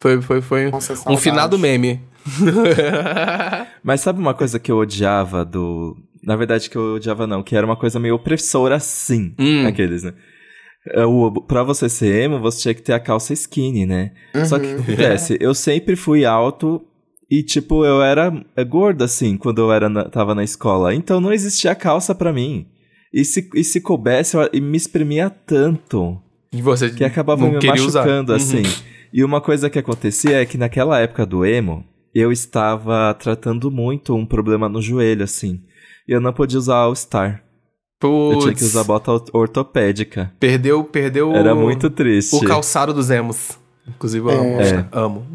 Foi, 0.00 0.20
foi, 0.20 0.40
foi 0.40 0.70
Nossa, 0.70 0.94
um 1.10 1.16
finado 1.16 1.56
meme. 1.58 2.00
Mas 3.82 4.00
sabe 4.00 4.18
uma 4.20 4.34
coisa 4.34 4.58
que 4.58 4.70
eu 4.70 4.78
odiava 4.78 5.44
do... 5.44 5.96
Na 6.22 6.36
verdade, 6.36 6.70
que 6.70 6.76
eu 6.76 6.94
odiava 6.94 7.26
não, 7.26 7.42
que 7.42 7.56
era 7.56 7.66
uma 7.66 7.76
coisa 7.76 7.98
meio 7.98 8.14
opressora 8.14 8.76
assim, 8.76 9.34
Hum. 9.38 9.66
aqueles, 9.66 10.02
né? 10.04 10.12
É, 10.94 11.04
O, 11.04 11.30
pra 11.42 11.62
você 11.64 11.88
ser 11.88 12.24
emo, 12.24 12.38
você 12.40 12.62
tinha 12.62 12.74
que 12.74 12.82
ter 12.82 12.92
a 12.92 13.00
calça 13.00 13.32
skinny, 13.32 13.86
né? 13.86 14.12
Só 14.44 14.58
que 14.58 14.66
o 14.74 14.82
que 14.84 14.92
acontece? 14.92 15.36
Eu 15.40 15.54
sempre 15.54 15.96
fui 15.96 16.24
alto 16.24 16.80
e, 17.30 17.42
tipo, 17.42 17.84
eu 17.84 18.00
era 18.02 18.32
é, 18.56 18.64
gordo, 18.64 19.02
assim, 19.02 19.36
quando 19.36 19.60
eu 19.60 19.72
era 19.72 19.88
na- 19.88 20.04
tava 20.04 20.34
na 20.34 20.44
escola. 20.44 20.94
Então 20.94 21.20
não 21.20 21.32
existia 21.32 21.74
calça 21.74 22.14
pra 22.14 22.32
mim. 22.32 22.66
E 23.12 23.24
se, 23.24 23.48
e 23.54 23.62
se 23.64 23.80
coubesse, 23.80 24.36
eu, 24.36 24.48
e 24.52 24.60
me 24.60 24.76
espremia 24.76 25.28
tanto 25.28 26.20
E 26.52 26.62
você 26.62 26.88
que 26.90 27.04
acabava 27.04 27.46
me 27.48 27.58
queria 27.58 27.82
usar. 27.84 28.00
machucando, 28.00 28.30
Uhum. 28.32 28.36
assim. 28.36 28.62
E 29.12 29.22
uma 29.24 29.40
coisa 29.40 29.68
que 29.68 29.78
acontecia 29.78 30.40
é 30.40 30.46
que 30.46 30.56
naquela 30.56 30.98
época 31.00 31.26
do 31.26 31.44
emo, 31.44 31.84
eu 32.14 32.30
estava 32.32 33.14
tratando 33.14 33.70
muito 33.70 34.14
um 34.14 34.24
problema 34.26 34.68
no 34.68 34.80
joelho, 34.82 35.24
assim. 35.24 35.60
E 36.08 36.12
eu 36.12 36.20
não 36.20 36.32
podia 36.32 36.58
usar 36.58 36.76
All 36.76 36.94
Star. 36.94 37.42
Eu 38.02 38.38
tinha 38.40 38.54
que 38.54 38.64
usar 38.64 38.82
bota 38.82 39.12
or- 39.12 39.24
ortopédica. 39.32 40.32
Perdeu, 40.40 40.82
perdeu 40.82 41.32
Era 41.36 41.54
o- 41.54 41.60
muito 41.60 41.88
triste. 41.88 42.34
o 42.34 42.40
calçado 42.44 42.92
dos 42.92 43.10
emos. 43.10 43.56
Inclusive, 43.86 44.26
eu 44.26 44.30
amo. 44.40 44.60
É. 44.60 44.86
amo. 44.90 45.26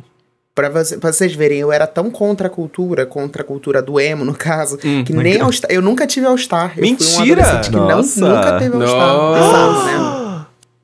Pra, 0.53 0.69
você- 0.69 0.97
pra 0.97 1.13
vocês 1.13 1.33
verem, 1.33 1.59
eu 1.59 1.71
era 1.71 1.87
tão 1.87 2.09
contra 2.11 2.47
a 2.47 2.49
cultura, 2.49 3.05
contra 3.05 3.41
a 3.41 3.45
cultura 3.45 3.81
do 3.81 3.99
emo, 3.99 4.25
no 4.25 4.33
caso, 4.33 4.77
Hum, 4.83 5.03
que 5.03 5.13
nem 5.13 5.39
All 5.39 5.51
Star. 5.51 5.71
Eu 5.71 5.81
nunca 5.81 6.05
tive 6.07 6.25
All 6.25 6.37
Star. 6.37 6.71
Eu 6.75 6.83
fui 6.83 6.83
um 6.83 6.89
Mentira! 6.91 7.41
adolescente 7.43 7.69
que 7.69 7.75
não, 7.75 8.35
nunca 8.35 8.59
teve 8.59 8.75
All 8.75 8.87
Star. 8.87 9.17
Nossa! 9.17 10.26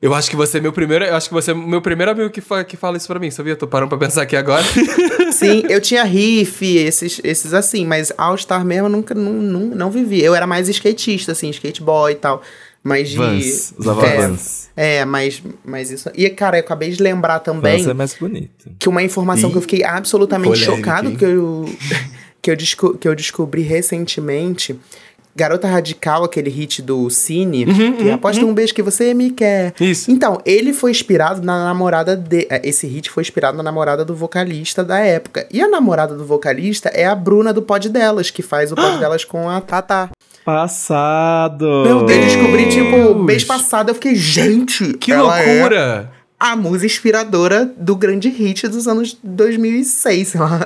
Eu 0.04 0.12
acho 0.12 0.28
que 0.28 0.36
você 0.36 0.58
é 0.58 0.60
meu 0.60 0.70
primeiro. 0.70 1.02
Eu 1.02 1.16
acho 1.16 1.28
que 1.28 1.32
você 1.34 1.52
é 1.52 1.54
meu 1.54 1.80
primeiro 1.80 2.12
amigo 2.12 2.28
que, 2.28 2.42
fa 2.42 2.62
que 2.62 2.76
fala 2.76 2.98
isso 2.98 3.06
pra 3.06 3.18
mim, 3.18 3.30
sabia? 3.30 3.56
Tô 3.56 3.66
parando 3.66 3.88
pra 3.88 3.96
pensar 3.96 4.20
aqui 4.20 4.36
agora. 4.36 4.62
Sim, 5.32 5.62
eu 5.66 5.80
tinha 5.80 6.04
riff, 6.04 6.62
esses, 6.76 7.22
esses 7.24 7.54
assim, 7.54 7.86
mas 7.86 8.12
All 8.18 8.36
Star 8.36 8.66
mesmo 8.66 8.84
eu 8.84 8.90
nunca 8.90 9.14
não, 9.14 9.32
não, 9.32 9.60
não 9.74 9.90
vivi. 9.90 10.22
Eu 10.22 10.34
era 10.34 10.46
mais 10.46 10.68
skatista, 10.68 11.32
assim, 11.32 11.48
skateboy 11.48 12.12
e 12.12 12.16
tal. 12.16 12.42
Mas 12.82 13.08
de. 13.08 13.16
Vans, 13.16 13.74
usava 13.78 14.06
é, 14.06 14.16
Vans. 14.18 14.70
É, 14.76 15.04
mas, 15.06 15.42
mas 15.64 15.90
isso. 15.90 16.10
E, 16.14 16.28
cara, 16.28 16.58
eu 16.58 16.60
acabei 16.60 16.90
de 16.90 17.02
lembrar 17.02 17.38
também 17.40 17.78
Vans 17.78 17.88
é 17.88 17.94
mais 17.94 18.12
bonito. 18.12 18.72
que 18.78 18.90
uma 18.90 19.02
informação 19.02 19.48
Ih, 19.48 19.52
que 19.52 19.56
eu 19.56 19.62
fiquei 19.62 19.84
absolutamente 19.84 20.50
polêmica, 20.50 20.76
chocado 20.76 21.08
hein? 21.08 21.16
que 21.16 21.24
eu, 21.24 21.64
que, 22.42 22.50
eu 22.50 22.56
desco- 22.56 22.98
que 22.98 23.08
eu 23.08 23.14
descobri 23.14 23.62
recentemente. 23.62 24.78
Garota 25.36 25.66
Radical, 25.66 26.22
aquele 26.24 26.48
hit 26.48 26.80
do 26.80 27.10
Cine, 27.10 27.66
que 27.98 28.10
aposta 28.10 28.44
um 28.44 28.54
beijo 28.54 28.72
que 28.72 28.82
você 28.82 29.12
me 29.14 29.30
quer. 29.30 29.74
Isso. 29.80 30.10
Então, 30.10 30.40
ele 30.46 30.72
foi 30.72 30.90
inspirado 30.92 31.42
na 31.42 31.64
namorada 31.64 32.14
de. 32.16 32.46
eh, 32.48 32.60
Esse 32.64 32.86
hit 32.86 33.10
foi 33.10 33.22
inspirado 33.22 33.56
na 33.56 33.62
namorada 33.62 34.04
do 34.04 34.14
vocalista 34.14 34.84
da 34.84 34.98
época. 35.00 35.46
E 35.52 35.60
a 35.60 35.68
namorada 35.68 36.14
do 36.14 36.24
vocalista 36.24 36.88
é 36.90 37.04
a 37.06 37.14
Bruna 37.16 37.52
do 37.52 37.62
Pod 37.62 37.88
Delas, 37.88 38.30
que 38.30 38.42
faz 38.42 38.70
o 38.70 38.76
Pod 38.76 38.98
Delas 39.00 39.24
com 39.24 39.50
a 39.50 39.60
Tata. 39.60 40.10
Passado! 40.44 41.66
Meu 41.84 42.04
Deus, 42.04 42.24
descobri, 42.26 42.68
tipo, 42.68 43.14
mês 43.14 43.42
passado, 43.44 43.88
eu 43.90 43.94
fiquei, 43.94 44.14
gente, 44.14 44.92
Que 44.94 45.10
ela 45.12 45.40
é 45.40 45.54
loucura! 45.54 46.10
a 46.38 46.54
musa 46.54 46.84
inspiradora 46.86 47.70
do 47.76 47.96
grande 47.96 48.28
hit 48.28 48.68
dos 48.68 48.86
anos 48.86 49.16
2006, 49.24 50.28
sei 50.28 50.40
lá. 50.40 50.60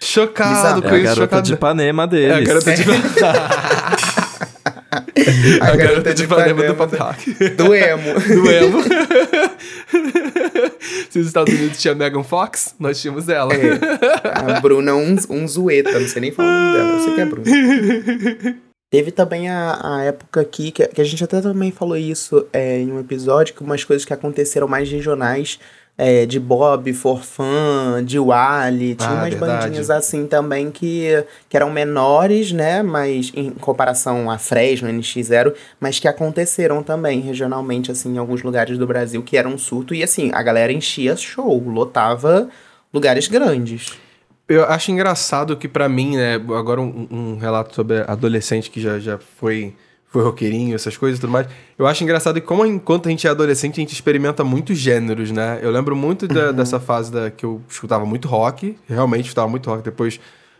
Chocado 0.00 0.50
Bizarro. 0.54 0.82
com 0.82 0.88
É 0.88 0.92
a 0.92 0.96
isso, 0.96 1.04
garota 1.04 1.22
chocado. 1.24 1.42
de 1.48 1.56
Panema 1.56 2.02
É 2.04 2.06
deles. 2.06 2.36
a 2.36 2.40
garota 2.40 2.74
de 2.74 2.82
A 5.60 5.76
garota 5.76 6.14
de 6.14 6.24
Ipanema 6.24 6.64
do 6.64 6.74
pop 6.74 6.96
rock. 6.96 7.32
Do 7.50 7.74
emo. 7.74 8.14
Do 8.28 8.50
emo. 8.50 8.82
Se 11.10 11.18
os 11.18 11.26
Estados 11.26 11.52
Unidos 11.52 11.80
tinha 11.80 11.94
Megan 11.94 12.22
Fox, 12.22 12.74
nós 12.78 13.00
tínhamos 13.00 13.28
ela. 13.28 13.52
A 14.24 14.60
Bruna 14.60 14.94
um, 14.94 15.16
um 15.30 15.48
zoeta, 15.48 15.98
não 15.98 16.08
sei 16.08 16.20
nem 16.20 16.32
falar 16.32 16.48
o 16.48 16.52
nome 16.52 16.76
dela, 16.76 16.90
eu 16.90 17.00
sei 17.00 17.14
que 17.14 17.20
é 17.20 17.22
a 17.22 17.26
Bruna. 17.26 17.46
Teve 18.88 19.10
também 19.10 19.48
a, 19.48 19.80
a 19.82 20.04
época 20.04 20.40
aqui, 20.40 20.70
que, 20.70 20.86
que 20.86 21.00
a 21.00 21.04
gente 21.04 21.22
até 21.22 21.40
também 21.40 21.72
falou 21.72 21.96
isso 21.96 22.46
é, 22.52 22.78
em 22.78 22.92
um 22.92 23.00
episódio, 23.00 23.54
que 23.54 23.62
umas 23.62 23.82
coisas 23.82 24.04
que 24.04 24.12
aconteceram 24.12 24.68
mais 24.68 24.90
regionais, 24.90 25.58
é, 25.98 26.26
de 26.26 26.38
Bob, 26.38 26.92
Forfan, 26.92 28.02
de 28.04 28.18
Wally, 28.18 28.94
tinha 28.94 29.08
Ah, 29.10 29.14
umas 29.14 29.30
verdade. 29.30 29.64
bandinhas 29.64 29.88
assim 29.90 30.26
também 30.26 30.70
que, 30.70 31.24
que 31.48 31.56
eram 31.56 31.70
menores, 31.70 32.52
né, 32.52 32.82
mas 32.82 33.32
em 33.34 33.50
comparação 33.50 34.30
a 34.30 34.36
Fresno, 34.38 34.88
NX0, 34.88 35.54
mas 35.80 35.98
que 35.98 36.06
aconteceram 36.06 36.82
também 36.82 37.20
regionalmente, 37.20 37.90
assim, 37.90 38.14
em 38.14 38.18
alguns 38.18 38.42
lugares 38.42 38.76
do 38.76 38.86
Brasil, 38.86 39.22
que 39.22 39.36
era 39.36 39.48
um 39.48 39.56
surto, 39.56 39.94
e 39.94 40.02
assim, 40.02 40.30
a 40.34 40.42
galera 40.42 40.72
enchia 40.72 41.16
show, 41.16 41.62
lotava 41.66 42.48
lugares 42.92 43.26
grandes. 43.26 43.92
Eu 44.48 44.64
acho 44.64 44.92
engraçado 44.92 45.56
que 45.56 45.66
pra 45.66 45.88
mim, 45.88 46.16
né, 46.16 46.34
agora 46.34 46.80
um, 46.80 47.08
um 47.10 47.36
relato 47.38 47.74
sobre 47.74 48.04
adolescente 48.06 48.70
que 48.70 48.80
já, 48.80 48.98
já 48.98 49.18
foi, 49.18 49.74
foi 50.08 50.22
roqueirinho, 50.22 50.74
essas 50.74 50.96
coisas 50.96 51.18
e 51.18 51.20
tudo 51.20 51.30
mais. 51.30 51.46
Eu 51.78 51.86
acho 51.86 52.02
engraçado 52.02 52.40
que 52.40 52.46
como 52.46 52.64
enquanto 52.64 53.06
a 53.06 53.10
gente 53.10 53.26
é 53.26 53.30
adolescente, 53.30 53.74
a 53.74 53.80
gente 53.82 53.92
experimenta 53.92 54.42
muitos 54.44 54.78
gêneros, 54.78 55.30
né? 55.30 55.58
Eu 55.62 55.70
lembro 55.70 55.94
muito 55.96 56.26
da- 56.26 56.52
dessa 56.52 56.80
fase 56.80 57.10
da, 57.12 57.30
que 57.30 57.44
eu 57.44 57.60
escutava 57.68 58.06
muito 58.06 58.26
rock, 58.28 58.76
realmente 58.88 59.24
escutava 59.24 59.48
muito 59.48 59.68
rock. 59.68 59.82
Depois 59.82 60.18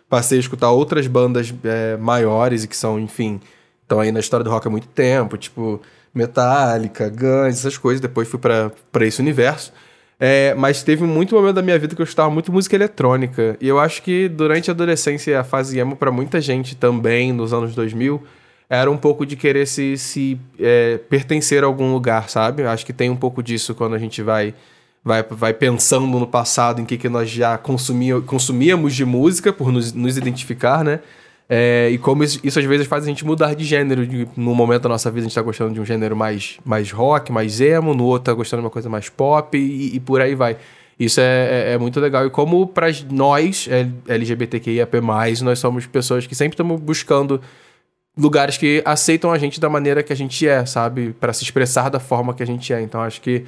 passei 0.08 0.38
a 0.38 0.40
escutar 0.40 0.70
outras 0.70 1.06
bandas 1.06 1.54
é, 1.64 1.96
maiores 1.96 2.64
e 2.64 2.68
que 2.68 2.76
são, 2.76 2.98
enfim, 2.98 3.40
estão 3.82 3.98
aí 4.00 4.12
na 4.12 4.20
história 4.20 4.44
do 4.44 4.50
rock 4.50 4.66
há 4.66 4.70
muito 4.70 4.88
tempo, 4.88 5.36
tipo 5.38 5.80
Metallica, 6.14 7.08
Guns, 7.08 7.58
essas 7.58 7.78
coisas. 7.78 8.00
Depois 8.00 8.28
fui 8.28 8.38
pra 8.38 8.70
esse 9.06 9.20
universo. 9.20 9.72
É, 10.18 10.54
mas 10.54 10.82
teve 10.82 11.04
muito 11.04 11.34
momento 11.34 11.56
da 11.56 11.62
minha 11.62 11.78
vida 11.78 11.94
que 11.94 12.00
eu 12.00 12.04
escutava 12.04 12.30
muito 12.30 12.50
música 12.50 12.74
eletrônica. 12.74 13.56
E 13.60 13.68
eu 13.68 13.78
acho 13.78 14.02
que 14.02 14.28
durante 14.28 14.70
a 14.70 14.72
adolescência 14.74 15.30
e 15.30 15.34
a 15.34 15.44
fase 15.44 15.78
emo, 15.78 15.94
pra 15.94 16.10
muita 16.10 16.40
gente 16.40 16.74
também, 16.74 17.32
nos 17.32 17.52
anos 17.52 17.74
2000, 17.74 18.22
era 18.68 18.90
um 18.90 18.96
pouco 18.96 19.24
de 19.24 19.36
querer 19.36 19.66
se, 19.66 19.96
se 19.96 20.38
é, 20.58 20.98
pertencer 21.08 21.62
a 21.62 21.66
algum 21.66 21.92
lugar, 21.92 22.28
sabe? 22.28 22.62
Eu 22.62 22.68
acho 22.68 22.84
que 22.84 22.92
tem 22.92 23.08
um 23.08 23.16
pouco 23.16 23.42
disso 23.42 23.74
quando 23.74 23.94
a 23.94 23.98
gente 23.98 24.22
vai, 24.22 24.54
vai, 25.04 25.22
vai 25.22 25.54
pensando 25.54 26.06
no 26.06 26.26
passado, 26.26 26.80
em 26.80 26.84
que, 26.84 26.96
que 26.96 27.08
nós 27.08 27.30
já 27.30 27.56
consumia, 27.56 28.20
consumíamos 28.20 28.94
de 28.94 29.04
música, 29.04 29.52
por 29.52 29.70
nos, 29.70 29.92
nos 29.92 30.16
identificar, 30.16 30.84
né? 30.84 31.00
É, 31.48 31.88
e 31.92 31.98
como 31.98 32.24
isso, 32.24 32.40
isso 32.42 32.58
às 32.58 32.64
vezes 32.64 32.88
faz 32.88 33.04
a 33.04 33.06
gente 33.06 33.24
mudar 33.24 33.54
de 33.54 33.64
gênero. 33.64 34.04
De, 34.04 34.26
no 34.36 34.52
momento 34.52 34.82
da 34.82 34.88
nossa 34.88 35.10
vida 35.10 35.26
a 35.26 35.28
gente 35.28 35.34
tá 35.34 35.42
gostando 35.42 35.72
de 35.72 35.80
um 35.80 35.84
gênero 35.84 36.16
mais, 36.16 36.58
mais 36.64 36.90
rock, 36.90 37.30
mais 37.30 37.60
emo, 37.60 37.94
no 37.94 38.04
outro 38.04 38.24
tá 38.24 38.32
gostando 38.32 38.62
de 38.62 38.64
uma 38.64 38.70
coisa 38.70 38.88
mais 38.88 39.08
pop 39.08 39.56
e, 39.56 39.94
e 39.94 40.00
por 40.00 40.20
aí 40.20 40.34
vai. 40.34 40.56
Isso 40.98 41.20
é, 41.20 41.70
é, 41.70 41.72
é 41.74 41.78
muito 41.78 42.00
legal. 42.00 42.26
E 42.26 42.30
como 42.30 42.66
para 42.66 42.88
nós, 43.10 43.68
LGBTQIAP+, 44.08 45.00
nós 45.44 45.58
somos 45.58 45.86
pessoas 45.86 46.26
que 46.26 46.34
sempre 46.34 46.54
estamos 46.54 46.80
buscando 46.80 47.40
lugares 48.16 48.56
que 48.56 48.82
aceitam 48.84 49.30
a 49.30 49.38
gente 49.38 49.60
da 49.60 49.68
maneira 49.68 50.02
que 50.02 50.12
a 50.12 50.16
gente 50.16 50.46
é, 50.46 50.64
sabe? 50.64 51.14
Pra 51.20 51.32
se 51.32 51.44
expressar 51.44 51.90
da 51.90 52.00
forma 52.00 52.32
que 52.32 52.42
a 52.42 52.46
gente 52.46 52.72
é. 52.72 52.80
Então 52.80 53.00
acho 53.02 53.20
que 53.20 53.44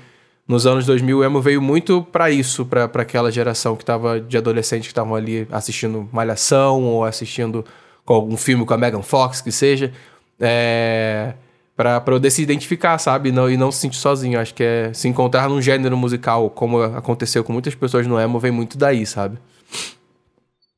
nos 0.46 0.66
anos 0.66 0.84
2000 0.86 1.18
o 1.18 1.24
emo 1.24 1.40
veio 1.40 1.62
muito 1.62 2.02
pra 2.02 2.30
isso, 2.30 2.66
pra 2.66 2.84
aquela 2.84 3.30
geração 3.30 3.76
que 3.76 3.84
tava 3.84 4.20
de 4.20 4.36
adolescentes 4.36 4.88
que 4.88 4.92
estavam 4.92 5.14
ali 5.14 5.46
assistindo 5.50 6.08
Malhação 6.12 6.82
ou 6.84 7.04
assistindo 7.04 7.64
com 8.04 8.14
algum 8.14 8.36
filme 8.36 8.64
com 8.64 8.74
a 8.74 8.78
Megan 8.78 9.02
Fox, 9.02 9.40
que 9.40 9.52
seja. 9.52 9.92
É. 10.40 11.34
Pra 11.76 12.00
poder 12.00 12.30
se 12.30 12.42
identificar, 12.42 12.98
sabe? 12.98 13.30
Não, 13.30 13.48
e 13.48 13.56
não 13.56 13.70
se 13.70 13.78
sentir 13.78 13.98
sozinho. 13.98 14.40
Acho 14.40 14.52
que 14.52 14.64
é 14.64 14.90
se 14.92 15.06
encontrar 15.06 15.48
num 15.48 15.62
gênero 15.62 15.96
musical, 15.96 16.50
como 16.50 16.82
aconteceu 16.82 17.44
com 17.44 17.52
muitas 17.52 17.72
pessoas 17.76 18.04
no 18.04 18.18
emo, 18.18 18.40
vem 18.40 18.50
muito 18.50 18.76
daí, 18.76 19.06
sabe? 19.06 19.38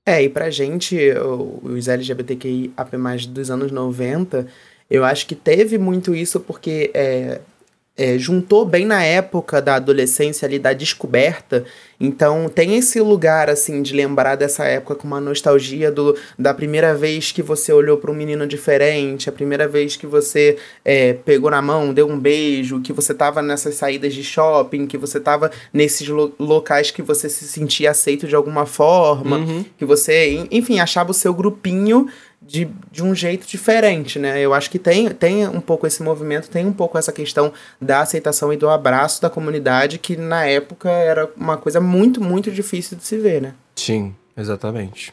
É, 0.04 0.22
e 0.22 0.28
pra 0.28 0.50
gente, 0.50 0.96
os 1.62 1.86
LGBTQI 1.86 2.72
AP 2.76 2.94
dos 3.28 3.50
anos 3.50 3.70
90, 3.70 4.46
eu 4.90 5.04
acho 5.04 5.26
que 5.26 5.34
teve 5.34 5.78
muito 5.78 6.14
isso 6.14 6.40
porque 6.40 6.90
é, 6.94 7.40
é, 8.02 8.18
juntou 8.18 8.64
bem 8.64 8.86
na 8.86 9.02
época 9.04 9.60
da 9.60 9.74
adolescência 9.74 10.46
ali, 10.46 10.58
da 10.58 10.72
descoberta. 10.72 11.64
Então 12.00 12.48
tem 12.48 12.76
esse 12.76 12.98
lugar, 12.98 13.50
assim, 13.50 13.82
de 13.82 13.92
lembrar 13.94 14.34
dessa 14.34 14.64
época 14.64 14.94
com 14.94 15.06
uma 15.06 15.20
nostalgia 15.20 15.90
do, 15.92 16.16
da 16.38 16.54
primeira 16.54 16.94
vez 16.94 17.30
que 17.30 17.42
você 17.42 17.72
olhou 17.74 17.98
para 17.98 18.10
um 18.10 18.14
menino 18.14 18.46
diferente, 18.46 19.28
a 19.28 19.32
primeira 19.32 19.68
vez 19.68 19.96
que 19.96 20.06
você 20.06 20.56
é, 20.82 21.12
pegou 21.12 21.50
na 21.50 21.60
mão, 21.60 21.92
deu 21.92 22.08
um 22.08 22.18
beijo, 22.18 22.80
que 22.80 22.92
você 22.92 23.12
tava 23.12 23.42
nessas 23.42 23.74
saídas 23.74 24.14
de 24.14 24.24
shopping, 24.24 24.86
que 24.86 24.96
você 24.96 25.20
tava 25.20 25.50
nesses 25.74 26.08
lo- 26.08 26.32
locais 26.38 26.90
que 26.90 27.02
você 27.02 27.28
se 27.28 27.44
sentia 27.46 27.90
aceito 27.90 28.26
de 28.26 28.34
alguma 28.34 28.64
forma, 28.64 29.36
que 29.76 29.84
você, 29.84 30.30
en- 30.30 30.48
enfim, 30.50 30.80
achava 30.80 31.10
o 31.10 31.14
seu 31.14 31.34
grupinho 31.34 32.08
de, 32.42 32.68
de 32.90 33.02
um 33.02 33.14
jeito 33.14 33.46
diferente, 33.46 34.18
né? 34.18 34.40
Eu 34.40 34.54
acho 34.54 34.70
que 34.70 34.78
tem, 34.78 35.08
tem 35.10 35.46
um 35.46 35.60
pouco 35.60 35.86
esse 35.86 36.02
movimento, 36.02 36.48
tem 36.48 36.66
um 36.66 36.72
pouco 36.72 36.96
essa 36.96 37.12
questão 37.12 37.52
da 37.80 38.00
aceitação 38.00 38.52
e 38.52 38.56
do 38.56 38.68
abraço 38.68 39.20
da 39.20 39.28
comunidade, 39.28 39.98
que 39.98 40.16
na 40.16 40.44
época 40.46 40.90
era 40.90 41.28
uma 41.36 41.56
coisa 41.56 41.80
muito, 41.80 42.20
muito 42.22 42.50
difícil 42.50 42.96
de 42.96 43.04
se 43.04 43.18
ver, 43.18 43.42
né? 43.42 43.54
Sim, 43.76 44.14
exatamente. 44.36 45.12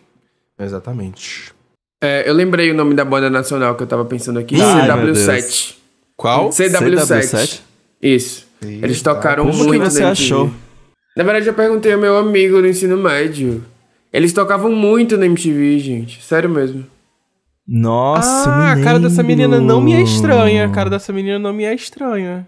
Exatamente. 0.60 1.54
É, 2.02 2.28
eu 2.28 2.34
lembrei 2.34 2.72
o 2.72 2.74
nome 2.74 2.94
da 2.94 3.04
banda 3.04 3.30
nacional 3.30 3.76
que 3.76 3.84
eu 3.84 3.88
tava 3.88 4.06
pensando 4.06 4.40
aqui. 4.40 4.60
Ai, 4.62 4.88
meu 5.04 5.14
CW7. 5.14 5.76
Qual? 6.16 6.50
CW7. 6.50 7.62
Isso. 8.02 8.48
Eles 8.62 9.02
tocaram 9.02 9.46
Como 9.46 9.58
que 9.58 9.68
muito 9.68 9.84
você 9.84 10.02
na 10.02 10.12
achou? 10.12 10.46
MTV. 10.46 10.68
Na 11.16 11.24
verdade, 11.24 11.48
eu 11.48 11.54
perguntei 11.54 11.94
ao 11.94 12.00
meu 12.00 12.18
amigo 12.18 12.60
no 12.60 12.68
ensino 12.68 12.98
médio. 12.98 13.64
Eles 14.14 14.34
tocavam 14.34 14.72
muito 14.72 15.18
na 15.18 15.26
MTV, 15.26 15.80
gente. 15.80 16.24
Sério 16.24 16.50
mesmo. 16.50 16.86
Nossa, 17.68 18.50
ah, 18.50 18.72
a 18.72 18.82
cara 18.82 18.98
dessa 18.98 19.22
menina 19.22 19.60
não 19.60 19.82
me 19.82 19.94
é 19.94 20.02
estranha. 20.02 20.66
A 20.66 20.70
cara 20.70 20.90
dessa 20.90 21.12
menina 21.12 21.38
não 21.38 21.52
me 21.52 21.66
é 21.66 21.74
estranha. 21.74 22.48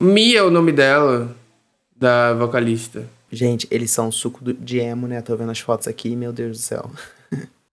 Mia 0.00 0.38
é 0.38 0.42
o 0.42 0.50
nome 0.50 0.72
dela, 0.72 1.36
da 1.94 2.32
vocalista. 2.32 3.04
Gente, 3.30 3.68
eles 3.70 3.90
são 3.90 4.10
suco 4.10 4.40
de 4.54 4.78
emo, 4.78 5.06
né? 5.06 5.20
Tô 5.20 5.36
vendo 5.36 5.50
as 5.50 5.60
fotos 5.60 5.86
aqui, 5.86 6.16
meu 6.16 6.32
Deus 6.32 6.58
do 6.58 6.62
céu. 6.62 6.90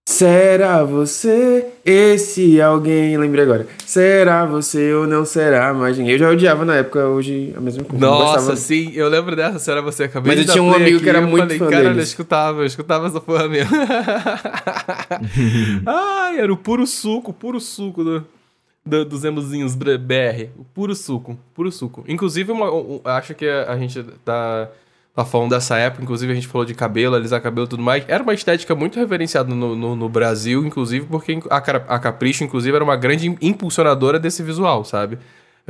Será 0.07 0.83
você 0.83 1.67
esse 1.85 2.59
alguém? 2.59 3.15
Lembrei 3.17 3.43
agora. 3.45 3.67
Será 3.85 4.45
você 4.45 4.91
ou 4.93 5.05
não 5.05 5.23
será 5.25 5.73
mais 5.73 5.97
ninguém? 5.97 6.13
Eu 6.13 6.19
já 6.19 6.29
odiava 6.31 6.65
na 6.65 6.75
época, 6.75 7.05
hoje 7.05 7.53
a 7.55 7.61
mesma 7.61 7.83
coisa. 7.83 8.03
Nossa, 8.05 8.55
sim, 8.55 8.91
eu 8.95 9.07
lembro 9.07 9.35
dessa, 9.35 9.59
se 9.59 9.69
era 9.71 9.81
você. 9.81 10.05
Acabei 10.05 10.35
Mas 10.35 10.43
de 10.43 10.49
eu 10.49 10.53
tinha 10.53 10.63
um 10.63 10.73
amigo 10.73 10.95
aqui 10.97 11.03
que 11.03 11.09
era 11.09 11.19
eu 11.19 11.27
muito 11.27 11.43
falei, 11.43 11.59
fã 11.59 11.69
Cara, 11.69 11.83
eu 11.85 11.89
deles." 11.93 12.09
escutava, 12.09 12.61
eu 12.61 12.65
escutava 12.65 13.07
essa 13.07 13.21
porra 13.21 13.47
mesmo. 13.47 13.71
Ai, 15.85 16.39
era 16.39 16.51
o 16.51 16.57
puro 16.57 16.85
suco, 16.87 17.31
puro 17.31 17.59
suco 17.59 18.03
do, 18.03 18.25
do- 18.85 19.05
dos 19.05 19.23
emozinhos 19.23 19.75
br-. 19.75 19.97
O 20.57 20.63
puro 20.63 20.95
suco, 20.95 21.37
puro 21.53 21.71
suco. 21.71 22.03
Inclusive, 22.07 22.51
uma, 22.51 22.71
um- 22.73 22.95
um- 22.95 23.01
acho 23.05 23.35
que 23.35 23.47
a, 23.47 23.71
a 23.71 23.77
gente 23.77 24.03
tá, 24.25 24.67
tá 25.13 25.25
falando 25.25 25.49
dessa 25.49 25.77
época, 25.77 26.03
inclusive 26.03 26.31
a 26.31 26.35
gente 26.35 26.47
falou 26.47 26.65
de 26.65 26.73
cabelo, 26.73 27.15
alisar 27.15 27.41
cabelo 27.41 27.65
e 27.65 27.69
tudo 27.69 27.83
mais. 27.83 28.03
Era 28.07 28.23
uma 28.23 28.33
estética 28.33 28.73
muito 28.73 28.97
reverenciada 28.97 29.53
no, 29.53 29.75
no, 29.75 29.95
no 29.95 30.09
Brasil, 30.09 30.65
inclusive, 30.65 31.05
porque 31.05 31.39
a, 31.49 31.57
a 31.57 31.99
Capricho, 31.99 32.43
inclusive, 32.43 32.75
era 32.75 32.83
uma 32.83 32.95
grande 32.95 33.35
impulsionadora 33.41 34.19
desse 34.19 34.41
visual, 34.41 34.85
sabe? 34.85 35.17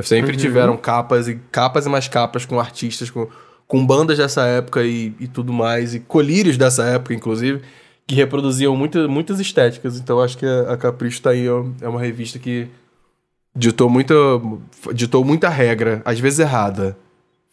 Sempre 0.01 0.37
tiveram 0.37 0.77
capas 0.77 1.27
e 1.27 1.35
capas 1.51 1.85
e 1.85 1.89
mais 1.89 2.07
capas 2.07 2.45
com 2.45 2.59
artistas, 2.59 3.09
com, 3.09 3.27
com 3.67 3.85
bandas 3.85 4.17
dessa 4.17 4.45
época 4.45 4.83
e, 4.83 5.13
e 5.19 5.27
tudo 5.27 5.51
mais, 5.51 5.93
e 5.93 5.99
colírios 5.99 6.57
dessa 6.57 6.83
época, 6.83 7.13
inclusive, 7.13 7.61
que 8.07 8.15
reproduziam 8.15 8.75
muita, 8.75 9.07
muitas 9.07 9.39
estéticas. 9.39 9.99
Então 9.99 10.21
acho 10.21 10.37
que 10.37 10.45
a, 10.45 10.73
a 10.73 10.77
Capricho 10.77 11.21
tá 11.21 11.31
aí, 11.31 11.47
ó, 11.49 11.65
é 11.81 11.87
uma 11.87 11.99
revista 11.99 12.39
que 12.39 12.67
ditou 13.55 13.89
muita, 13.89 14.13
ditou 14.93 15.25
muita 15.25 15.49
regra, 15.49 16.01
às 16.05 16.19
vezes 16.19 16.39
errada. 16.39 16.97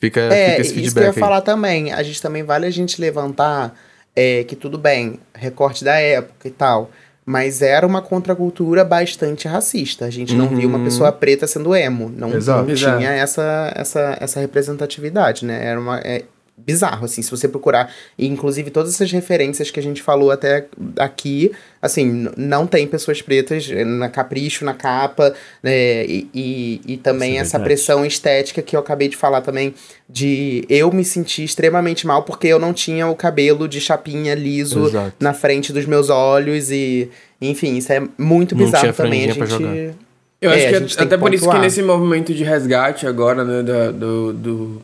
Fica, 0.00 0.20
É, 0.20 0.50
fica 0.50 0.60
esse 0.60 0.62
isso 0.62 0.72
que 0.74 0.78
eu 0.78 0.82
feedback 0.84 1.04
ia 1.04 1.10
aí. 1.10 1.18
falar 1.20 1.40
também. 1.40 1.92
A 1.92 2.02
gente 2.02 2.20
também 2.22 2.42
vale 2.42 2.66
a 2.66 2.70
gente 2.70 3.00
levantar 3.00 3.74
é, 4.14 4.44
que 4.44 4.54
tudo 4.56 4.78
bem, 4.78 5.18
recorte 5.34 5.84
da 5.84 5.94
época 5.98 6.46
e 6.48 6.50
tal. 6.50 6.90
Mas 7.26 7.60
era 7.60 7.86
uma 7.86 8.00
contracultura 8.00 8.82
bastante 8.84 9.46
racista. 9.46 10.06
A 10.06 10.10
gente 10.10 10.34
não 10.34 10.48
via 10.48 10.66
uma 10.66 10.78
pessoa 10.82 11.12
preta 11.12 11.46
sendo 11.46 11.74
emo. 11.76 12.10
Não, 12.16 12.28
Uhum. 12.30 12.36
Exato. 12.36 12.62
não 12.64 12.70
Exato. 12.70 12.98
tinha 12.98 13.10
essa, 13.12 13.72
essa, 13.76 14.16
essa 14.18 14.40
representatividade, 14.40 15.44
né? 15.44 15.62
Era 15.66 15.78
uma. 15.78 15.98
É, 16.00 16.22
bizarro, 16.66 17.04
assim, 17.04 17.22
se 17.22 17.30
você 17.30 17.48
procurar. 17.48 17.92
E, 18.18 18.26
inclusive, 18.26 18.70
todas 18.70 18.94
essas 18.94 19.10
referências 19.10 19.70
que 19.70 19.80
a 19.80 19.82
gente 19.82 20.02
falou 20.02 20.30
até 20.30 20.66
aqui, 20.98 21.50
assim, 21.80 22.28
não 22.36 22.66
tem 22.66 22.86
pessoas 22.86 23.22
pretas 23.22 23.68
na 23.68 24.08
capricho, 24.08 24.64
na 24.64 24.74
capa, 24.74 25.32
né? 25.62 26.04
E, 26.04 26.28
e, 26.34 26.80
e 26.86 26.96
também 26.96 27.30
Isso 27.32 27.38
é 27.38 27.42
essa 27.42 27.58
verdade. 27.58 27.64
pressão 27.64 28.04
estética 28.04 28.60
que 28.62 28.76
eu 28.76 28.80
acabei 28.80 29.08
de 29.08 29.16
falar 29.16 29.40
também, 29.40 29.74
de 30.08 30.64
eu 30.68 30.92
me 30.92 31.04
sentir 31.04 31.44
extremamente 31.44 32.06
mal 32.06 32.22
porque 32.22 32.46
eu 32.46 32.58
não 32.58 32.72
tinha 32.72 33.06
o 33.06 33.14
cabelo 33.16 33.66
de 33.68 33.80
chapinha 33.80 34.34
liso 34.34 34.86
Exato. 34.86 35.12
na 35.20 35.32
frente 35.32 35.72
dos 35.72 35.86
meus 35.86 36.10
olhos 36.10 36.70
e. 36.70 37.08
Enfim, 37.40 37.76
isso 37.76 37.92
é 37.92 38.02
muito 38.18 38.54
bizarro 38.56 38.92
também. 38.92 39.30
A 39.30 39.32
gente. 39.32 39.94
Eu 40.40 40.50
É, 40.50 40.54
acho 40.54 40.68
que 40.68 40.74
é- 40.74 40.80
tem 40.80 41.06
até 41.06 41.16
que 41.16 41.20
por 41.20 41.32
isso 41.34 41.42
que 41.42 41.46
pontuar. 41.46 41.62
nesse 41.62 41.82
movimento 41.82 42.32
de 42.34 42.44
resgate 42.44 43.06
agora, 43.06 43.44
né, 43.44 43.62
do, 43.92 44.32
do 44.32 44.82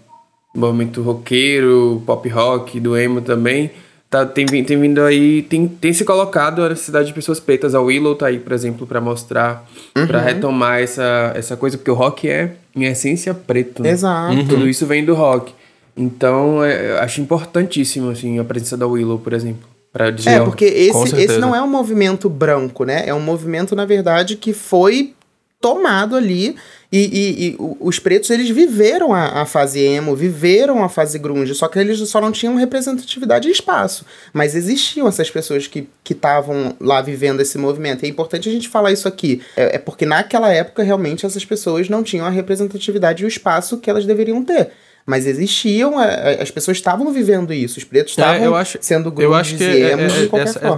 movimento 0.55 1.03
roqueiro, 1.03 2.03
pop 2.07 2.29
rock, 2.29 2.79
do 2.79 2.97
emo 2.97 3.21
também, 3.21 3.71
tá, 4.09 4.25
tem, 4.25 4.47
tem 4.47 4.81
vindo 4.81 5.01
aí, 5.03 5.43
tem, 5.43 5.67
tem 5.67 5.93
se 5.93 6.05
colocado 6.05 6.63
a 6.63 6.69
necessidade 6.69 7.09
de 7.09 7.13
pessoas 7.13 7.41
pretas. 7.41 7.75
A 7.75 7.81
Willow 7.81 8.15
tá 8.15 8.27
aí, 8.27 8.39
por 8.39 8.53
exemplo, 8.53 8.87
pra 8.87 9.01
mostrar, 9.01 9.69
pra 10.07 10.19
Uhum. 10.21 10.25
retomar 10.25 10.81
essa, 10.81 11.33
essa 11.35 11.57
coisa, 11.57 11.77
porque 11.77 11.91
o 11.91 11.95
rock 11.95 12.29
é, 12.29 12.53
em 12.77 12.85
essência, 12.85 13.35
preto. 13.35 13.83
né? 13.83 13.91
Exato. 13.91 14.47
Tudo 14.49 14.69
isso 14.69 14.87
vem 14.87 15.05
do 15.05 15.15
rock. 15.15 15.53
Então, 15.97 16.63
é, 16.65 16.99
acho 17.01 17.21
importantíssimo, 17.21 18.11
assim, 18.11 18.39
a 18.39 18.45
presença 18.45 18.77
da 18.77 18.87
Willow, 18.87 19.19
por 19.19 19.33
exemplo, 19.33 19.69
pra 19.93 20.11
dizer... 20.11 20.31
É, 20.31 20.41
porque 20.41 20.65
esse, 20.65 21.17
esse 21.17 21.39
não 21.39 21.55
é 21.55 21.63
um 21.63 21.69
movimento 21.69 22.29
branco, 22.29 22.85
né? 22.85 23.05
É 23.07 23.15
um 23.15 23.21
movimento, 23.21 23.77
na 23.77 23.85
verdade, 23.85 24.37
que 24.37 24.53
foi 24.53 25.15
tomado 25.61 26.15
ali. 26.17 26.57
E, 26.97 26.99
e- 27.12 27.47
e 27.49 27.57
os 27.80 27.99
pretos, 27.99 28.30
eles 28.30 28.49
viveram 28.51 29.12
a, 29.12 29.42
a 29.42 29.47
fase 29.47 29.80
emo, 29.80 30.14
viveram 30.14 30.84
a 30.84 30.88
fase 30.88 31.18
grunge, 31.18 31.53
só 31.53 31.66
que 31.66 31.76
eles 31.76 31.99
só 32.09 32.20
não 32.20 32.30
tinham 32.30 32.55
representatividade 32.55 33.49
e 33.49 33.51
espaço. 33.51 34.07
Mas 34.32 34.55
existiam 34.55 35.09
essas 35.09 35.28
pessoas 35.28 35.66
que 35.66 35.88
estavam 36.09 36.76
lá 36.80 37.03
vivendo 37.03 37.40
esse 37.40 37.59
movimento. 37.59 38.05
E 38.05 38.07
é 38.07 38.09
importante 38.09 38.49
a 38.49 38.53
gente 38.53 38.68
falar 38.68 38.92
isso 38.92 39.09
aqui. 39.09 39.42
É, 39.57 39.74
é 39.74 39.78
porque 39.78 40.07
naquela 40.07 40.53
época, 40.53 40.84
realmente, 40.84 41.26
essas 41.26 41.45
pessoas 41.45 41.88
não 41.88 42.05
tinham 42.05 42.24
a 42.26 42.30
representatividade 42.30 43.24
e 43.24 43.26
o 43.26 43.28
espaço 43.28 43.78
que 43.78 43.90
elas 43.90 44.07
deveriam 44.07 44.45
ter. 44.45 44.70
Mas 45.05 45.26
existiam, 45.26 45.95
as 45.99 46.51
pessoas 46.51 46.76
estavam 46.76 47.12
vivendo 47.12 47.53
isso, 47.53 47.76
os 47.78 47.84
pretos 47.84 48.16
É, 48.16 48.22
estavam 48.22 48.55
acho- 48.55 48.78
sendo 48.80 49.11
grunge 49.11 49.24
Eu 49.26 49.34
acho 49.34 49.57
que 49.57 49.64
e 49.64 49.66
é, 49.82 49.90
é- 49.90 49.92
é- 49.92 50.28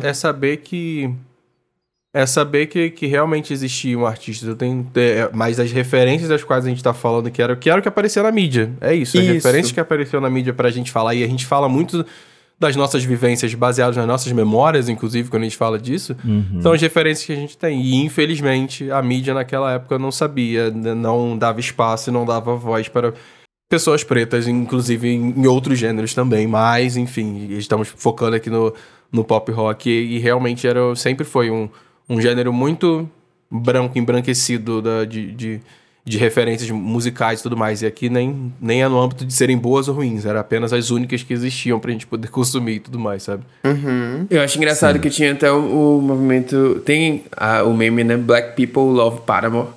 é- 0.06 0.10
é 0.10 0.14
saber 0.14 0.56
que. 0.56 1.10
É 2.16 2.24
saber 2.24 2.66
que, 2.66 2.88
que 2.90 3.06
realmente 3.06 3.52
existiam 3.52 4.06
artistas. 4.06 4.48
Eu 4.48 4.56
tenho, 4.56 4.90
é, 4.94 5.28
mas 5.34 5.60
as 5.60 5.70
referências 5.70 6.28
das 6.28 6.42
quais 6.42 6.64
a 6.64 6.68
gente 6.68 6.82
tá 6.82 6.94
falando 6.94 7.30
que 7.30 7.42
era, 7.42 7.54
que 7.54 7.68
era 7.68 7.78
o 7.78 7.82
que 7.82 7.88
apareceu 7.88 8.22
na 8.22 8.32
mídia. 8.32 8.72
É 8.80 8.94
isso. 8.94 9.18
As 9.18 9.24
Isso. 9.24 9.34
referências 9.34 9.72
que 9.72 9.80
apareceu 9.80 10.20
na 10.20 10.30
mídia 10.30 10.54
pra 10.54 10.70
gente 10.70 10.90
falar. 10.90 11.14
E 11.14 11.22
a 11.22 11.26
gente 11.26 11.44
fala 11.44 11.68
muito 11.68 12.06
das 12.58 12.74
nossas 12.74 13.04
vivências 13.04 13.52
baseadas 13.52 13.96
nas 13.96 14.06
nossas 14.06 14.32
memórias, 14.32 14.88
inclusive, 14.88 15.28
quando 15.28 15.42
a 15.42 15.44
gente 15.44 15.58
fala 15.58 15.78
disso. 15.78 16.16
São 16.62 16.72
as 16.72 16.80
referências 16.80 17.26
que 17.26 17.32
a 17.32 17.36
gente 17.36 17.56
tem. 17.58 17.82
E, 17.82 17.96
infelizmente, 17.96 18.90
a 18.90 19.02
mídia 19.02 19.34
naquela 19.34 19.72
época 19.74 19.98
não 19.98 20.10
sabia, 20.10 20.70
né, 20.70 20.94
não 20.94 21.36
dava 21.36 21.60
espaço 21.60 22.08
e 22.08 22.12
não 22.12 22.24
dava 22.24 22.56
voz 22.56 22.88
para 22.88 23.12
pessoas 23.68 24.02
pretas, 24.02 24.46
inclusive 24.48 25.08
em 25.08 25.34
em 25.36 25.46
outros 25.46 25.78
gêneros 25.78 26.14
também, 26.14 26.46
mas 26.46 26.96
enfim, 26.96 27.48
estamos 27.50 27.88
focando 27.88 28.36
aqui 28.36 28.48
no, 28.48 28.72
no 29.10 29.24
pop 29.24 29.50
rock 29.50 29.90
e, 29.90 30.16
e 30.16 30.18
realmente 30.18 30.66
era, 30.66 30.94
sempre 30.94 31.24
foi 31.24 31.50
um, 31.50 31.68
um 32.08 32.20
gênero 32.20 32.52
muito 32.52 33.08
branco, 33.50 33.98
embranquecido 33.98 34.80
da, 34.82 35.04
de, 35.04 35.30
de, 35.32 35.60
de 36.04 36.18
referências 36.18 36.70
musicais 36.70 37.40
e 37.40 37.42
tudo 37.42 37.56
mais. 37.56 37.82
E 37.82 37.86
aqui 37.86 38.08
nem, 38.08 38.52
nem 38.60 38.82
é 38.82 38.88
no 38.88 39.00
âmbito 39.00 39.24
de 39.24 39.32
serem 39.32 39.56
boas 39.56 39.88
ou 39.88 39.94
ruins, 39.94 40.24
era 40.24 40.40
apenas 40.40 40.72
as 40.72 40.90
únicas 40.90 41.22
que 41.22 41.32
existiam 41.32 41.78
pra 41.80 41.90
gente 41.92 42.06
poder 42.06 42.28
consumir 42.30 42.74
e 42.76 42.80
tudo 42.80 42.98
mais, 42.98 43.22
sabe? 43.24 43.42
Uhum. 43.64 44.26
Eu 44.30 44.40
acho 44.42 44.56
engraçado 44.58 44.98
que 44.98 45.10
tinha 45.10 45.32
até 45.32 45.50
o, 45.50 45.98
o 45.98 46.02
movimento. 46.02 46.80
Tem 46.84 47.24
a- 47.36 47.62
o 47.64 47.74
meme, 47.74 48.02
né? 48.04 48.16
Black 48.16 48.54
People 48.56 48.92
Love 48.96 49.20
Paramore. 49.26 49.68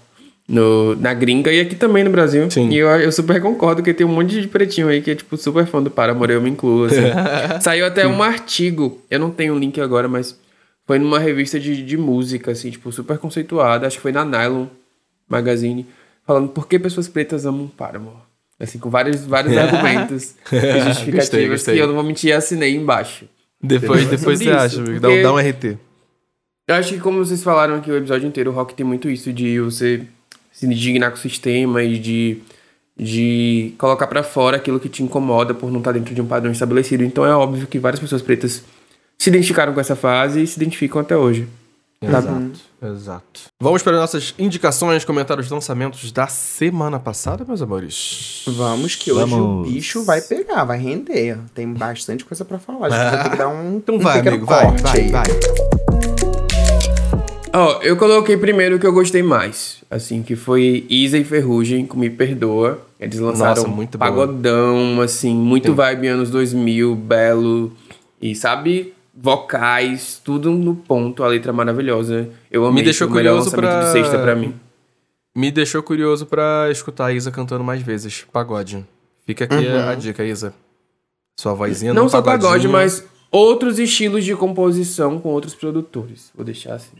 No, 0.51 0.95
na 0.95 1.13
gringa 1.13 1.53
e 1.53 1.59
aqui 1.61 1.75
também 1.75 2.03
no 2.03 2.09
Brasil. 2.09 2.49
Sim. 2.49 2.69
E 2.69 2.77
eu, 2.79 2.87
eu 2.89 3.11
super 3.11 3.39
concordo 3.39 3.83
que 3.83 3.93
tem 3.93 4.03
um 4.03 4.09
monte 4.09 4.41
de 4.41 4.47
pretinho 4.47 4.87
aí 4.87 4.99
que 4.99 5.11
é, 5.11 5.15
tipo, 5.15 5.37
super 5.37 5.67
fã 5.67 5.79
do 5.79 5.91
Paramore, 5.91 6.33
eu 6.33 6.41
me 6.41 6.49
incluo, 6.49 6.85
assim. 6.85 7.03
Saiu 7.61 7.85
até 7.85 8.07
um 8.07 8.23
artigo, 8.23 8.99
eu 9.11 9.19
não 9.19 9.29
tenho 9.29 9.53
o 9.53 9.59
link 9.59 9.79
agora, 9.79 10.07
mas 10.07 10.35
foi 10.89 10.97
numa 10.97 11.19
revista 11.19 11.59
de, 11.59 11.83
de 11.83 11.97
música, 11.99 12.49
assim, 12.49 12.71
tipo, 12.71 12.91
super 12.91 13.19
conceituada. 13.19 13.85
Acho 13.85 13.97
que 13.97 14.01
foi 14.01 14.11
na 14.11 14.25
Nylon 14.25 14.65
Magazine, 15.29 15.85
falando 16.25 16.49
por 16.49 16.67
que 16.67 16.79
pessoas 16.79 17.07
pretas 17.07 17.45
amam 17.45 17.67
Paramore. 17.67 18.17
Assim, 18.59 18.79
com 18.79 18.89
vários, 18.89 19.23
vários 19.23 19.53
argumentos 19.55 20.33
e 20.51 20.81
justificativas 20.81 21.13
Gostei, 21.13 21.47
gostei. 21.47 21.75
que 21.75 21.79
eu 21.79 21.85
não 21.85 21.93
vou 21.93 22.03
mentir, 22.03 22.35
assinei 22.35 22.75
embaixo. 22.75 23.25
Depois, 23.61 24.07
depois 24.07 24.39
você 24.39 24.45
isso, 24.45 24.57
acha, 24.57 24.81
amigo. 24.81 24.99
dá, 24.99 25.09
dá 25.21 25.31
um 25.31 25.37
RT. 25.37 25.77
Eu 26.67 26.73
acho 26.73 26.95
que 26.95 26.99
como 26.99 27.23
vocês 27.23 27.43
falaram 27.43 27.75
aqui 27.75 27.91
o 27.91 27.95
episódio 27.95 28.27
inteiro, 28.27 28.49
o 28.49 28.53
rock 28.55 28.73
tem 28.73 28.83
muito 28.83 29.11
isso 29.11 29.31
de 29.31 29.59
você 29.59 30.07
se 30.51 30.65
indignar 30.65 31.11
com 31.11 31.17
o 31.17 31.21
sistema 31.21 31.83
e 31.83 31.99
de, 31.99 32.39
de 32.97 33.75
colocar 33.77 34.07
pra 34.07 34.23
fora 34.23 34.57
aquilo 34.57 34.79
que 34.79 34.89
te 34.89 35.03
incomoda 35.03 35.53
por 35.53 35.69
não 35.69 35.77
estar 35.77 35.91
dentro 35.91 36.15
de 36.15 36.21
um 36.21 36.25
padrão 36.25 36.51
estabelecido. 36.51 37.03
Então 37.03 37.23
é 37.23 37.35
óbvio 37.35 37.67
que 37.67 37.77
várias 37.77 37.99
pessoas 37.99 38.23
pretas 38.23 38.63
se 39.19 39.29
identificaram 39.29 39.73
com 39.73 39.81
essa 39.81 39.97
fase 39.97 40.41
e 40.41 40.47
se 40.47 40.57
identificam 40.57 41.01
até 41.01 41.15
hoje. 41.15 41.45
Exato, 42.01 42.51
exato. 42.81 43.41
Vamos 43.61 43.83
para 43.83 43.97
nossas 43.97 44.33
indicações, 44.39 45.03
comentários, 45.03 45.51
lançamentos 45.51 46.13
da 46.13 46.27
semana 46.27 46.97
passada, 46.97 47.43
meus 47.45 47.61
amores. 47.61 48.45
Vamos 48.47 48.95
que 48.95 49.11
hoje 49.11 49.29
Vamos. 49.29 49.67
o 49.67 49.69
bicho 49.69 50.05
vai 50.05 50.21
pegar, 50.21 50.63
vai 50.63 50.79
render. 50.79 51.37
Tem 51.53 51.67
bastante 51.67 52.23
coisa 52.23 52.45
pra 52.45 52.57
falar. 52.57 52.87
A 52.87 52.89
gente 52.89 53.11
vai 53.11 53.23
ter 53.23 53.29
que 53.31 53.37
dar 53.37 53.49
um, 53.49 53.75
Então 53.83 53.95
um 53.95 53.99
vai, 53.99 54.19
amigo, 54.19 54.45
vai, 54.45 54.65
corte 54.65 54.83
vai, 54.83 55.01
aí. 55.01 55.11
vai. 55.11 55.25
Ó, 57.51 57.81
eu 57.81 57.97
coloquei 57.97 58.37
primeiro 58.37 58.77
o 58.77 58.79
que 58.79 58.87
eu 58.87 58.93
gostei 58.93 59.23
mais, 59.23 59.79
assim, 59.91 60.23
que 60.23 60.37
foi 60.37 60.85
Isa 60.89 61.17
e 61.17 61.25
Ferrugem, 61.25 61.85
com 61.85 61.97
Me 61.97 62.09
Perdoa. 62.09 62.79
Eles 62.97 63.19
lançaram 63.19 63.63
Nossa, 63.63 63.67
muito 63.67 63.97
pagodão, 63.97 65.01
assim, 65.01 65.33
muito 65.35 65.73
vibe 65.73 66.07
anos 66.07 66.29
2000, 66.29 66.95
belo, 66.95 67.73
e 68.21 68.35
sabe, 68.35 68.93
vocais, 69.21 70.21
tudo 70.23 70.51
no 70.51 70.75
ponto, 70.75 71.23
a 71.23 71.27
letra 71.27 71.51
maravilhosa. 71.53 72.29
Eu 72.49 72.65
amei, 72.65 72.75
Me 72.79 72.83
deixou 72.83 73.07
o 73.07 73.11
curioso 73.11 73.51
pra- 73.51 73.83
de 73.85 73.91
sexta 73.91 74.17
pra 74.19 74.35
mim. 74.35 74.53
Me 75.35 75.51
deixou 75.51 75.83
curioso 75.83 76.25
pra 76.25 76.67
escutar 76.71 77.05
a 77.07 77.13
Isa 77.13 77.29
cantando 77.31 77.63
mais 77.63 77.81
vezes, 77.81 78.25
pagode. 78.31 78.85
Fica 79.25 79.45
aqui 79.45 79.67
a, 79.67 79.91
a 79.91 79.95
dica, 79.95 80.23
Isa. 80.23 80.53
Sua 81.39 81.53
vozinha 81.53 81.93
Não 81.93 82.09
só 82.09 82.21
pagode, 82.21 82.43
pagodinho. 82.67 82.71
mas 82.71 83.05
outros 83.31 83.77
estilos 83.79 84.25
de 84.25 84.35
composição 84.35 85.19
com 85.19 85.29
outros 85.29 85.53
produtores. 85.55 86.31
Vou 86.35 86.43
deixar 86.43 86.73
assim. 86.73 86.97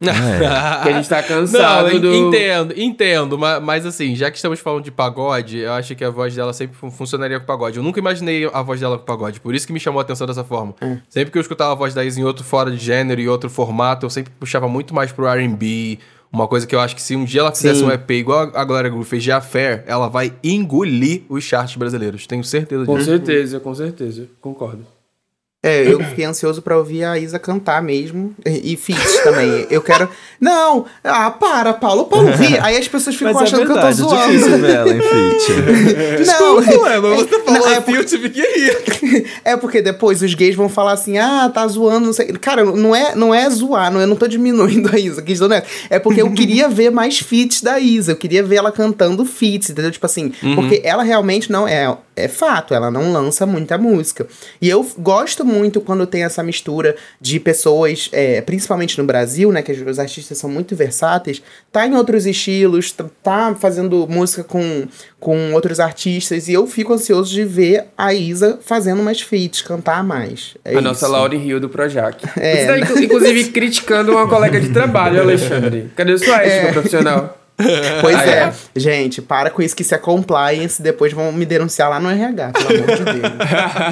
Porque 0.04 0.88
a 0.88 0.92
gente 0.92 1.08
tá 1.08 1.22
cansado 1.22 1.92
Não, 1.92 2.00
do... 2.00 2.14
entendo, 2.14 2.74
entendo, 2.76 3.38
mas, 3.38 3.62
mas 3.62 3.86
assim, 3.86 4.14
já 4.14 4.30
que 4.30 4.36
estamos 4.36 4.60
falando 4.60 4.84
de 4.84 4.90
pagode, 4.90 5.58
eu 5.58 5.72
acho 5.72 5.94
que 5.94 6.04
a 6.04 6.10
voz 6.10 6.34
dela 6.34 6.52
sempre 6.52 6.76
fun- 6.76 6.90
funcionaria 6.90 7.38
com 7.40 7.46
pagode. 7.46 7.76
Eu 7.78 7.82
nunca 7.82 8.00
imaginei 8.00 8.48
a 8.52 8.60
voz 8.60 8.80
dela 8.80 8.98
com 8.98 9.04
pagode, 9.04 9.40
por 9.40 9.54
isso 9.54 9.66
que 9.66 9.72
me 9.72 9.80
chamou 9.80 10.00
a 10.00 10.02
atenção 10.02 10.26
dessa 10.26 10.44
forma. 10.44 10.74
Sempre 11.08 11.30
que 11.30 11.38
eu 11.38 11.42
escutava 11.42 11.72
a 11.72 11.74
voz 11.74 11.94
da 11.94 12.04
Isa 12.04 12.20
em 12.20 12.24
outro 12.24 12.44
fora 12.44 12.70
de 12.70 12.76
gênero 12.76 13.20
e 13.20 13.28
outro 13.28 13.48
formato, 13.48 14.04
eu 14.04 14.10
sempre 14.10 14.32
puxava 14.38 14.68
muito 14.68 14.94
mais 14.94 15.12
pro 15.12 15.26
R&B, 15.26 15.98
uma 16.30 16.48
coisa 16.48 16.66
que 16.66 16.74
eu 16.74 16.80
acho 16.80 16.96
que 16.96 17.00
se 17.02 17.14
um 17.14 17.24
dia 17.24 17.40
ela 17.42 17.52
fizesse 17.52 17.78
Sim. 17.78 17.86
um 17.86 17.90
EP 17.92 18.10
igual 18.10 18.50
a 18.54 18.64
Glória 18.64 18.90
Groove 18.90 19.08
fez 19.08 19.22
de 19.22 19.30
Affair, 19.30 19.84
ela 19.86 20.08
vai 20.08 20.34
engolir 20.42 21.22
os 21.28 21.44
charts 21.44 21.76
brasileiros, 21.76 22.26
tenho 22.26 22.42
certeza 22.42 22.84
Com 22.84 22.94
disso. 22.96 23.06
certeza, 23.08 23.60
com 23.60 23.74
certeza. 23.74 24.26
Concordo. 24.40 24.84
É, 25.64 25.82
eu 25.90 25.98
fiquei 26.00 26.26
ansioso 26.26 26.60
pra 26.60 26.76
ouvir 26.76 27.04
a 27.04 27.18
Isa 27.18 27.38
cantar 27.38 27.82
mesmo. 27.82 28.34
E, 28.44 28.74
e 28.74 29.22
também. 29.24 29.66
Eu 29.70 29.80
quero. 29.80 30.10
Não! 30.38 30.84
Ah, 31.02 31.30
para, 31.30 31.72
Paulo, 31.72 32.04
Paulo, 32.04 32.30
vi. 32.32 32.58
Aí 32.58 32.76
as 32.76 32.86
pessoas 32.86 33.16
ficam 33.16 33.32
Mas 33.32 33.42
é 33.42 33.44
achando 33.44 33.66
verdade, 33.66 33.96
que 33.96 34.02
eu 34.02 34.06
tô 34.06 34.14
é 34.14 34.18
zoando. 34.18 34.32
difícil 34.32 34.58
ver 34.58 34.74
ela 34.74 34.90
em 34.90 35.00
feat. 35.00 36.26
Não, 36.26 36.56
Ué, 36.56 37.00
mas 37.00 37.22
você 37.22 37.40
falou 37.40 37.60
Não, 37.60 37.68
é 37.68 37.76
assim, 37.78 37.94
eu 37.94 38.04
tive 38.04 38.30
que 38.30 38.42
rir. 38.42 39.24
É 39.44 39.56
porque 39.56 39.80
depois 39.80 40.22
os 40.22 40.34
gays 40.34 40.54
vão 40.54 40.68
falar 40.68 40.92
assim, 40.92 41.18
ah, 41.18 41.50
tá 41.52 41.66
zoando, 41.66 42.06
não 42.06 42.12
sei. 42.12 42.26
Cara, 42.32 42.64
não 42.64 42.94
é, 42.94 43.14
não 43.14 43.34
é 43.34 43.48
zoar, 43.48 43.90
não, 43.92 44.00
eu 44.00 44.06
não 44.06 44.16
tô 44.16 44.26
diminuindo 44.26 44.90
a 44.92 44.98
Isa. 44.98 45.22
Questão 45.22 45.48
não 45.48 45.56
é. 45.56 45.62
É 45.88 45.98
porque 45.98 46.20
eu 46.20 46.30
queria 46.32 46.68
ver 46.68 46.90
mais 46.90 47.18
feats 47.18 47.62
da 47.62 47.78
Isa. 47.78 48.12
Eu 48.12 48.16
queria 48.16 48.42
ver 48.42 48.56
ela 48.56 48.72
cantando 48.72 49.24
feats, 49.24 49.70
entendeu? 49.70 49.90
Tipo 49.90 50.06
assim, 50.06 50.32
porque 50.54 50.80
ela 50.84 51.02
realmente 51.02 51.50
não 51.50 51.66
é. 51.66 51.96
É 52.16 52.28
fato, 52.28 52.72
ela 52.74 52.92
não 52.92 53.12
lança 53.12 53.44
muita 53.44 53.76
música. 53.76 54.26
E 54.60 54.68
eu 54.68 54.86
gosto 54.98 55.44
muito 55.44 55.53
quando 55.84 56.06
tem 56.06 56.24
essa 56.24 56.42
mistura 56.42 56.96
de 57.20 57.38
pessoas, 57.40 58.08
é, 58.12 58.40
principalmente 58.40 58.98
no 58.98 59.04
Brasil, 59.04 59.50
né? 59.52 59.62
Que 59.62 59.72
os 59.72 59.98
artistas 59.98 60.36
são 60.38 60.48
muito 60.50 60.74
versáteis, 60.76 61.42
tá 61.72 61.86
em 61.86 61.94
outros 61.94 62.26
estilos, 62.26 62.92
tá- 62.92 63.06
tá 63.22 63.54
fazendo 63.58 64.06
música 64.08 64.42
com, 64.44 64.86
com 65.20 65.52
outros 65.52 65.80
artistas. 65.80 66.48
E 66.48 66.52
eu 66.52 66.66
fico 66.66 66.92
ansioso 66.92 67.30
de 67.32 67.44
ver 67.44 67.84
a 67.96 68.12
Isa 68.14 68.58
fazendo 68.64 69.02
mais 69.02 69.20
feats, 69.20 69.62
cantar 69.62 70.02
mais. 70.04 70.56
É 70.64 70.76
a 70.76 70.80
nossa 70.80 71.06
isso. 71.06 71.12
Lauren 71.12 71.38
Rio 71.38 71.60
do 71.60 71.68
Projac. 71.68 72.24
É. 72.38 72.56
Você 72.56 72.66
tá, 72.66 72.78
inclu- 72.78 73.02
inclusive, 73.02 73.44
criticando 73.52 74.12
uma 74.12 74.28
colega 74.28 74.60
de 74.60 74.70
trabalho, 74.70 75.20
Alexandre. 75.20 75.90
Cadê 75.96 76.16
sua 76.18 76.42
ética 76.42 76.72
profissional? 76.72 77.38
Pois 78.00 78.16
Ah, 78.16 78.26
é. 78.26 78.30
é? 78.30 78.52
Gente, 78.74 79.22
para 79.22 79.48
com 79.50 79.62
isso 79.62 79.76
que 79.76 79.82
isso 79.82 79.94
é 79.94 79.98
compliance, 79.98 80.82
depois 80.82 81.12
vão 81.12 81.32
me 81.32 81.46
denunciar 81.46 81.88
lá 81.88 82.00
no 82.00 82.10
RH, 82.10 82.50
pelo 82.52 82.68
amor 82.68 82.96
de 82.96 83.04
Deus. 83.04 83.32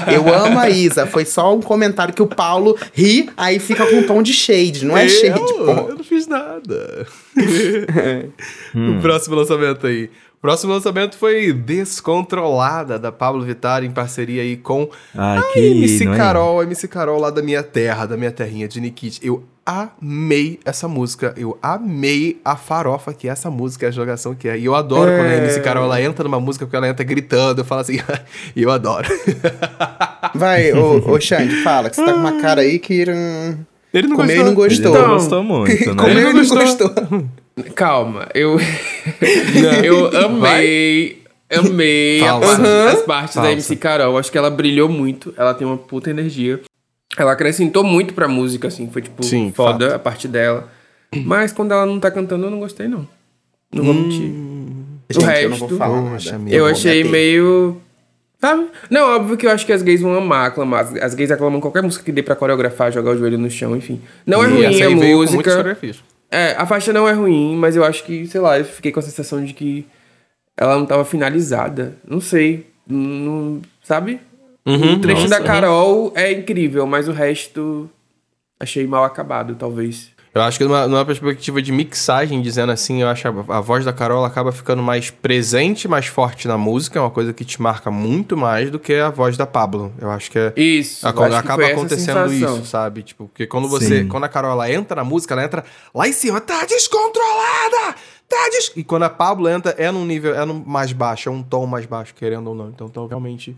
Eu 0.12 0.34
amo 0.34 0.58
a 0.58 0.68
Isa, 0.68 1.06
foi 1.06 1.24
só 1.24 1.54
um 1.54 1.60
comentário 1.62 2.12
que 2.12 2.22
o 2.22 2.26
Paulo 2.26 2.76
ri, 2.92 3.30
aí 3.36 3.58
fica 3.58 3.86
com 3.86 3.96
um 3.96 4.02
tom 4.02 4.22
de 4.22 4.32
shade, 4.32 4.84
não 4.84 4.96
é 4.96 5.08
shade, 5.08 5.38
eu, 5.40 5.46
pô. 5.46 5.70
eu 5.90 5.94
não 5.96 6.04
fiz 6.04 6.26
nada. 6.26 7.06
O 8.74 9.00
próximo 9.00 9.36
lançamento 9.36 9.86
aí. 9.86 10.10
O 10.42 10.48
próximo 10.48 10.72
lançamento 10.72 11.16
foi 11.16 11.52
Descontrolada, 11.52 12.98
da 12.98 13.12
Pablo 13.12 13.42
Vittar, 13.44 13.84
em 13.84 13.92
parceria 13.92 14.42
aí 14.42 14.56
com 14.56 14.88
Ai, 15.16 15.38
a 15.38 15.42
que 15.52 15.60
MC 15.60 16.04
não 16.04 16.14
é? 16.14 16.16
Carol, 16.16 16.58
a 16.60 16.64
MC 16.64 16.88
Carol 16.88 17.20
lá 17.20 17.30
da 17.30 17.40
minha 17.40 17.62
terra, 17.62 18.06
da 18.06 18.16
minha 18.16 18.32
terrinha 18.32 18.66
de 18.66 18.80
Nikit. 18.80 19.20
Eu 19.24 19.44
amei 19.64 20.58
essa 20.64 20.88
música, 20.88 21.32
eu 21.36 21.56
amei 21.62 22.40
a 22.44 22.56
farofa 22.56 23.14
que 23.14 23.28
é 23.28 23.30
essa 23.30 23.48
música, 23.52 23.86
a 23.86 23.92
jogação 23.92 24.34
que 24.34 24.48
é. 24.48 24.58
E 24.58 24.64
eu 24.64 24.74
adoro 24.74 25.12
quando 25.12 25.28
a 25.30 25.36
MC 25.36 25.60
Carol 25.60 25.84
ela 25.84 26.02
entra 26.02 26.24
numa 26.24 26.40
música 26.40 26.66
porque 26.66 26.74
ela 26.74 26.88
entra 26.88 27.04
gritando, 27.04 27.60
eu 27.60 27.64
falo 27.64 27.82
assim, 27.82 28.00
e 28.56 28.62
eu 28.64 28.70
adoro. 28.72 29.06
Vai, 30.34 30.72
ô, 30.72 31.08
ô 31.08 31.20
Xande, 31.20 31.54
fala, 31.62 31.88
que 31.88 31.94
você 31.94 32.04
tá 32.04 32.14
com 32.14 32.18
uma 32.18 32.40
cara 32.40 32.62
aí 32.62 32.80
que 32.80 33.04
hum, 33.08 33.58
Ele 33.94 34.08
não 34.08 34.16
comeu 34.16 34.34
e 34.48 34.54
gostou. 34.54 34.92
não 34.92 34.94
gostou. 34.94 34.96
Ele 34.96 34.98
Então, 35.04 35.14
gostou 35.14 35.44
muito, 35.44 35.94
né? 35.94 36.02
comeu 36.02 36.30
e 36.30 36.32
não 36.32 36.48
gostou. 36.48 36.88
gostou. 36.88 37.24
Calma, 37.74 38.28
eu. 38.34 38.56
eu 39.84 40.06
amei. 40.26 41.22
Amei 41.54 42.20
parte- 42.20 42.62
as 42.92 43.02
partes 43.02 43.34
da 43.34 43.42
Falsa. 43.42 43.52
MC 43.52 43.76
Carol. 43.76 44.16
Acho 44.16 44.32
que 44.32 44.38
ela 44.38 44.50
brilhou 44.50 44.88
muito. 44.88 45.34
Ela 45.36 45.52
tem 45.52 45.66
uma 45.66 45.76
puta 45.76 46.08
energia. 46.08 46.60
Ela 47.16 47.32
acrescentou 47.32 47.84
muito 47.84 48.14
pra 48.14 48.26
música, 48.26 48.68
assim. 48.68 48.88
Foi, 48.90 49.02
tipo, 49.02 49.22
Sim, 49.22 49.52
foda 49.54 49.86
fato. 49.86 49.96
a 49.96 49.98
parte 49.98 50.26
dela. 50.26 50.68
Mas 51.26 51.52
quando 51.52 51.72
ela 51.72 51.84
não 51.84 52.00
tá 52.00 52.10
cantando, 52.10 52.46
eu 52.46 52.50
não 52.50 52.58
gostei, 52.58 52.88
não. 52.88 53.06
Não 53.70 53.84
vou 53.84 53.92
mentir. 53.92 54.32
Gente, 55.10 55.18
o 55.18 55.30
eu 55.30 55.50
não 55.50 55.56
vou 55.58 55.68
resto, 55.68 55.76
falar 55.78 56.00
nada. 56.00 56.38
meu. 56.38 56.52
eu 56.54 56.66
achei 56.66 57.04
meio. 57.04 57.76
Sabe? 58.40 58.66
Não, 58.90 59.14
óbvio 59.14 59.36
que 59.36 59.46
eu 59.46 59.50
acho 59.50 59.66
que 59.66 59.72
as 59.74 59.82
gays 59.82 60.00
vão 60.00 60.14
amar, 60.14 60.46
aclamar. 60.48 60.80
As, 60.84 60.96
as 60.96 61.14
gays 61.14 61.30
aclamam 61.30 61.60
qualquer 61.60 61.82
música 61.82 62.02
que 62.02 62.10
dê 62.10 62.22
pra 62.22 62.34
coreografar, 62.34 62.90
jogar 62.90 63.10
o 63.10 63.18
joelho 63.18 63.36
no 63.38 63.50
chão, 63.50 63.76
enfim. 63.76 64.00
Não 64.26 64.42
é 64.42 64.46
E 64.48 64.50
ruim 64.50 64.64
essa 64.64 64.86
a 64.86 64.90
música. 64.90 65.76
É, 66.32 66.54
a 66.56 66.64
faixa 66.64 66.94
não 66.94 67.06
é 67.06 67.12
ruim, 67.12 67.54
mas 67.56 67.76
eu 67.76 67.84
acho 67.84 68.02
que, 68.04 68.26
sei 68.26 68.40
lá, 68.40 68.58
eu 68.58 68.64
fiquei 68.64 68.90
com 68.90 68.98
a 68.98 69.02
sensação 69.02 69.44
de 69.44 69.52
que 69.52 69.86
ela 70.56 70.78
não 70.78 70.86
tava 70.86 71.04
finalizada. 71.04 71.94
Não 72.08 72.22
sei. 72.22 72.66
Não, 72.88 73.60
sabe? 73.82 74.18
Uhum, 74.64 74.94
o 74.94 75.00
trecho 75.00 75.22
nossa. 75.22 75.40
da 75.40 75.44
Carol 75.44 76.10
é 76.14 76.32
incrível, 76.32 76.86
mas 76.86 77.06
o 77.06 77.12
resto 77.12 77.90
achei 78.58 78.86
mal 78.86 79.04
acabado, 79.04 79.56
talvez. 79.56 80.11
Eu 80.34 80.40
acho 80.40 80.56
que 80.56 80.64
numa, 80.64 80.88
numa 80.88 81.04
perspectiva 81.04 81.60
de 81.60 81.70
mixagem, 81.70 82.40
dizendo 82.40 82.72
assim, 82.72 83.02
eu 83.02 83.08
acho 83.08 83.20
que 83.22 83.28
a, 83.52 83.56
a 83.56 83.60
voz 83.60 83.84
da 83.84 83.92
Carol 83.92 84.24
acaba 84.24 84.50
ficando 84.50 84.82
mais 84.82 85.10
presente, 85.10 85.86
mais 85.86 86.06
forte 86.06 86.48
na 86.48 86.56
música, 86.56 86.98
é 86.98 87.02
uma 87.02 87.10
coisa 87.10 87.34
que 87.34 87.44
te 87.44 87.60
marca 87.60 87.90
muito 87.90 88.34
mais 88.34 88.70
do 88.70 88.78
que 88.78 88.94
a 88.94 89.10
voz 89.10 89.36
da 89.36 89.46
Pablo. 89.46 89.92
Eu 90.00 90.10
acho 90.10 90.30
que 90.30 90.38
é. 90.38 90.52
Isso. 90.56 91.06
a- 91.06 91.10
eu 91.10 91.36
acaba 91.36 91.66
acontecendo 91.66 92.32
isso, 92.32 92.64
sabe? 92.64 93.02
Tipo, 93.02 93.28
porque 93.28 93.46
quando 93.46 93.68
você. 93.68 94.02
Sim. 94.02 94.08
Quando 94.08 94.24
a 94.24 94.28
Carol 94.28 94.52
ela 94.52 94.72
entra 94.72 94.96
na 94.96 95.04
música, 95.04 95.34
ela 95.34 95.44
entra 95.44 95.64
lá 95.94 96.08
em 96.08 96.12
cima, 96.12 96.40
tá 96.40 96.64
descontrolada! 96.64 97.94
Tá 98.28 98.48
des... 98.50 98.72
E 98.74 98.82
quando 98.82 99.02
a 99.02 99.10
Pablo 99.10 99.46
entra, 99.48 99.74
é 99.76 99.90
num 99.90 100.06
nível, 100.06 100.34
é 100.34 100.44
num 100.46 100.62
mais 100.66 100.92
baixo, 100.92 101.28
é 101.28 101.32
um 101.32 101.42
tom 101.42 101.66
mais 101.66 101.84
baixo, 101.84 102.14
querendo 102.14 102.46
ou 102.48 102.54
não. 102.54 102.68
Então, 102.70 102.86
então 102.86 103.06
realmente. 103.06 103.54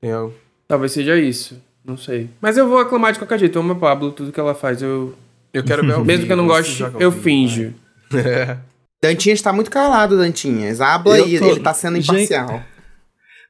Tem 0.00 0.12
algo. 0.12 0.32
Talvez 0.68 0.92
seja 0.92 1.16
isso. 1.18 1.60
Não 1.84 1.96
sei. 1.96 2.30
Mas 2.40 2.56
eu 2.56 2.68
vou 2.68 2.78
aclamar 2.78 3.12
de 3.12 3.18
qualquer 3.18 3.38
jeito. 3.40 3.56
Eu 3.58 3.62
amo 3.62 3.72
a 3.72 3.76
Pablo, 3.76 4.12
tudo 4.12 4.30
que 4.30 4.38
ela 4.38 4.54
faz, 4.54 4.80
eu. 4.80 5.14
Eu 5.54 5.62
quero 5.64 5.86
ver 5.86 5.98
Mesmo 6.04 6.26
que 6.26 6.32
eu 6.32 6.36
não 6.36 6.46
goste, 6.46 6.84
eu 6.98 7.10
finjo. 7.12 7.72
É. 8.12 8.56
Dantinhas 9.02 9.40
tá 9.40 9.52
muito 9.52 9.70
calado, 9.70 10.16
Dantinhas. 10.16 10.80
Habla 10.80 11.18
e 11.20 11.38
tô- 11.38 11.46
ele 11.46 11.60
tá 11.60 11.72
sendo 11.72 11.96
Gente- 12.00 12.10
imparcial. 12.24 12.62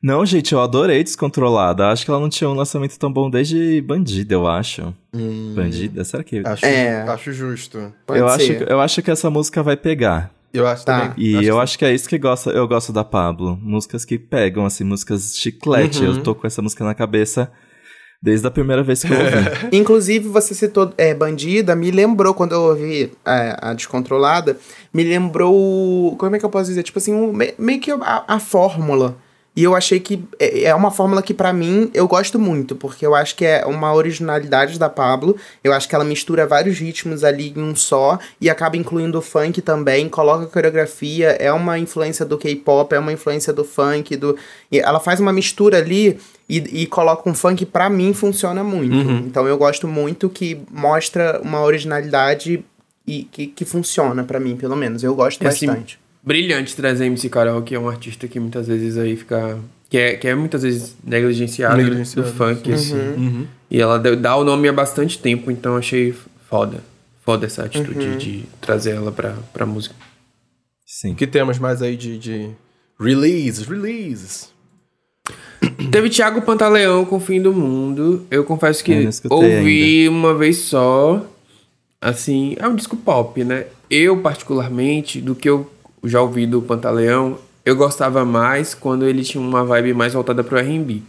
Não, 0.03 0.27
gente, 0.27 0.53
eu 0.53 0.61
adorei 0.61 1.03
Descontrolada. 1.03 1.89
Acho 1.89 2.05
que 2.05 2.11
ela 2.11 2.21
não 2.21 2.29
tinha 2.29 2.51
um 2.51 2.55
lançamento 2.55 2.99
tão 2.99 3.11
bom 3.11 3.31
desde 3.31 3.81
Bandida, 3.81 4.35
eu 4.35 4.47
acho. 4.47 4.95
Bandida? 5.55 6.05
Será 6.05 6.23
que... 6.23 6.43
Acho, 6.45 6.67
É. 6.67 7.03
acho 7.09 7.33
justo. 7.33 7.91
Pode 8.07 8.21
eu, 8.21 8.27
acho, 8.27 8.45
ser. 8.47 8.71
eu 8.71 8.81
acho 8.81 9.01
que 9.01 9.11
essa 9.11 9.31
música 9.31 9.63
vai 9.63 9.77
pegar. 9.79 10.31
Eu 10.53 10.67
acho 10.67 10.85
Tá. 10.85 11.09
também. 11.09 11.15
E 11.25 11.37
acho 11.37 11.49
eu 11.49 11.55
que 11.57 11.61
acho 11.63 11.79
que 11.79 11.85
é 11.87 11.95
isso 11.95 12.09
que 12.09 12.19
gosto, 12.19 12.51
eu 12.51 12.69
gosto 12.69 12.93
da 12.93 13.03
Pablo. 13.03 13.59
Músicas 13.63 14.05
que 14.05 14.19
pegam, 14.19 14.67
assim, 14.67 14.85
músicas 14.85 15.35
chiclete. 15.39 16.01
Uhum. 16.01 16.17
Eu 16.17 16.23
tô 16.23 16.35
com 16.35 16.47
essa 16.47 16.61
música 16.61 16.85
na 16.85 16.95
cabeça 16.95 17.51
desde 18.23 18.47
a 18.47 18.51
primeira 18.51 18.83
vez 18.83 19.03
que 19.03 19.13
eu 19.13 19.17
ouvi. 19.19 19.69
Inclusive, 19.77 20.29
você 20.29 20.55
citou 20.55 20.93
é, 20.97 21.13
Bandida, 21.15 21.77
me 21.77 21.91
lembrou, 21.91 22.33
quando 22.35 22.53
eu 22.53 22.63
ouvi 22.63 23.13
é, 23.25 23.57
a 23.61 23.75
Descontrolada, 23.75 24.57
me 24.93 25.05
lembrou, 25.05 26.17
como 26.17 26.35
é 26.35 26.39
que 26.39 26.45
eu 26.45 26.51
posso 26.51 26.69
dizer? 26.71 26.83
Tipo 26.83 26.99
assim, 26.99 27.13
um- 27.13 27.33
me- 27.33 27.55
meio 27.59 27.81
que 27.81 27.91
a, 27.91 28.25
a 28.27 28.39
fórmula. 28.39 29.17
E 29.57 29.63
eu 29.63 29.77
achei 29.77 30.01
que 30.01 30.25
é 30.41 30.65
é 30.65 30.75
uma 30.75 30.91
fórmula 30.91 31.23
que 31.23 31.33
pra 31.33 31.53
mim 31.53 31.89
eu 31.95 32.09
gosto 32.09 32.41
muito, 32.41 32.75
porque 32.75 33.07
eu 33.07 33.15
acho 33.15 33.37
que 33.37 33.45
é 33.45 33.65
uma 33.65 33.95
originalidade 33.95 34.81
da 34.81 34.89
Pablo. 34.89 35.37
Eu 35.63 35.73
acho 35.73 35.89
que 35.89 35.95
ela 35.95 36.03
mistura 36.03 36.45
vários 36.45 36.77
ritmos 36.81 37.23
ali 37.23 37.53
em 37.57 37.63
um 37.63 37.77
só 37.77 38.19
e 38.41 38.51
acaba 38.51 38.77
incluindo 38.77 39.17
o 39.19 39.23
funk 39.23 39.63
também, 39.63 40.09
coloca 40.09 40.47
coreografia, 40.47 41.37
é 41.39 41.53
uma 41.53 41.79
influência 41.79 42.25
do 42.25 42.37
K-pop, 42.37 42.93
é 42.97 42.99
uma 42.99 43.13
influência 43.13 43.53
do 43.53 43.63
funk, 43.65 44.17
do 44.17 44.37
ela 44.73 44.99
faz 44.99 45.21
uma 45.21 45.33
mistura 45.33 45.79
ali 45.79 46.19
e, 46.49 46.83
e 46.83 46.87
coloca 46.87 47.29
um 47.29 47.35
funk 47.35 47.65
pra 47.67 47.89
mim 47.89 48.13
funciona 48.13 48.63
muito. 48.65 48.95
Então 49.27 49.47
eu 49.47 49.57
gosto 49.57 49.87
muito 49.89 50.29
que 50.29 50.61
mostra 50.71 51.41
uma 51.43 51.61
originalidade 51.63 52.65
e 53.07 53.25
que, 53.25 53.47
que 53.47 53.65
funciona 53.65 54.25
pra 54.25 54.39
mim, 54.41 54.57
pelo 54.57 54.77
menos. 54.77 55.03
Eu 55.03 55.15
gosto 55.15 55.43
É 55.43 55.49
assim, 55.49 55.67
bastante. 55.67 55.99
Brilhante 56.23 56.75
trazer 56.75 57.05
MC 57.07 57.29
Carol, 57.29 57.61
que 57.63 57.75
é 57.75 57.79
um 57.79 57.89
artista 57.89 58.27
que 58.27 58.41
muitas 58.41 58.67
vezes 58.67 58.97
aí 58.97 59.15
fica. 59.17 59.59
que 59.91 59.99
é, 59.99 60.15
que 60.17 60.27
é 60.27 60.35
muitas 60.35 60.63
vezes 60.63 60.97
negligenciado, 61.05 61.77
Negligenciado. 61.77 62.29
do 62.31 62.35
funk, 62.35 62.73
assim. 62.73 62.95
Uhum. 62.95 63.47
E 63.71 63.81
ela 63.81 63.99
deu- 63.99 64.17
dá 64.17 64.35
o 64.37 64.43
nome 64.45 64.67
há 64.69 64.73
bastante 64.73 65.19
tempo, 65.19 65.51
então 65.51 65.77
achei 65.77 66.15
foda. 66.49 66.79
Foda 67.23 67.45
essa 67.47 67.65
atitude 67.65 68.07
Uhum. 68.07 68.17
de 68.19 68.45
trazer 68.61 68.93
ela 68.93 69.11
pra, 69.13 69.35
pra 69.53 69.65
música. 69.67 69.95
Sim. 70.87 71.13
O 71.13 71.15
que 71.15 71.27
temos 71.27 71.59
mais 71.59 71.83
aí 71.83 71.97
de, 71.97 72.19
de 72.19 72.51
releases? 73.01 73.67
Releases. 73.67 74.51
Teve 75.91 76.09
Thiago 76.11 76.43
Pantaleão 76.43 77.05
com 77.05 77.17
o 77.17 77.21
Fim 77.21 77.41
do 77.41 77.53
Mundo. 77.53 78.25
Eu 78.31 78.45
confesso 78.45 78.83
que 78.85 78.93
Eu 78.93 79.11
ouvi 79.31 80.09
uma 80.09 80.35
vez 80.35 80.59
só. 80.59 81.25
Assim, 82.01 82.55
é 82.59 82.69
um 82.69 82.75
disco 82.75 82.97
pop, 82.97 83.43
né? 83.45 83.65
Eu, 83.89 84.19
particularmente, 84.19 85.21
do 85.21 85.35
que 85.35 85.49
eu 85.49 85.71
já 86.05 86.21
ouvi 86.21 86.47
do 86.47 86.61
Pantaleão, 86.61 87.39
eu 87.65 87.75
gostava 87.77 88.25
mais 88.25 88.75
quando 88.75 89.07
ele 89.07 89.23
tinha 89.23 89.43
uma 89.43 89.65
vibe 89.65 89.95
mais 89.95 90.13
voltada 90.13 90.45
pro 90.45 90.59
R&B. 90.59 91.01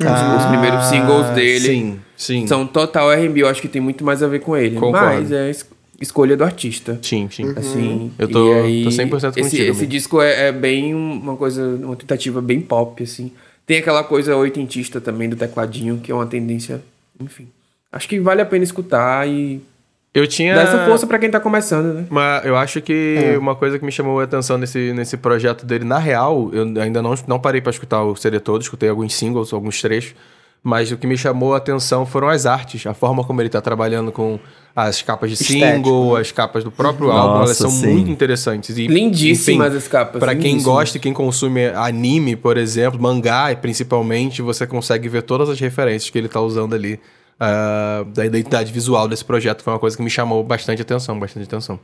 Os- 0.00 0.42
Os 0.42 0.46
primeiros 0.46 0.84
singles 0.86 1.30
dele 1.30 1.58
Ah, 1.58 1.72
Sim, 1.72 2.00
sim. 2.16 2.46
são 2.46 2.66
total 2.66 3.12
R&B. 3.12 3.42
Eu 3.42 3.48
acho 3.48 3.60
que 3.60 3.68
tem 3.68 3.80
muito 3.82 4.02
mais 4.04 4.22
a 4.22 4.26
ver 4.26 4.40
com 4.40 4.56
ele. 4.56 4.76
Concordo. 4.76 5.06
Mas 5.06 5.30
é 5.30 5.50
es- 5.50 5.66
escolha 6.00 6.36
do 6.36 6.42
artista. 6.44 6.98
Sim, 7.02 7.28
sim. 7.30 7.52
Assim, 7.56 8.10
Eu 8.18 8.28
tô- 8.28 8.48
e 8.48 8.54
aí, 8.54 8.84
tô 8.84 8.90
100% 8.90 9.38
esse, 9.38 9.42
contigo, 9.50 9.62
Esse 9.62 9.70
amigo. 9.78 9.86
disco 9.86 10.20
é, 10.22 10.48
é 10.48 10.52
bem 10.52 10.94
uma 10.94 11.36
coisa, 11.36 11.62
uma 11.82 11.96
tentativa 11.96 12.40
bem 12.40 12.60
pop, 12.60 13.02
assim. 13.02 13.30
Tem 13.66 13.78
aquela 13.78 14.04
coisa 14.04 14.36
oitentista 14.36 15.00
também 15.00 15.28
do 15.28 15.36
tecladinho, 15.36 15.98
que 15.98 16.12
é 16.12 16.14
uma 16.14 16.26
tendência, 16.26 16.82
enfim. 17.20 17.48
Acho 17.90 18.08
que 18.08 18.20
vale 18.20 18.42
a 18.42 18.46
pena 18.46 18.64
escutar 18.64 19.26
e 19.28 19.60
Eu 20.12 20.26
tinha. 20.26 20.54
dar 20.54 20.62
essa 20.62 20.84
força 20.84 21.06
pra 21.06 21.18
quem 21.18 21.30
tá 21.30 21.40
começando, 21.40 21.94
né? 21.94 22.06
Mas 22.10 22.44
eu 22.44 22.56
acho 22.56 22.82
que 22.82 23.36
uma 23.38 23.54
coisa 23.54 23.78
que 23.78 23.84
me 23.84 23.92
chamou 23.92 24.20
a 24.20 24.24
atenção 24.24 24.58
nesse, 24.58 24.92
nesse 24.92 25.16
projeto 25.16 25.64
dele, 25.64 25.84
na 25.84 25.98
real, 25.98 26.50
eu 26.52 26.64
ainda 26.82 27.00
não, 27.00 27.14
não 27.26 27.38
parei 27.40 27.60
pra 27.60 27.70
escutar 27.70 28.02
o 28.02 28.14
CD 28.16 28.38
todo, 28.40 28.62
escutei 28.62 28.88
alguns 28.88 29.14
singles, 29.14 29.52
alguns 29.52 29.80
trechos. 29.80 30.14
Mas 30.66 30.90
o 30.90 30.96
que 30.96 31.06
me 31.06 31.16
chamou 31.18 31.52
a 31.52 31.58
atenção 31.58 32.06
foram 32.06 32.28
as 32.28 32.46
artes, 32.46 32.86
a 32.86 32.94
forma 32.94 33.22
como 33.22 33.42
ele 33.42 33.50
tá 33.50 33.60
trabalhando 33.60 34.10
com 34.10 34.40
as 34.74 35.02
capas 35.02 35.28
de 35.28 35.34
Estético, 35.34 35.60
single, 35.60 36.16
as 36.16 36.32
capas 36.32 36.64
do 36.64 36.72
próprio 36.72 37.10
álbum, 37.10 37.36
elas 37.36 37.50
Nossa, 37.50 37.62
são 37.64 37.70
sim. 37.70 37.92
muito 37.92 38.10
interessantes. 38.10 38.78
E, 38.78 38.86
Lindíssimas 38.86 39.68
enfim, 39.68 39.76
as 39.76 39.86
capas. 39.86 40.18
Pra 40.18 40.34
quem 40.34 40.62
gosta 40.62 40.96
e 40.96 41.00
quem 41.00 41.12
consome 41.12 41.66
anime, 41.66 42.34
por 42.34 42.56
exemplo, 42.56 43.00
mangá 43.00 43.54
principalmente, 43.54 44.40
você 44.40 44.66
consegue 44.66 45.06
ver 45.06 45.22
todas 45.22 45.50
as 45.50 45.60
referências 45.60 46.08
que 46.08 46.16
ele 46.16 46.28
tá 46.28 46.40
usando 46.40 46.74
ali 46.74 46.98
ah, 47.38 48.04
da 48.14 48.24
identidade 48.24 48.72
visual 48.72 49.06
desse 49.06 49.24
projeto. 49.24 49.62
Foi 49.62 49.72
uma 49.72 49.78
coisa 49.78 49.96
que 49.96 50.02
me 50.02 50.10
chamou 50.10 50.42
bastante 50.42 50.80
atenção, 50.80 51.20
bastante 51.20 51.44
atenção. 51.44 51.78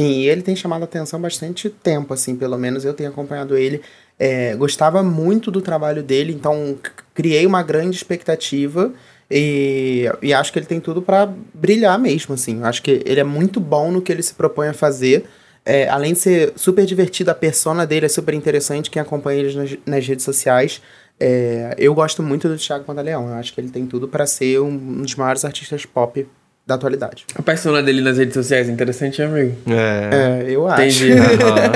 Sim, 0.00 0.08
e 0.08 0.28
ele 0.28 0.40
tem 0.40 0.56
chamado 0.56 0.84
atenção 0.84 1.20
bastante 1.20 1.68
tempo, 1.68 2.14
assim, 2.14 2.34
pelo 2.34 2.56
menos 2.56 2.82
eu 2.82 2.94
tenho 2.94 3.10
acompanhado 3.10 3.58
ele. 3.58 3.82
É, 4.18 4.56
gostava 4.56 5.02
muito 5.02 5.50
do 5.50 5.60
trabalho 5.60 6.02
dele, 6.02 6.32
então 6.32 6.76
criei 7.14 7.46
uma 7.46 7.62
grande 7.62 7.96
expectativa 7.96 8.92
e, 9.30 10.04
e 10.20 10.34
acho 10.34 10.52
que 10.52 10.58
ele 10.58 10.66
tem 10.66 10.78
tudo 10.78 11.00
pra 11.00 11.32
brilhar 11.54 11.98
mesmo, 11.98 12.34
assim. 12.34 12.62
Acho 12.62 12.82
que 12.82 13.02
ele 13.06 13.20
é 13.20 13.24
muito 13.24 13.58
bom 13.58 13.90
no 13.90 14.02
que 14.02 14.12
ele 14.12 14.22
se 14.22 14.34
propõe 14.34 14.68
a 14.68 14.74
fazer. 14.74 15.24
É, 15.64 15.88
além 15.88 16.12
de 16.12 16.18
ser 16.18 16.52
super 16.56 16.84
divertido, 16.84 17.30
a 17.30 17.34
persona 17.34 17.86
dele 17.86 18.06
é 18.06 18.08
super 18.08 18.34
interessante, 18.34 18.90
quem 18.90 19.00
acompanha 19.00 19.40
ele 19.40 19.54
nas, 19.54 19.78
nas 19.86 20.06
redes 20.06 20.24
sociais. 20.24 20.82
É, 21.18 21.74
eu 21.78 21.94
gosto 21.94 22.22
muito 22.22 22.48
do 22.48 22.56
Thiago 22.56 22.84
Pantaleão, 22.84 23.28
eu 23.28 23.34
acho 23.34 23.54
que 23.54 23.60
ele 23.60 23.68
tem 23.70 23.86
tudo 23.86 24.08
pra 24.08 24.26
ser 24.26 24.60
um, 24.60 24.68
um 24.68 25.02
dos 25.02 25.14
maiores 25.14 25.44
artistas 25.44 25.86
pop 25.86 26.26
da 26.66 26.74
atualidade. 26.74 27.24
A 27.34 27.42
persona 27.42 27.82
dele 27.82 28.00
nas 28.00 28.18
redes 28.18 28.34
sociais 28.34 28.68
é 28.68 28.72
interessante, 28.72 29.22
amigo. 29.22 29.56
É. 29.68 30.44
É, 30.46 30.50
eu 30.50 30.66
acho. 30.66 31.04
Entendi. 31.04 31.14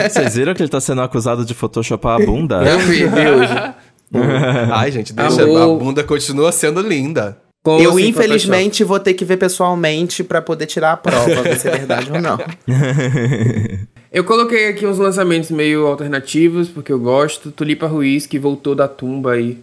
Vocês 0.09 0.34
viram 0.34 0.55
que 0.55 0.62
ele 0.62 0.68
tá 0.68 0.80
sendo 0.80 1.01
acusado 1.03 1.45
de 1.45 1.55
photoshopar 1.55 2.20
a 2.20 2.24
bunda? 2.24 2.57
Eu 2.57 2.78
vi, 2.80 3.07
vi 3.07 3.28
hoje. 3.28 3.55
Ai, 4.72 4.90
gente, 4.92 5.12
deixa. 5.12 5.42
Amor. 5.42 5.62
A 5.62 5.66
bunda 5.78 6.04
continua 6.04 6.52
sendo 6.52 6.80
linda. 6.80 7.38
Como 7.64 7.82
eu, 7.82 7.90
assim, 7.90 8.09
infelizmente, 8.09 8.84
vou 8.84 9.00
ter 9.00 9.14
que 9.14 9.24
ver 9.24 9.38
pessoalmente 9.38 10.22
pra 10.22 10.40
poder 10.40 10.66
tirar 10.66 10.92
a 10.92 10.96
prova, 10.96 11.42
ver 11.42 11.59
se 11.59 11.66
é 11.68 11.72
verdade 11.72 12.12
ou 12.12 12.20
não. 12.20 12.38
Eu 14.12 14.24
coloquei 14.24 14.68
aqui 14.68 14.86
uns 14.86 14.98
lançamentos 14.98 15.50
meio 15.50 15.86
alternativos, 15.86 16.68
porque 16.68 16.90
eu 16.90 16.98
gosto. 16.98 17.50
Tulipa 17.50 17.86
Ruiz, 17.86 18.24
que 18.24 18.38
voltou 18.38 18.74
da 18.74 18.88
tumba 18.88 19.32
aí. 19.32 19.59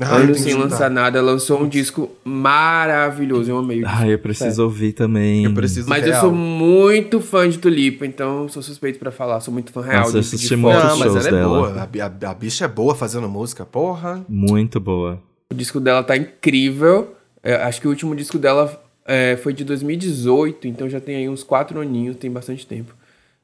Ai, 0.00 0.22
Anos 0.22 0.40
sem 0.40 0.54
lançar 0.54 0.90
nada, 0.90 1.20
lançou 1.20 1.60
um 1.62 1.68
disco 1.68 2.10
maravilhoso. 2.24 3.50
Eu 3.50 3.58
amei. 3.58 3.78
o 3.78 3.84
disco. 3.86 3.96
Ai, 4.00 4.14
eu 4.14 4.18
preciso 4.18 4.62
ouvir 4.64 4.92
também. 4.92 5.44
Eu 5.44 5.52
preciso 5.52 5.88
Mas 5.88 6.04
real. 6.04 6.14
eu 6.16 6.20
sou 6.22 6.32
muito 6.32 7.20
fã 7.20 7.48
de 7.48 7.58
Tulipa, 7.58 8.06
então 8.06 8.48
sou 8.48 8.62
suspeito 8.62 8.98
pra 8.98 9.10
falar. 9.10 9.40
Sou 9.40 9.52
muito 9.52 9.70
fã 9.72 9.82
real 9.82 10.00
Nossa, 10.00 10.12
de, 10.20 10.28
de 10.28 10.34
assisti 10.34 10.48
foto. 10.56 10.60
muito. 10.60 10.76
Não, 10.86 10.98
mas 10.98 11.12
shows 11.12 11.26
ela 11.26 11.36
é 11.36 11.40
dela. 11.40 11.58
boa. 11.58 11.88
A, 12.24 12.26
a, 12.28 12.30
a 12.30 12.34
bicha 12.34 12.64
é 12.64 12.68
boa 12.68 12.94
fazendo 12.94 13.28
música, 13.28 13.64
porra. 13.66 14.24
Muito 14.28 14.80
boa. 14.80 15.20
O 15.52 15.54
disco 15.54 15.78
dela 15.80 16.02
tá 16.02 16.16
incrível. 16.16 17.14
É, 17.42 17.54
acho 17.56 17.80
que 17.80 17.86
o 17.86 17.90
último 17.90 18.14
disco 18.16 18.38
dela 18.38 18.82
é, 19.06 19.36
foi 19.36 19.52
de 19.52 19.64
2018, 19.64 20.66
então 20.68 20.88
já 20.88 21.00
tem 21.00 21.16
aí 21.16 21.28
uns 21.28 21.42
quatro 21.42 21.80
aninhos, 21.80 22.16
tem 22.16 22.30
bastante 22.30 22.66
tempo. 22.66 22.94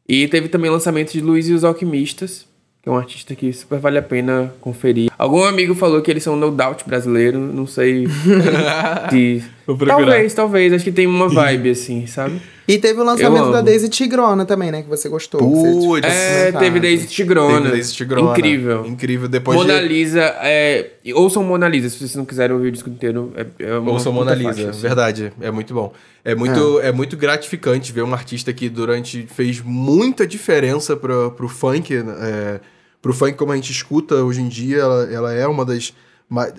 E 0.08 0.28
teve 0.28 0.48
também 0.48 0.70
lançamento 0.70 1.12
de 1.12 1.20
Luiz 1.20 1.48
e 1.48 1.52
os 1.52 1.64
Alquimistas, 1.64 2.46
que 2.86 2.90
é 2.90 2.92
um 2.92 2.96
artista 2.96 3.34
que 3.34 3.52
super 3.52 3.80
vale 3.80 3.98
a 3.98 4.02
pena 4.02 4.54
conferir. 4.60 5.10
Algum 5.18 5.42
amigo 5.42 5.74
falou 5.74 6.00
que 6.00 6.08
eles 6.08 6.22
são 6.22 6.36
no 6.36 6.52
doubt 6.52 6.84
brasileiro, 6.86 7.36
não 7.36 7.66
sei 7.66 8.06
se... 9.10 9.42
Talvez, 9.84 10.32
talvez, 10.32 10.72
acho 10.72 10.84
que 10.84 10.92
tem 10.92 11.04
uma 11.04 11.28
vibe 11.28 11.70
assim, 11.70 12.06
sabe? 12.06 12.40
E 12.68 12.78
teve 12.78 13.00
o 13.00 13.04
lançamento 13.04 13.50
da 13.50 13.60
Daisy 13.60 13.88
Tigrona 13.88 14.44
também, 14.44 14.70
né? 14.70 14.82
Que 14.82 14.88
você 14.88 15.08
gostou. 15.08 15.40
você 15.40 15.72
Putz. 15.72 16.06
tinha 16.06 16.12
É, 16.12 16.52
teve 16.52 16.78
Daisy 16.78 17.08
Tigrona. 17.08 17.56
Teve 17.62 17.70
Daisy 17.70 17.94
Tigrona. 17.94 18.30
Incrível. 18.30 18.86
Incrível. 18.86 19.28
Depois 19.28 19.58
Mona 19.58 19.80
de... 19.80 19.88
Lisa, 19.88 20.22
é, 20.42 20.90
ouçam 21.12 21.42
Mona 21.42 21.66
Lisa, 21.66 21.90
se 21.90 21.98
vocês 21.98 22.14
não 22.14 22.24
quiserem 22.24 22.54
ouvir 22.54 22.68
o 22.68 22.72
disco 22.72 22.88
inteiro. 22.88 23.32
É, 23.34 23.64
é 23.64 23.78
uma 23.78 23.90
Ouçam 23.90 24.12
Mona 24.12 24.32
Lisa, 24.32 24.52
faixa, 24.52 24.70
assim. 24.70 24.80
verdade, 24.80 25.32
é 25.40 25.50
muito 25.50 25.74
bom. 25.74 25.92
É 26.24 26.36
muito, 26.36 26.80
é. 26.80 26.92
muito 26.92 27.16
gratificante 27.16 27.92
ver 27.92 28.02
um 28.02 28.14
artista 28.14 28.52
que 28.52 28.68
durante 28.68 29.26
fez 29.26 29.60
muita 29.60 30.24
diferença 30.24 30.96
pro, 30.96 31.32
pro 31.32 31.48
funk, 31.48 31.92
é, 31.92 32.60
pro 33.06 33.14
funk 33.14 33.34
como 33.34 33.52
a 33.52 33.56
gente 33.56 33.70
escuta 33.70 34.16
hoje 34.16 34.40
em 34.40 34.48
dia, 34.48 34.78
ela, 34.78 35.04
ela 35.12 35.32
é 35.32 35.46
uma 35.46 35.64
das 35.64 35.92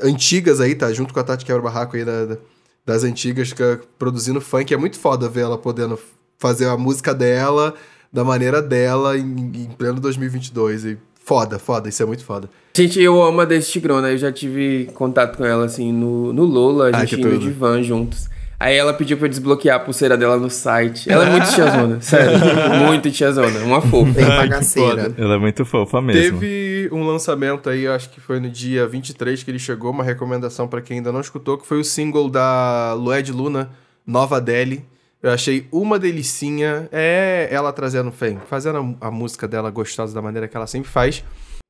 antigas 0.01 0.61
aí, 0.61 0.73
tá? 0.75 0.91
Junto 0.93 1.13
com 1.13 1.19
a 1.19 1.23
Tati 1.23 1.45
Quebra 1.45 1.61
Barraco 1.61 1.97
aí 1.97 2.05
da- 2.05 2.25
da- 2.25 2.37
das 2.85 3.03
antigas, 3.03 3.51
que 3.51 3.79
produzindo 3.99 4.39
funk. 4.39 4.73
É 4.73 4.77
muito 4.77 4.97
foda 4.97 5.27
ver 5.27 5.41
ela 5.41 5.57
podendo 5.57 5.99
fazer 6.39 6.67
a 6.69 6.77
música 6.77 7.13
dela, 7.13 7.73
da 8.13 8.23
maneira 8.23 8.61
dela, 8.61 9.17
em, 9.17 9.23
em 9.23 9.69
pleno 9.77 9.99
2022. 9.99 10.85
E 10.85 10.97
foda, 11.21 11.59
foda, 11.59 11.89
isso 11.89 12.01
é 12.01 12.05
muito 12.05 12.23
foda. 12.23 12.49
Gente, 12.73 13.01
eu 13.01 13.21
amo 13.21 13.41
a 13.41 13.45
Daisy 13.45 13.69
Tigrona, 13.71 14.09
eu 14.11 14.17
já 14.17 14.31
tive 14.31 14.89
contato 14.93 15.37
com 15.37 15.43
ela, 15.43 15.65
assim, 15.65 15.91
no, 15.91 16.31
no 16.31 16.45
Lola, 16.45 16.85
a 16.85 16.87
Ah, 16.95 16.99
gente 17.05 17.15
que 17.17 17.21
indo 17.21 17.37
de 17.39 17.49
van 17.51 17.83
juntos. 17.83 18.29
Aí 18.59 18.75
ela 18.75 18.91
pediu 18.91 19.17
pra 19.17 19.27
eu 19.27 19.29
desbloquear 19.29 19.77
a 19.77 19.79
pulseira 19.79 20.17
dela 20.17 20.37
no 20.37 20.49
site. 20.49 21.11
Ela 21.11 21.27
é 21.27 21.29
muito 21.29 21.53
tiazona, 21.53 22.01
sério, 22.01 22.39
muito 22.87 23.11
tiazona, 23.11 23.59
uma 23.59 23.81
fofa. 23.81 24.11
Bem 24.11 24.25
que 24.25 24.31
bagaceira. 24.31 25.13
Ela 25.15 25.35
é 25.35 25.37
muito 25.37 25.63
fofa 25.63 26.01
mesmo. 26.01 26.39
Teve 26.39 26.89
um 26.91 27.05
lançamento 27.05 27.69
aí, 27.69 27.87
acho 27.87 28.09
que 28.09 28.19
foi 28.19 28.39
no 28.39 28.49
dia 28.49 28.87
23 28.87 29.43
que 29.43 29.51
ele 29.51 29.59
chegou, 29.59 29.91
uma 29.91 30.03
recomendação 30.03 30.67
pra 30.67 30.81
quem 30.81 30.97
ainda 30.97 31.11
não 31.11 31.21
escutou, 31.21 31.57
que 31.57 31.67
foi 31.67 31.79
o 31.79 31.83
single 31.83 32.29
da 32.29 32.93
Lued 32.93 33.31
Luna, 33.31 33.69
Nova 34.05 34.41
Delhi. 34.41 34.83
Eu 35.21 35.31
achei 35.31 35.67
uma 35.71 35.99
delicinha, 35.99 36.89
é 36.91 37.47
ela 37.51 37.71
trazendo, 37.71 38.11
fazendo 38.47 38.97
a 38.99 39.11
música 39.11 39.47
dela 39.47 39.69
gostosa 39.69 40.15
da 40.15 40.21
maneira 40.21 40.47
que 40.47 40.57
ela 40.57 40.67
sempre 40.67 40.89
faz. 40.89 41.23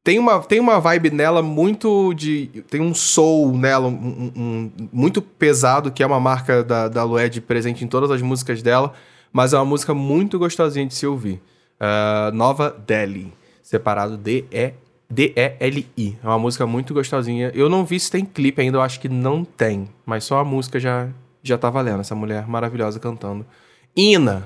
Tem 0.08 0.18
uma, 0.20 0.39
tem 0.39 0.58
uma 0.62 0.80
vibe 0.80 1.10
nela 1.12 1.41
muito 1.41 2.14
de. 2.14 2.64
Tem 2.70 2.80
um 2.80 2.93
soul 2.93 3.58
nela, 3.58 3.89
um, 3.89 4.32
um- 4.34 4.72
muito 4.93 5.22
pesado, 5.22 5.91
que 5.91 6.01
é 6.01 6.05
uma 6.05 6.18
marca 6.18 6.64
da, 6.64 6.88
da 6.88 7.03
Lued 7.03 7.41
presente 7.41 7.84
em 7.84 7.88
todas 7.89 8.10
as 8.10 8.22
músicas 8.22 8.62
dela, 8.62 8.93
mas 9.34 9.51
é 9.51 9.58
uma 9.58 9.66
música 9.66 9.93
muito 9.93 10.39
gostosinha 10.39 10.86
de 10.86 10.93
se 10.93 11.05
ouvir. 11.05 11.41
Ah, 11.78 12.32
Nova 12.34 12.74
Delhi, 12.88 13.34
separado 13.62 14.16
D-E. 14.16 14.76
D-E-L-I. 15.10 16.18
É 16.24 16.26
uma 16.26 16.39
música 16.39 16.66
muito 16.66 16.93
gostosinha. 16.93 17.51
Eu 17.53 17.68
não 17.68 17.84
vi 17.84 17.99
se 17.99 18.10
tem 18.10 18.24
clipe 18.24 18.62
ainda, 18.62 18.78
eu 18.78 18.82
acho 18.82 19.01
que 19.01 19.10
não 19.10 19.43
tem. 19.43 19.89
Mas 20.05 20.24
só 20.24 20.39
a 20.39 20.45
música 20.45 20.80
já, 20.80 21.10
já 21.43 21.58
tá 21.58 21.70
valendo. 21.70 21.99
Essa 21.99 22.16
mulher 22.16 22.47
maravilhosa 22.47 22.97
cantando. 22.97 23.45
Ina. 23.93 24.45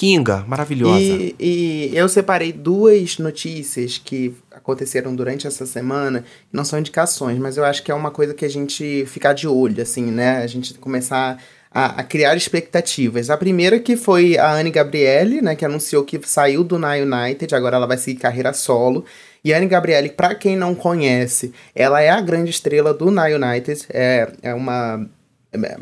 Kinga, 0.00 0.46
maravilhosa. 0.48 0.98
E, 0.98 1.36
e 1.38 1.90
eu 1.92 2.08
separei 2.08 2.54
duas 2.54 3.18
notícias 3.18 4.00
que 4.02 4.34
aconteceram 4.50 5.14
durante 5.14 5.46
essa 5.46 5.66
semana, 5.66 6.24
não 6.50 6.64
são 6.64 6.78
indicações, 6.78 7.38
mas 7.38 7.58
eu 7.58 7.66
acho 7.66 7.82
que 7.82 7.92
é 7.92 7.94
uma 7.94 8.10
coisa 8.10 8.32
que 8.32 8.46
a 8.46 8.48
gente 8.48 9.04
ficar 9.04 9.34
de 9.34 9.46
olho, 9.46 9.82
assim, 9.82 10.06
né? 10.06 10.38
A 10.38 10.46
gente 10.46 10.72
começar 10.72 11.36
a, 11.70 12.00
a 12.00 12.02
criar 12.02 12.34
expectativas. 12.34 13.28
A 13.28 13.36
primeira 13.36 13.78
que 13.78 13.94
foi 13.94 14.38
a 14.38 14.54
Anne 14.54 14.70
Gabriele, 14.70 15.42
né? 15.42 15.54
Que 15.54 15.66
anunciou 15.66 16.02
que 16.02 16.18
saiu 16.26 16.64
do 16.64 16.78
Na 16.78 16.94
United, 16.94 17.54
agora 17.54 17.76
ela 17.76 17.86
vai 17.86 17.98
seguir 17.98 18.20
carreira 18.20 18.54
solo. 18.54 19.04
E 19.44 19.52
Anne 19.52 19.66
Gabriele, 19.66 20.08
pra 20.08 20.34
quem 20.34 20.56
não 20.56 20.74
conhece, 20.74 21.52
ela 21.74 22.00
é 22.00 22.08
a 22.08 22.22
grande 22.22 22.48
estrela 22.48 22.94
do 22.94 23.10
Na 23.10 23.26
United, 23.26 23.84
é, 23.90 24.32
é 24.40 24.54
uma 24.54 25.06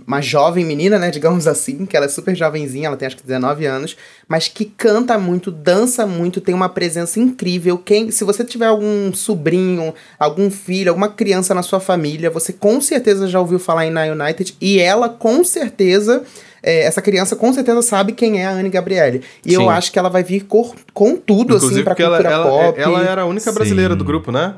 uma 0.06 0.20
jovem 0.22 0.64
menina, 0.64 0.98
né, 0.98 1.10
digamos 1.10 1.46
assim, 1.46 1.84
que 1.84 1.94
ela 1.94 2.06
é 2.06 2.08
super 2.08 2.34
jovenzinha, 2.34 2.86
ela 2.86 2.96
tem 2.96 3.06
acho 3.06 3.16
que 3.18 3.22
19 3.22 3.66
anos, 3.66 3.96
mas 4.26 4.48
que 4.48 4.64
canta 4.64 5.18
muito, 5.18 5.50
dança 5.50 6.06
muito, 6.06 6.40
tem 6.40 6.54
uma 6.54 6.70
presença 6.70 7.20
incrível. 7.20 7.76
Quem, 7.76 8.10
se 8.10 8.24
você 8.24 8.42
tiver 8.44 8.64
algum 8.66 9.12
sobrinho, 9.12 9.92
algum 10.18 10.50
filho, 10.50 10.88
alguma 10.90 11.10
criança 11.10 11.54
na 11.54 11.62
sua 11.62 11.80
família, 11.80 12.30
você 12.30 12.50
com 12.52 12.80
certeza 12.80 13.28
já 13.28 13.38
ouviu 13.38 13.58
falar 13.58 13.84
em 13.86 13.90
Na 13.90 14.04
United 14.04 14.56
e 14.58 14.78
ela 14.78 15.06
com 15.08 15.44
certeza 15.44 16.22
é, 16.62 16.84
essa 16.84 17.02
criança 17.02 17.36
com 17.36 17.52
certeza 17.52 17.82
sabe 17.82 18.12
quem 18.12 18.40
é 18.40 18.46
a 18.46 18.50
Anne 18.52 18.70
Gabriele. 18.70 19.22
E 19.44 19.52
eu 19.52 19.60
Sim. 19.60 19.68
acho 19.68 19.92
que 19.92 19.98
ela 19.98 20.08
vai 20.08 20.24
vir 20.24 20.40
cor- 20.46 20.74
com 20.94 21.14
tudo, 21.14 21.54
assim, 21.54 21.66
Inclusive 21.66 21.84
pra 21.84 21.92
porque 21.94 22.02
ela, 22.02 22.16
cultura 22.16 22.34
ela, 22.34 22.44
pop. 22.72 22.80
ela 22.80 23.04
era 23.04 23.22
a 23.22 23.26
única 23.26 23.52
brasileira 23.52 23.92
Sim. 23.94 23.98
do 23.98 24.04
grupo, 24.04 24.32
né? 24.32 24.54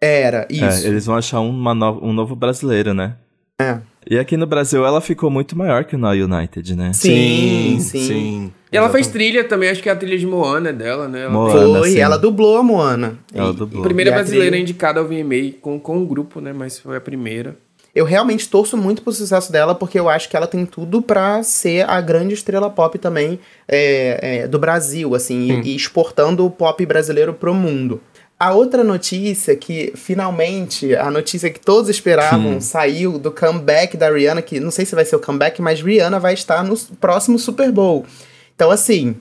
Era, 0.00 0.46
É, 0.48 0.54
isso. 0.54 0.86
eles 0.86 1.04
vão 1.04 1.16
achar 1.16 1.40
uma 1.40 1.74
no- 1.74 2.02
um 2.02 2.12
novo 2.12 2.34
brasileiro, 2.34 2.94
né? 2.94 3.14
É. 3.60 3.78
E 4.08 4.18
aqui 4.18 4.36
no 4.36 4.46
Brasil 4.46 4.84
ela 4.84 5.00
ficou 5.00 5.30
muito 5.30 5.56
maior 5.56 5.84
que 5.84 5.94
o 5.94 5.98
Na 5.98 6.10
United, 6.12 6.74
né? 6.74 6.92
Sim, 6.94 7.78
sim. 7.80 8.52
E 8.72 8.76
ela 8.76 8.88
fez 8.88 9.06
trilha 9.08 9.44
também, 9.44 9.68
acho 9.68 9.82
que 9.82 9.88
é 9.88 9.92
a 9.92 9.96
trilha 9.96 10.16
de 10.18 10.26
Moana 10.26 10.72
dela, 10.72 11.06
né? 11.06 11.22
Ela 11.22 11.30
Moana. 11.30 11.78
Foi, 11.80 11.90
sim. 11.90 11.98
ela 11.98 12.16
dublou 12.16 12.56
a 12.56 12.62
Moana. 12.62 13.18
Ela 13.34 13.50
E- 13.50 13.54
dublou. 13.56 13.82
a 13.82 13.84
primeira 13.84 14.10
E 14.10 14.14
brasileira 14.14 14.46
trilha- 14.52 14.62
indicada 14.62 15.00
ao 15.00 15.06
VMA 15.06 15.52
com, 15.60 15.78
com 15.78 16.02
o 16.02 16.06
grupo, 16.06 16.40
né? 16.40 16.52
Mas 16.52 16.78
foi 16.78 16.96
a 16.96 17.00
primeira. 17.00 17.56
Eu 17.92 18.04
realmente 18.04 18.48
torço 18.48 18.76
muito 18.76 19.02
pro 19.02 19.12
sucesso 19.12 19.50
dela, 19.50 19.74
porque 19.74 19.98
eu 19.98 20.08
acho 20.08 20.28
que 20.30 20.36
ela 20.36 20.46
tem 20.46 20.64
tudo 20.64 21.02
pra 21.02 21.42
ser 21.42 21.84
a 21.90 22.00
grande 22.00 22.32
estrela 22.34 22.70
pop 22.70 22.96
também 23.00 23.40
é, 23.66 24.42
é, 24.42 24.48
do 24.48 24.60
Brasil, 24.60 25.12
assim, 25.12 25.60
e, 25.64 25.72
e 25.72 25.74
exportando 25.76 26.46
o 26.46 26.50
pop 26.50 26.86
brasileiro 26.86 27.34
pro 27.34 27.52
mundo. 27.52 28.00
A 28.40 28.54
outra 28.54 28.82
notícia 28.82 29.54
que, 29.54 29.92
finalmente, 29.94 30.96
a 30.96 31.10
notícia 31.10 31.50
que 31.50 31.60
todos 31.60 31.90
esperavam 31.90 32.58
saiu 32.58 33.18
do 33.18 33.30
comeback 33.30 33.98
da 33.98 34.10
Rihanna, 34.10 34.40
que 34.40 34.58
não 34.58 34.70
sei 34.70 34.86
se 34.86 34.94
vai 34.94 35.04
ser 35.04 35.16
o 35.16 35.20
comeback, 35.20 35.60
mas 35.60 35.82
Rihanna 35.82 36.18
vai 36.18 36.32
estar 36.32 36.64
no 36.64 36.74
próximo 36.98 37.38
Super 37.38 37.70
Bowl. 37.70 38.06
Então, 38.54 38.70
assim, 38.70 39.14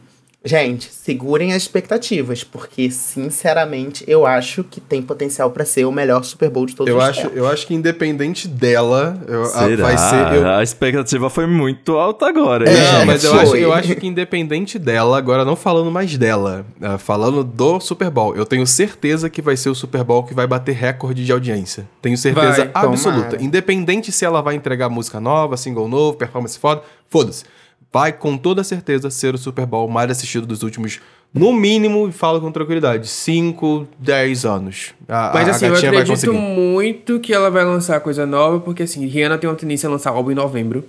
Gente, 0.44 0.90
segurem 0.94 1.52
as 1.52 1.64
expectativas, 1.64 2.46
porque 2.46 2.90
sinceramente 2.90 4.06
eu 4.08 4.26
acho 4.26 4.64
que 4.64 4.80
tem 4.80 5.02
potencial 5.02 5.52
pra 5.52 5.66
ser 5.66 5.84
o 5.84 5.92
melhor 5.92 6.24
Super 6.24 6.50
Bowl 6.50 6.66
de 6.66 6.74
todos 6.74 6.90
Eu 6.90 6.98
os 6.98 7.04
acho, 7.04 7.22
tempos. 7.24 7.38
eu 7.38 7.46
acho 7.48 7.68
que 7.68 7.74
independente 7.74 8.48
dela, 8.48 9.22
eu- 9.28 9.44
a- 9.44 9.48
Será? 9.48 9.84
vai 9.84 9.98
ser. 9.98 10.36
eu- 10.38 10.48
A 10.50 10.64
expectativa 10.64 11.30
foi 11.30 11.46
muito 11.46 11.98
alta 11.98 12.26
agora. 12.28 12.70
É, 12.70 12.74
hein, 12.74 12.94
Não, 13.00 13.06
mas 13.06 13.24
eu 13.24 13.34
acho, 13.38 13.56
eu 13.58 13.74
acho 13.74 13.94
que 13.98 14.08
independente 14.08 14.80
dela, 14.80 15.18
agora 15.18 15.44
não 15.44 15.58
falando 15.58 15.92
mais 15.92 16.18
dela, 16.18 16.66
ah, 16.82 16.98
falando 16.98 17.44
do 17.44 17.80
Super 17.82 18.10
Bowl, 18.10 18.34
eu 18.34 18.46
tenho 18.46 18.66
certeza 18.66 19.30
que 19.30 19.42
vai 19.42 19.58
ser 19.58 19.70
o 19.70 19.76
Super 19.76 20.06
Bowl 20.06 20.24
que 20.24 20.34
vai 20.34 20.48
bater 20.48 20.74
recorde 20.74 21.26
de 21.26 21.32
audiência. 21.34 21.86
Tenho 22.02 22.18
certeza 22.18 22.66
Vai, 22.66 22.72
absoluta. 22.74 23.24
tomara. 23.32 23.44
Independente 23.44 24.10
se 24.10 24.24
ela 24.24 24.42
vai 24.42 24.56
entregar 24.56 24.88
música 24.88 25.20
nova, 25.20 25.58
single 25.58 25.90
novo, 25.90 26.18
performance 26.18 26.58
foda, 26.58 26.82
foda-se. 27.10 27.44
Vai 27.92 28.14
com 28.14 28.38
toda 28.38 28.64
certeza 28.64 29.10
ser 29.10 29.34
o 29.34 29.38
Super 29.38 29.66
Bowl 29.66 29.88
mais 29.88 30.12
assistido 30.12 30.46
dos 30.46 30.62
últimos, 30.62 31.00
no 31.34 31.52
mínimo, 31.52 32.08
e 32.08 32.12
falo 32.12 32.40
com 32.40 32.52
tranquilidade, 32.52 33.08
5, 33.08 33.88
10 33.98 34.46
anos. 34.46 34.94
A, 35.08 35.32
Mas 35.34 35.48
a 35.48 35.52
assim, 35.52 35.66
eu 35.66 35.74
gatinha 35.74 35.92
vai 35.92 36.02
acredito 36.02 36.34
muito 36.34 37.20
que 37.20 37.34
ela 37.34 37.50
vai 37.50 37.66
lançar 37.66 38.00
coisa 38.00 38.26
nova, 38.26 38.60
porque 38.60 38.84
assim, 38.84 39.06
Rihanna 39.08 39.38
tem 39.38 39.50
uma 39.50 39.56
tendência 39.56 39.88
a 39.88 39.92
lançar 39.92 40.12
álbum 40.12 40.32
em 40.32 40.36
novembro. 40.36 40.84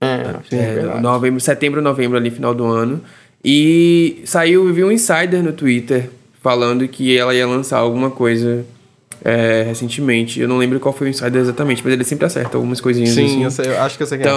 É, 0.00 0.34
sim, 0.48 0.56
É, 0.56 0.74
verdade. 0.74 1.02
novembro, 1.02 1.40
setembro, 1.40 1.82
novembro, 1.82 2.16
ali, 2.16 2.30
final 2.30 2.54
do 2.54 2.64
ano. 2.64 3.00
E 3.44 4.22
saiu, 4.24 4.66
eu 4.68 4.74
vi 4.74 4.84
um 4.84 4.92
insider 4.92 5.42
no 5.42 5.52
Twitter 5.52 6.10
falando 6.42 6.86
que 6.88 7.16
ela 7.16 7.34
ia 7.34 7.46
lançar 7.46 7.78
alguma 7.78 8.10
coisa 8.10 8.64
é, 9.24 9.64
recentemente. 9.66 10.40
Eu 10.40 10.48
não 10.48 10.58
lembro 10.58 10.80
qual 10.80 10.92
foi 10.94 11.08
o 11.08 11.10
insider 11.10 11.36
exatamente, 11.40 11.82
mas 11.84 11.92
ele 11.92 12.04
sempre 12.04 12.26
acerta 12.26 12.56
algumas 12.56 12.80
coisinhas 12.80 13.10
Sim, 13.10 13.24
assim. 13.24 13.44
eu, 13.44 13.50
sei, 13.50 13.66
eu 13.66 13.80
acho 13.82 13.96
que 13.96 14.02
eu 14.02 14.06
sei 14.06 14.18
quem 14.18 14.26
é. 14.26 14.30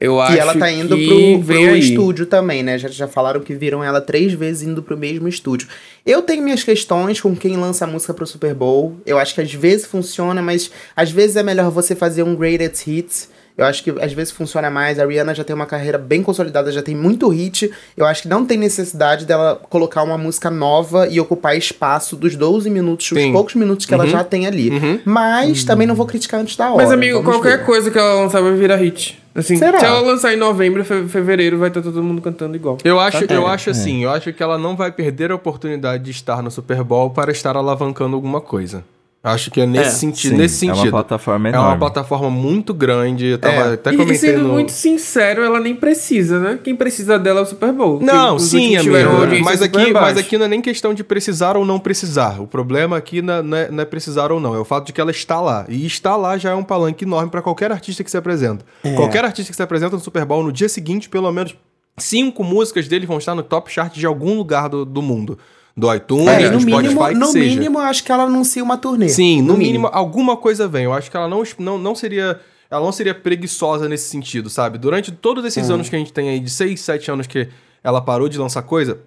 Eu 0.00 0.18
acho 0.20 0.34
E 0.34 0.38
ela 0.38 0.54
tá 0.56 0.70
indo 0.72 0.96
que 0.96 1.06
pro, 1.44 1.54
pro 1.54 1.76
estúdio 1.76 2.24
também, 2.24 2.62
né? 2.62 2.78
Já, 2.78 2.88
já 2.88 3.06
falaram 3.06 3.40
que 3.40 3.54
viram 3.54 3.84
ela 3.84 4.00
três 4.00 4.32
vezes 4.32 4.62
indo 4.66 4.82
pro 4.82 4.96
mesmo 4.96 5.28
estúdio. 5.28 5.68
Eu 6.06 6.22
tenho 6.22 6.42
minhas 6.42 6.64
questões 6.64 7.20
com 7.20 7.36
quem 7.36 7.56
lança 7.58 7.86
música 7.86 8.14
pro 8.14 8.26
Super 8.26 8.54
Bowl. 8.54 8.96
Eu 9.04 9.18
acho 9.18 9.34
que 9.34 9.42
às 9.42 9.52
vezes 9.52 9.84
funciona, 9.86 10.40
mas 10.40 10.70
às 10.96 11.10
vezes 11.10 11.36
é 11.36 11.42
melhor 11.42 11.70
você 11.70 11.94
fazer 11.94 12.22
um 12.22 12.34
Greatest 12.34 12.86
Hits. 12.86 13.28
Eu 13.58 13.66
acho 13.66 13.84
que 13.84 13.90
às 14.00 14.10
vezes 14.14 14.32
funciona 14.32 14.70
mais. 14.70 14.98
A 14.98 15.04
Rihanna 15.04 15.34
já 15.34 15.44
tem 15.44 15.54
uma 15.54 15.66
carreira 15.66 15.98
bem 15.98 16.22
consolidada, 16.22 16.72
já 16.72 16.80
tem 16.80 16.96
muito 16.96 17.28
hit. 17.28 17.70
Eu 17.94 18.06
acho 18.06 18.22
que 18.22 18.28
não 18.28 18.46
tem 18.46 18.56
necessidade 18.56 19.26
dela 19.26 19.60
colocar 19.68 20.02
uma 20.02 20.16
música 20.16 20.48
nova 20.50 21.06
e 21.08 21.20
ocupar 21.20 21.54
espaço 21.58 22.16
dos 22.16 22.36
12 22.36 22.70
minutos, 22.70 23.12
os 23.12 23.18
Sim. 23.18 23.32
poucos 23.32 23.54
minutos 23.54 23.84
que 23.84 23.92
ela 23.92 24.04
Uhum. 24.04 24.10
já 24.10 24.24
tem 24.24 24.46
ali. 24.46 24.70
Mas 25.04 25.62
também 25.64 25.86
não 25.86 25.94
vou 25.94 26.06
criticar 26.06 26.40
antes 26.40 26.56
da 26.56 26.70
hora. 26.72 26.82
Mas, 26.84 26.90
amigo, 26.90 27.18
vamos 27.22 27.36
qualquer 27.36 27.58
ver. 27.58 27.66
coisa 27.66 27.90
que 27.90 27.98
ela 27.98 28.14
lançar 28.14 28.40
vai 28.40 28.54
virar 28.54 28.76
hit. 28.76 29.19
Assim, 29.34 29.56
Será? 29.56 29.78
se 29.78 29.84
ela 29.86 30.00
lançar 30.00 30.32
em 30.34 30.36
novembro, 30.36 30.84
fe- 30.84 31.06
fevereiro, 31.06 31.56
vai 31.58 31.68
estar 31.68 31.80
todo 31.82 32.02
mundo 32.02 32.20
cantando 32.20 32.56
igual. 32.56 32.78
Eu 32.84 32.98
acho, 32.98 33.26
Tá 33.26 33.34
eu 33.34 33.46
acho 33.46 33.70
assim, 33.70 34.02
eu 34.02 34.10
acho 34.10 34.32
que 34.32 34.42
ela 34.42 34.58
não 34.58 34.76
vai 34.76 34.90
perder 34.90 35.30
a 35.30 35.34
oportunidade 35.36 36.02
de 36.04 36.10
estar 36.10 36.42
no 36.42 36.50
Super 36.50 36.82
Bowl 36.82 37.10
para 37.10 37.30
estar 37.30 37.56
alavancando 37.56 38.16
alguma 38.16 38.40
coisa. 38.40 38.84
Acho 39.22 39.50
que 39.50 39.60
é 39.60 39.66
nesse 39.66 39.84
É, 39.88 39.90
sentido. 39.90 40.30
Sim, 40.30 40.36
nesse 40.38 40.64
é 40.64 40.68
uma 40.70 40.76
sentido. 40.76 40.90
plataforma 40.92 41.48
É 41.48 41.52
enorme. 41.52 41.68
uma 41.68 41.78
plataforma 41.78 42.30
muito 42.30 42.72
grande. 42.72 43.26
Eu 43.26 43.38
tava, 43.38 43.54
É. 43.54 43.72
até 43.74 43.92
E, 43.92 44.10
e 44.12 44.14
sendo 44.16 44.48
muito 44.48 44.72
sincero, 44.72 45.42
ela 45.42 45.60
nem 45.60 45.74
precisa, 45.74 46.40
né? 46.40 46.58
Quem 46.64 46.74
precisa 46.74 47.18
dela 47.18 47.40
é 47.40 47.42
o 47.42 47.46
Super 47.46 47.70
Bowl. 47.70 48.00
Não, 48.00 48.38
sim, 48.38 48.76
amigo. 48.76 48.96
audiência 48.96 49.44
Mas 49.44 49.60
super 49.60 49.80
aqui, 49.82 49.92
mas 49.92 50.16
aqui 50.16 50.38
não 50.38 50.46
é 50.46 50.48
nem 50.48 50.62
questão 50.62 50.94
de 50.94 51.04
precisar 51.04 51.54
ou 51.54 51.66
não 51.66 51.78
precisar. 51.78 52.40
O 52.40 52.46
problema 52.46 52.96
aqui 52.96 53.20
não 53.20 53.34
é, 53.34 53.42
não 53.42 53.56
é- 53.58 53.70
não 53.70 53.82
é 53.82 53.84
precisar 53.84 54.32
ou 54.32 54.40
não. 54.40 54.54
É 54.54 54.58
o 54.58 54.64
fato 54.64 54.86
de 54.86 54.92
que 54.94 55.00
ela 55.02 55.10
está 55.10 55.38
lá. 55.38 55.66
E 55.68 55.84
estar 55.84 56.16
lá 56.16 56.38
já 56.38 56.52
é 56.52 56.54
um 56.54 56.64
palanque 56.64 57.04
enorme 57.04 57.30
para 57.30 57.42
qualquer 57.42 57.70
artista 57.70 58.02
que 58.02 58.10
se 58.10 58.16
apresenta. 58.16 58.64
É. 58.82 58.94
Qualquer 58.94 59.22
artista 59.22 59.52
que 59.52 59.56
se 59.56 59.62
apresenta 59.62 59.96
no 59.96 60.02
Super 60.02 60.24
Bowl, 60.24 60.42
no 60.42 60.50
dia 60.50 60.68
seguinte, 60.68 61.10
pelo 61.10 61.30
menos 61.30 61.54
cinco 61.98 62.42
músicas 62.42 62.88
dele 62.88 63.04
vão 63.04 63.18
estar 63.18 63.34
no 63.34 63.42
top 63.42 63.70
chart 63.70 63.94
de 63.94 64.06
algum 64.06 64.34
lugar 64.38 64.70
do, 64.70 64.86
do 64.86 65.02
mundo. 65.02 65.38
Do 65.76 65.92
iTunes, 65.94 66.26
É, 66.28 66.48
do 66.50 66.54
no 66.54 66.60
Spotify, 66.60 66.82
mínimo, 66.82 67.08
que 67.08 67.14
no 67.14 67.26
seja. 67.26 67.54
mínimo, 67.54 67.78
acho 67.78 68.04
que 68.04 68.10
ela 68.12 68.24
anuncia 68.24 68.62
uma 68.62 68.76
turnê. 68.76 69.08
Sim, 69.08 69.40
no, 69.42 69.56
mínimo, 69.56 69.88
alguma 69.92 70.36
coisa 70.36 70.66
vem. 70.68 70.84
Eu 70.84 70.92
acho 70.92 71.10
que 71.10 71.16
ela 71.16 71.28
não, 71.28 71.42
não, 71.58 71.78
não 71.78 71.94
seria. 71.94 72.38
Ela 72.70 72.84
não 72.84 72.92
seria 72.92 73.14
preguiçosa 73.14 73.88
nesse 73.88 74.08
sentido, 74.08 74.48
sabe? 74.48 74.78
Durante 74.78 75.10
todos 75.10 75.44
esses 75.44 75.68
Hum. 75.70 75.74
anos 75.74 75.88
que 75.88 75.96
a 75.96 75.98
gente 75.98 76.12
tem 76.12 76.28
aí, 76.28 76.38
de 76.38 76.50
6, 76.50 76.80
7 76.80 77.10
anos 77.10 77.26
que 77.26 77.48
ela 77.82 78.00
parou 78.00 78.28
de 78.28 78.38
lançar 78.38 78.62
coisa, 78.62 78.98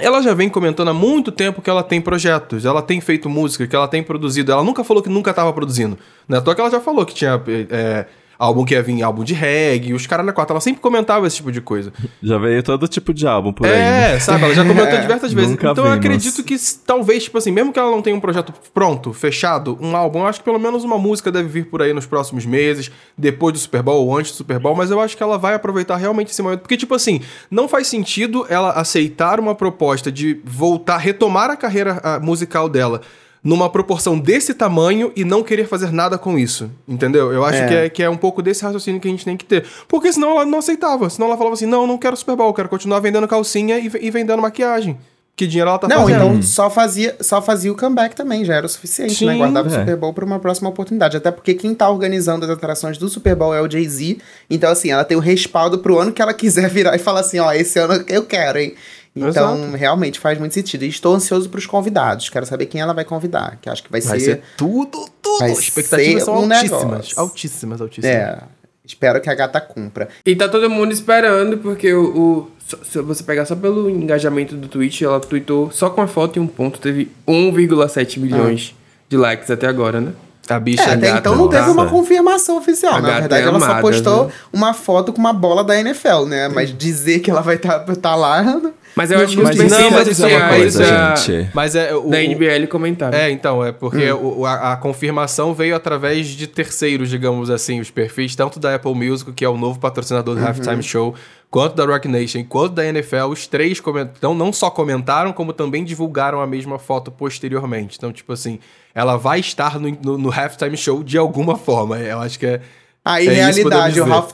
ela 0.00 0.22
já 0.22 0.32
vem 0.32 0.48
comentando 0.48 0.88
há 0.88 0.94
muito 0.94 1.30
tempo 1.30 1.60
que 1.60 1.68
ela 1.68 1.82
tem 1.82 2.00
projetos, 2.00 2.64
ela 2.64 2.80
tem 2.80 3.00
feito 3.02 3.28
música, 3.28 3.66
que 3.66 3.76
ela 3.76 3.86
tem 3.88 4.02
produzido. 4.02 4.50
Ela 4.52 4.64
nunca 4.64 4.82
falou 4.82 5.02
que 5.02 5.10
nunca 5.10 5.30
estava 5.30 5.52
produzindo. 5.52 5.98
É 6.30 6.36
à 6.36 6.40
toa 6.40 6.54
que 6.54 6.60
ela 6.62 6.70
já 6.70 6.80
falou 6.80 7.04
que 7.04 7.14
tinha 7.14 7.42
é, 7.70 8.06
álbum 8.38 8.64
que 8.64 8.74
ia 8.74 8.82
vir 8.82 9.02
álbum 9.02 9.24
de 9.24 9.34
reggae, 9.34 9.92
os 9.92 10.06
caras 10.06 10.24
na 10.24 10.32
quarta. 10.32 10.52
Ela 10.52 10.60
sempre 10.60 10.80
comentava 10.80 11.26
esse 11.26 11.36
tipo 11.36 11.52
de 11.52 11.60
coisa. 11.60 11.92
Já 12.22 12.38
veio 12.38 12.62
todo 12.62 12.86
tipo 12.88 13.12
de 13.12 13.26
álbum 13.26 13.52
por 13.52 13.66
aí. 13.66 13.72
né? 13.72 14.14
É, 14.14 14.18
sabe? 14.18 14.44
Ela 14.44 14.54
já 14.54 14.64
comentou 14.64 14.98
diversas 15.00 15.32
vezes. 15.32 15.50
Nunca 15.50 15.70
então 15.70 15.84
eu 15.84 15.90
vimos. 15.92 16.04
acredito 16.04 16.42
que 16.44 16.56
talvez, 16.86 17.24
tipo 17.24 17.38
assim, 17.38 17.50
mesmo 17.50 17.72
que 17.72 17.78
ela 17.78 17.90
não 17.90 18.02
tenha 18.02 18.16
um 18.16 18.20
projeto 18.20 18.52
pronto, 18.72 19.12
fechado, 19.12 19.78
um 19.80 19.96
álbum, 19.96 20.20
eu 20.20 20.26
acho 20.26 20.38
que 20.40 20.44
pelo 20.44 20.58
menos 20.58 20.84
uma 20.84 20.98
música 20.98 21.30
deve 21.30 21.48
vir 21.48 21.66
por 21.66 21.82
aí 21.82 21.92
nos 21.92 22.06
próximos 22.06 22.44
meses, 22.46 22.90
depois 23.16 23.52
do 23.52 23.58
Super 23.58 23.82
Bowl 23.82 24.06
ou 24.06 24.16
antes 24.16 24.32
do 24.32 24.36
Super 24.36 24.58
Bowl, 24.58 24.74
mas 24.74 24.90
eu 24.90 25.00
acho 25.00 25.16
que 25.16 25.22
ela 25.22 25.38
vai 25.38 25.54
aproveitar 25.54 25.96
realmente 25.96 26.30
esse 26.30 26.42
momento. 26.42 26.60
Porque, 26.60 26.76
tipo 26.76 26.94
assim, 26.94 27.20
não 27.50 27.68
faz 27.68 27.86
sentido 27.86 28.46
ela 28.48 28.70
aceitar 28.72 29.38
uma 29.40 29.54
proposta 29.54 30.10
de 30.10 30.40
voltar, 30.44 30.98
retomar 30.98 31.50
a 31.50 31.56
carreira 31.56 32.00
ah, 32.02 32.20
musical 32.20 32.68
dela. 32.68 33.00
Numa 33.44 33.68
proporção 33.68 34.16
desse 34.16 34.54
tamanho 34.54 35.10
e 35.16 35.24
não 35.24 35.42
querer 35.42 35.66
fazer 35.66 35.92
nada 35.92 36.16
com 36.16 36.38
isso. 36.38 36.70
Entendeu? 36.86 37.32
Eu 37.32 37.44
acho 37.44 37.58
É. 37.58 37.66
que, 37.66 37.74
é, 37.74 37.88
que 37.90 38.02
é 38.02 38.08
um 38.08 38.16
pouco 38.16 38.40
desse 38.40 38.62
raciocínio 38.62 39.00
que 39.00 39.08
a 39.08 39.10
gente 39.10 39.24
tem 39.24 39.36
que 39.36 39.44
ter. 39.44 39.64
Porque 39.88 40.12
senão 40.12 40.30
ela 40.32 40.44
não 40.44 40.60
aceitava. 40.60 41.10
Senão 41.10 41.26
ela 41.26 41.36
falava 41.36 41.54
assim: 41.54 41.66
não, 41.66 41.84
não 41.86 41.98
quero 41.98 42.16
Super 42.16 42.36
Bowl, 42.36 42.54
quero 42.54 42.68
continuar 42.68 43.00
vendendo 43.00 43.26
calcinha 43.26 43.78
e, 43.80 43.90
e 44.00 44.10
vendendo 44.12 44.40
maquiagem. 44.40 44.96
Que 45.34 45.46
dinheiro 45.46 45.70
ela 45.70 45.78
tá 45.78 45.88
Não, 45.88 46.02
fazendo. 46.02 46.24
então 46.26 46.42
só 46.42 46.68
fazia, 46.68 47.16
só 47.22 47.40
fazia 47.40 47.72
o 47.72 47.74
comeback 47.74 48.14
também, 48.14 48.44
já 48.44 48.54
era 48.54 48.66
o 48.66 48.68
suficiente, 48.68 49.24
né? 49.24 49.32
Sim, 49.32 49.38
Guardava 49.38 49.66
o 49.68 49.74
é. 49.74 49.78
Super 49.78 49.96
Bowl 49.96 50.12
pra 50.12 50.26
uma 50.26 50.38
próxima 50.38 50.68
oportunidade. 50.68 51.16
Até 51.16 51.30
porque 51.30 51.54
quem 51.54 51.74
tá 51.74 51.88
organizando 51.88 52.44
as 52.44 52.50
atrações 52.50 52.98
do 52.98 53.08
Super 53.08 53.34
Bowl 53.34 53.54
é 53.54 53.60
o 53.62 53.68
Jay-Z. 53.68 54.18
Então, 54.50 54.70
assim, 54.70 54.90
ela 54.90 55.04
tem 55.04 55.16
o 55.16 55.20
respaldo 55.20 55.78
pro 55.78 55.98
ano 55.98 56.12
que 56.12 56.20
ela 56.20 56.34
quiser 56.34 56.68
virar 56.68 56.94
e 56.94 56.98
falar 56.98 57.20
assim: 57.20 57.38
ó, 57.40 57.50
esse 57.50 57.78
ano 57.78 58.04
eu 58.06 58.24
quero, 58.24 58.58
hein? 58.58 58.74
Então, 59.14 59.28
Exato. 59.58 59.76
realmente 59.76 60.18
faz 60.18 60.38
muito 60.38 60.54
sentido. 60.54 60.84
E 60.84 60.88
estou 60.88 61.14
ansioso 61.14 61.48
pros 61.50 61.66
convidados. 61.66 62.30
Quero 62.30 62.46
saber 62.46 62.66
quem 62.66 62.80
ela 62.80 62.94
vai 62.94 63.04
convidar. 63.04 63.58
Que 63.60 63.68
acho 63.68 63.82
que 63.82 63.90
vai, 63.92 64.00
Vai 64.00 64.18
ser. 64.18 64.24
ser 64.24 64.42
tudo, 64.56 65.06
tudo. 65.20 65.38
vai 65.40 65.50
As 65.52 65.58
expectativas 65.58 66.20
ser 66.22 66.24
são 66.24 66.34
um 66.34 66.52
altíssimas. 66.52 66.84
negócio. 66.84 67.20
Altíssimas, 67.20 67.80
altíssimas. 67.82 68.16
É. 68.16 68.38
Espero 68.84 69.20
que 69.20 69.28
a 69.30 69.34
gata 69.34 69.60
cumpra. 69.60 70.08
E 70.24 70.34
tá 70.34 70.48
todo 70.48 70.68
mundo 70.70 70.92
esperando, 70.92 71.58
porque 71.58 71.92
o. 71.92 72.04
o- 72.16 72.50
se 72.84 73.00
você 73.02 73.22
pegar 73.22 73.44
só 73.44 73.54
pelo 73.54 73.90
engajamento 73.90 74.56
do 74.56 74.66
tweet, 74.66 75.04
ela 75.04 75.20
tweetou 75.20 75.70
só 75.70 75.90
com 75.90 76.00
a 76.00 76.06
foto 76.06 76.38
e 76.38 76.40
um 76.40 76.46
ponto, 76.46 76.80
teve 76.80 77.10
1,7 77.28 78.18
milhões 78.18 78.74
de 79.10 79.16
likes 79.16 79.50
até 79.50 79.66
agora, 79.66 80.00
né? 80.00 80.12
A 80.48 80.58
bicha 80.58 80.82
É, 80.82 80.94
até 80.94 81.06
gata, 81.08 81.18
então 81.20 81.36
não 81.36 81.48
teve 81.48 81.68
uma 81.70 81.86
confirmação 81.88 82.56
oficial. 82.56 82.94
A 82.94 83.00
Na 83.00 83.08
gata 83.08 83.20
verdade, 83.20 83.42
é 83.44 83.46
ela 83.48 83.58
só 83.60 83.64
amada, 83.66 83.80
postou 83.82 84.24
viu? 84.26 84.34
uma 84.52 84.74
foto 84.74 85.12
com 85.12 85.18
uma 85.20 85.32
bola 85.32 85.62
da 85.62 85.78
NFL, 85.78 86.24
né? 86.26 86.48
Mas 86.48 86.76
dizer 86.76 87.20
que 87.20 87.30
ela 87.30 87.42
vai 87.42 87.56
estar 87.56 87.78
tá 87.80 88.14
lá. 88.16 88.60
Mas 88.94 89.10
eu 89.10 89.18
acho 89.20 89.36
que 89.36 89.42
os 89.42 89.48
não, 89.70 89.78
perfis 89.78 89.92
mas 89.92 90.08
isso 90.08 90.24
é 90.26 90.28
uma 90.28 90.36
oficiais 90.36 90.56
coisa, 90.60 90.84
da, 90.84 91.14
gente. 91.16 91.50
Mas 91.54 91.74
é 91.74 91.94
o, 91.94 92.08
da 92.10 92.22
comentaram. 92.66 93.16
É, 93.16 93.30
então, 93.30 93.64
é 93.64 93.72
porque 93.72 94.12
Hum. 94.12 94.40
o- 94.40 94.46
a, 94.46 94.72
a 94.72 94.76
confirmação 94.76 95.54
veio 95.54 95.74
através 95.74 96.28
de 96.28 96.46
terceiros, 96.46 97.08
digamos 97.08 97.48
assim, 97.50 97.80
os 97.80 97.90
perfis, 97.90 98.34
tanto 98.36 98.60
da 98.60 98.74
Apple 98.74 98.94
Music, 98.94 99.32
que 99.32 99.44
é 99.44 99.48
o 99.48 99.56
novo 99.56 99.78
patrocinador 99.78 100.34
do 100.34 100.40
Uhum. 100.40 100.46
Halftime 100.46 100.82
Show, 100.82 101.14
quanto 101.50 101.74
da 101.74 101.84
Rock 101.84 102.06
Nation, 102.08 102.44
quanto 102.44 102.74
da 102.74 102.84
NFL, 102.86 103.26
os 103.30 103.46
três 103.46 103.80
coment- 103.80 104.10
então, 104.16 104.34
não 104.34 104.52
só 104.52 104.68
comentaram, 104.70 105.32
como 105.32 105.52
também 105.52 105.84
divulgaram 105.84 106.40
a 106.40 106.46
mesma 106.46 106.78
foto 106.78 107.10
posteriormente. 107.10 107.96
Então, 107.98 108.12
tipo 108.12 108.32
assim, 108.32 108.58
ela 108.94 109.16
vai 109.16 109.40
estar 109.40 109.78
no, 109.80 109.88
no, 110.02 110.18
no 110.18 110.30
Halftime 110.32 110.76
Show 110.76 111.02
de 111.02 111.16
alguma 111.16 111.56
forma. 111.56 111.98
Eu 111.98 112.20
acho 112.20 112.38
que 112.38 112.46
é. 112.46 112.60
Aí, 113.04 113.26
é 113.26 113.32
realidade, 113.32 114.00
o, 114.00 114.12
half, 114.12 114.32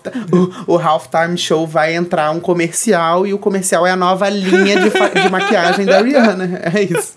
o, 0.66 0.74
o 0.74 0.78
Halftime 0.78 1.38
Show 1.38 1.66
vai 1.66 1.94
entrar 1.94 2.30
um 2.30 2.38
comercial 2.38 3.26
e 3.26 3.32
o 3.32 3.38
comercial 3.38 3.86
é 3.86 3.90
a 3.90 3.96
nova 3.96 4.28
linha 4.28 4.76
de, 4.78 4.90
de 4.90 5.28
maquiagem 5.30 5.86
da 5.86 6.02
Rihanna. 6.02 6.60
É 6.74 6.82
isso. 6.82 7.14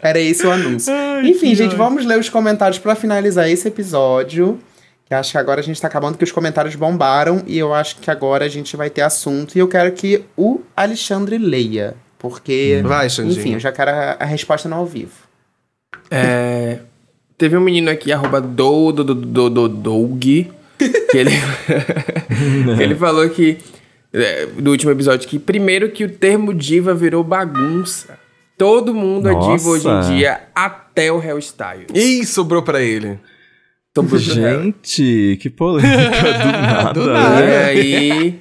Era 0.00 0.18
esse 0.18 0.46
o 0.46 0.50
anúncio. 0.50 0.92
Enfim, 1.24 1.54
gente, 1.54 1.74
vamos 1.76 2.06
ler 2.06 2.18
os 2.18 2.30
comentários 2.30 2.78
pra 2.78 2.94
finalizar 2.94 3.50
esse 3.50 3.68
episódio. 3.68 4.58
Que 5.04 5.14
acho 5.14 5.32
que 5.32 5.38
agora 5.38 5.60
a 5.60 5.64
gente 5.64 5.78
tá 5.78 5.88
acabando 5.88 6.16
que 6.16 6.24
os 6.24 6.32
comentários 6.32 6.74
bombaram 6.74 7.42
e 7.46 7.58
eu 7.58 7.74
acho 7.74 7.96
que 7.96 8.10
agora 8.10 8.46
a 8.46 8.48
gente 8.48 8.74
vai 8.74 8.88
ter 8.88 9.02
assunto. 9.02 9.56
E 9.56 9.58
eu 9.58 9.68
quero 9.68 9.92
que 9.92 10.24
o 10.36 10.62
Alexandre 10.74 11.36
leia. 11.36 11.94
Porque, 12.18 12.80
Vai, 12.84 13.10
Xandinho. 13.10 13.38
enfim, 13.38 13.52
eu 13.54 13.60
já 13.60 13.72
quero 13.72 13.90
a, 13.90 14.16
a 14.20 14.24
resposta 14.24 14.68
no 14.68 14.76
ao 14.76 14.86
vivo. 14.86 15.12
É, 16.10 16.78
teve 17.36 17.56
um 17.56 17.60
menino 17.60 17.90
aqui, 17.90 18.12
arroba 18.12 18.40
do, 18.40 18.92
do, 18.92 19.04
do, 19.04 19.14
do, 19.14 19.50
do, 19.50 19.68
Doug, 19.68 20.24
que 21.10 21.18
ele, 21.18 21.30
que 22.76 22.82
ele 22.82 22.94
falou 22.94 23.28
que, 23.30 23.58
é, 24.12 24.46
do 24.46 24.70
último 24.70 24.90
episódio, 24.92 25.28
que 25.28 25.38
primeiro 25.38 25.90
que 25.90 26.04
o 26.04 26.10
termo 26.10 26.52
diva 26.54 26.94
virou 26.94 27.22
bagunça. 27.24 28.18
Todo 28.58 28.94
mundo 28.94 29.28
é 29.28 29.34
diva 29.34 29.68
hoje 29.70 29.88
em 29.88 29.90
Nossa. 29.90 30.12
dia, 30.14 30.40
até 30.54 31.10
o 31.10 31.20
Hell 31.22 31.40
Style. 31.40 31.86
Ih, 31.94 32.24
sobrou 32.24 32.62
pra 32.62 32.80
ele. 32.80 33.18
Sobrou. 33.94 34.18
Gente, 34.20 35.38
que 35.40 35.50
polêmica 35.50 35.96
do 35.98 36.46
nada, 36.52 36.92
Do 36.92 37.02
E 37.02 37.12
nada. 37.12 37.40
né? 37.40 37.64
aí, 37.64 38.40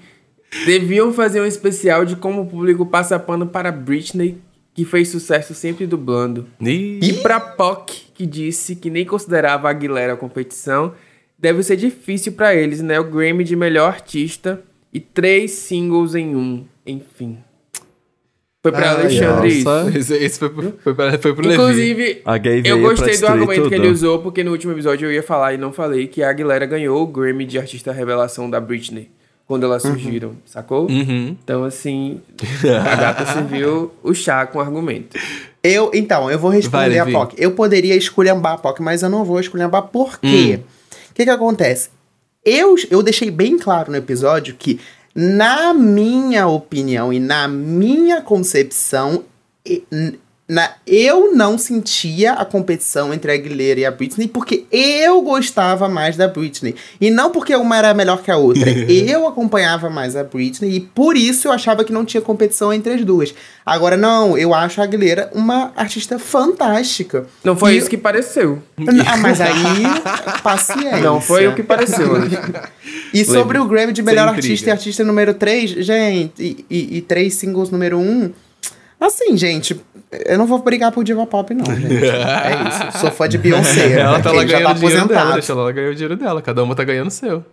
Deviam 0.65 1.13
fazer 1.13 1.41
um 1.41 1.45
especial 1.45 2.05
de 2.05 2.15
como 2.17 2.41
o 2.41 2.45
público 2.45 2.85
passa 2.85 3.17
pano 3.17 3.47
para 3.47 3.71
Britney, 3.71 4.37
que 4.73 4.85
fez 4.85 5.07
sucesso 5.09 5.53
sempre 5.53 5.87
dublando. 5.87 6.45
Ih, 6.61 6.99
E 7.01 7.13
pra 7.13 7.39
POC, 7.39 8.11
que 8.13 8.25
disse 8.25 8.75
que 8.75 8.89
nem 8.89 9.05
considerava 9.05 9.67
a 9.67 9.71
Aguilera 9.71 10.13
a 10.13 10.17
competição, 10.17 10.93
deve 11.41 11.63
ser 11.63 11.75
difícil 11.75 12.33
pra 12.33 12.55
eles, 12.55 12.81
né? 12.81 12.99
O 12.99 13.03
Grammy 13.03 13.43
de 13.43 13.55
melhor 13.55 13.87
artista 13.87 14.61
e 14.93 14.99
três 14.99 15.51
singles 15.51 16.13
em 16.13 16.35
um. 16.35 16.63
Enfim. 16.85 17.39
Foi 18.63 18.71
pra 18.71 18.91
Ai, 18.91 18.95
Alexandre 19.01 19.63
nossa. 19.63 19.89
isso. 19.89 19.97
Esse, 19.97 20.13
esse 20.23 20.39
foi, 20.39 20.49
pro, 20.49 20.73
foi, 20.83 20.93
pra, 20.93 21.17
foi 21.17 21.33
pro 21.33 21.47
Levi. 21.47 21.55
Inclusive, 21.55 22.21
veio 22.23 22.67
eu 22.67 22.79
gostei 22.81 23.17
do 23.17 23.25
argumento 23.25 23.63
que 23.63 23.69
tudo. 23.69 23.73
ele 23.73 23.87
usou, 23.87 24.19
porque 24.19 24.43
no 24.43 24.51
último 24.51 24.71
episódio 24.71 25.07
eu 25.07 25.11
ia 25.11 25.23
falar 25.23 25.55
e 25.55 25.57
não 25.57 25.73
falei 25.73 26.05
que 26.05 26.21
a 26.21 26.29
Aguilera 26.29 26.67
ganhou 26.67 27.01
o 27.01 27.07
Grammy 27.07 27.43
de 27.43 27.57
artista 27.57 27.91
revelação 27.91 28.47
da 28.47 28.61
Britney. 28.61 29.09
Quando 29.47 29.65
elas 29.65 29.81
surgiram, 29.81 30.33
sacou? 30.45 30.89
Uhum. 30.89 31.35
Então, 31.43 31.65
assim, 31.65 32.21
a 32.63 32.95
gata 32.95 33.25
serviu 33.33 33.91
o 34.01 34.13
chá 34.13 34.45
com 34.45 34.61
argumento. 34.61 35.17
Eu, 35.61 35.91
então, 35.93 36.31
eu 36.31 36.39
vou 36.39 36.51
Vai, 36.51 36.61
responder 36.61 36.99
a 36.99 37.03
Levi. 37.03 37.11
POC. 37.11 37.35
Eu 37.37 37.51
poderia 37.51 37.95
esculhambar 37.95 38.53
a 38.53 38.57
POC, 38.57 38.81
mas 38.81 39.03
eu 39.03 39.09
não 39.09 39.25
vou 39.25 39.39
esculhambar 39.39 39.87
por 39.87 40.19
quê? 40.19 40.61
O 40.61 40.80
que 41.21 41.25
que 41.25 41.31
acontece? 41.31 41.89
Eu, 42.43 42.75
eu 42.89 43.03
deixei 43.03 43.29
bem 43.29 43.57
claro 43.57 43.91
no 43.91 43.97
episódio 43.97 44.55
que, 44.55 44.79
na 45.13 45.73
minha 45.73 46.47
opinião 46.47 47.13
e 47.13 47.19
na 47.19 47.47
minha 47.47 48.21
concepção, 48.21 49.23
na, 50.51 50.69
eu 50.85 51.33
não 51.33 51.57
sentia 51.57 52.33
a 52.33 52.43
competição 52.43 53.13
entre 53.13 53.31
a 53.31 53.35
Aguilera 53.35 53.79
e 53.79 53.85
a 53.85 53.91
Britney 53.91 54.27
porque 54.27 54.65
eu 54.69 55.21
gostava 55.21 55.87
mais 55.87 56.17
da 56.17 56.27
Britney. 56.27 56.75
E 56.99 57.09
não 57.09 57.31
porque 57.31 57.55
uma 57.55 57.77
era 57.77 57.93
melhor 57.93 58.21
que 58.21 58.29
a 58.29 58.35
outra. 58.35 58.69
eu 58.91 59.25
acompanhava 59.25 59.89
mais 59.89 60.13
a 60.13 60.25
Britney 60.25 60.75
e 60.75 60.79
por 60.81 61.15
isso 61.15 61.47
eu 61.47 61.53
achava 61.53 61.85
que 61.85 61.93
não 61.93 62.03
tinha 62.03 62.19
competição 62.19 62.73
entre 62.73 62.91
as 62.95 63.05
duas. 63.05 63.33
Agora, 63.65 63.95
não, 63.95 64.37
eu 64.37 64.53
acho 64.53 64.81
a 64.81 64.83
Aguilera 64.83 65.31
uma 65.33 65.71
artista 65.73 66.19
fantástica. 66.19 67.27
Não 67.45 67.55
foi 67.55 67.75
E- 67.75 67.77
isso 67.77 67.89
que 67.89 67.95
pareceu. 67.97 68.61
Ah, 69.07 69.15
mas 69.15 69.39
aí, 69.39 69.53
paciência. 70.43 70.97
Não 70.99 71.21
foi 71.21 71.47
o 71.47 71.55
que 71.55 71.63
pareceu. 71.63 72.09
E 73.13 73.23
sobre 73.23 73.57
o 73.57 73.65
Grammy 73.65 73.93
de 73.93 74.01
melhor 74.03 74.27
Sem 74.27 74.33
intriga. 74.39 74.47
artista 74.51 74.69
e 74.69 74.71
artista 74.71 75.03
número 75.05 75.33
3, 75.33 75.69
gente, 75.85 76.33
e, 76.43 76.65
e, 76.69 76.97
e 76.97 77.01
três 77.01 77.35
singles 77.35 77.69
número 77.69 77.97
1, 77.97 78.01
um, 78.01 78.31
assim, 78.99 79.35
gente, 79.37 79.79
eu 80.11 80.37
não 80.37 80.45
vou 80.45 80.59
brigar 80.59 80.91
por 80.91 81.03
diva 81.03 81.25
pop, 81.25 81.53
não, 81.53 81.65
gente. 81.65 81.95
É 82.05 82.89
isso. 82.89 82.99
Sou 82.99 83.11
fã 83.11 83.27
de 83.29 83.37
Beyoncé. 83.37 83.93
Ela 83.99 84.19
tá 84.19 84.31
ok? 84.31 84.39
lá 84.39 84.43
ganhando 84.45 84.71
o 84.71 84.79
dinheiro 84.79 85.07
dela, 85.07 85.33
deixa 85.33 85.51
ela 85.53 85.63
lá 85.63 85.71
ganhar 85.71 85.89
o 85.89 85.93
dinheiro 85.93 86.15
dela. 86.17 86.41
Cada 86.41 86.63
uma 86.63 86.75
tá 86.75 86.83
ganhando 86.83 87.07
o 87.07 87.11
seu. 87.11 87.43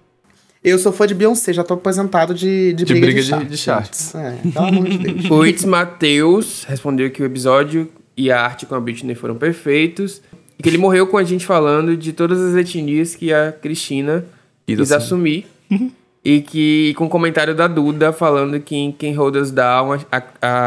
Eu 0.63 0.77
sou 0.79 0.93
fã 0.93 1.07
de 1.07 1.15
Beyoncé, 1.15 1.53
já 1.53 1.63
tô 1.63 1.75
aposentado 1.75 2.35
de, 2.35 2.73
de, 2.73 2.85
De 2.85 2.93
briga, 2.93 3.07
briga 3.07 3.21
de, 3.23 3.27
de- 3.27 3.29
charts, 3.29 3.51
de 3.51 3.57
charts. 3.59 4.15
É, 4.15 4.51
pelo 4.53 4.67
amor 4.67 4.89
de 4.89 4.99
Deus. 4.99 5.31
O 5.31 5.47
It's 5.47 5.65
Matheus 5.65 6.65
respondeu 6.69 7.09
que 7.11 7.23
o 7.23 7.27
episódio 7.27 7.89
e 8.17 8.31
a 8.33 8.41
arte 8.41 8.67
com 8.67 8.75
a 8.75 8.81
Britney 8.81 9.15
foram 9.15 9.37
perfeitos. 9.37 10.21
E 10.59 10.63
que 10.63 10.69
ele 10.69 10.79
morreu 10.79 11.07
com 11.07 11.17
a 11.17 11.23
gente 11.23 11.47
falando 11.47 11.97
de 11.97 12.13
todas 12.13 12.41
as 12.41 12.57
etnias 12.57 13.15
que 13.15 13.33
a 13.33 13.53
Cristina 13.53 14.25
Quis 14.67 14.77
quis 14.77 14.93
assumir. 14.93 15.47
e 16.25 16.41
que 16.41 16.95
com 16.95 17.07
o 17.07 17.09
comentário 17.09 17.55
da 17.55 17.67
Duda 17.67 18.13
falando 18.13 18.59
que 18.61 18.77
em 18.77 18.93
Quem 18.93 19.15
Hold 19.15 19.37
Us 19.37 19.51
Down 19.51 19.99
a, 20.11 20.23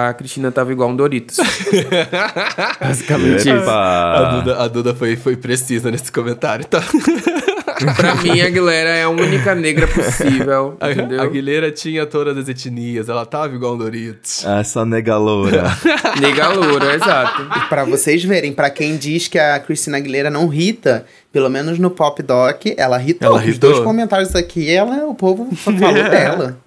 a, 0.09 0.13
Cristina 0.13 0.51
tava 0.51 0.71
igual 0.71 0.89
um 0.89 0.95
Doritos. 0.95 1.37
Basicamente 2.79 3.41
isso. 3.41 3.49
A 3.49 3.55
Epa! 3.55 4.35
Duda, 4.35 4.63
a 4.63 4.67
Duda 4.67 4.95
foi, 4.95 5.15
foi 5.15 5.35
precisa 5.35 5.91
nesse 5.91 6.11
comentário, 6.11 6.65
tá? 6.65 6.81
Pra 7.95 8.15
mim, 8.15 8.39
a 8.41 8.45
Aguilera 8.47 8.89
é 8.89 9.03
a 9.03 9.09
única 9.09 9.53
negra 9.55 9.87
possível, 9.87 10.77
A, 10.79 10.91
entendeu? 10.91 11.19
a 11.21 11.23
Aguilera 11.23 11.71
tinha 11.71 12.05
todas 12.05 12.37
as 12.37 12.47
etnias, 12.49 13.09
ela 13.09 13.25
tava 13.25 13.53
igual 13.55 13.73
um 13.75 13.77
Doritos. 13.77 14.45
Essa 14.45 14.85
nega 14.85 15.17
loura. 15.17 15.63
Nega 16.19 16.49
loura, 16.49 16.95
exato. 16.95 17.67
Pra 17.69 17.83
vocês 17.83 18.23
verem, 18.23 18.53
pra 18.53 18.69
quem 18.69 18.97
diz 18.97 19.27
que 19.27 19.39
a 19.39 19.59
Christina 19.59 19.97
Aguilera 19.97 20.29
não 20.29 20.47
rita, 20.47 21.05
pelo 21.31 21.49
menos 21.49 21.79
no 21.79 21.89
Pop 21.89 22.21
Doc, 22.21 22.65
ela 22.77 22.97
ritou. 22.97 23.27
Ela 23.27 23.37
Os 23.39 23.43
ritou. 23.45 23.71
dois 23.71 23.83
comentários 23.83 24.35
aqui, 24.35 24.69
ela, 24.69 25.05
o 25.07 25.15
povo 25.15 25.53
falou 25.55 25.79
dela. 26.09 26.57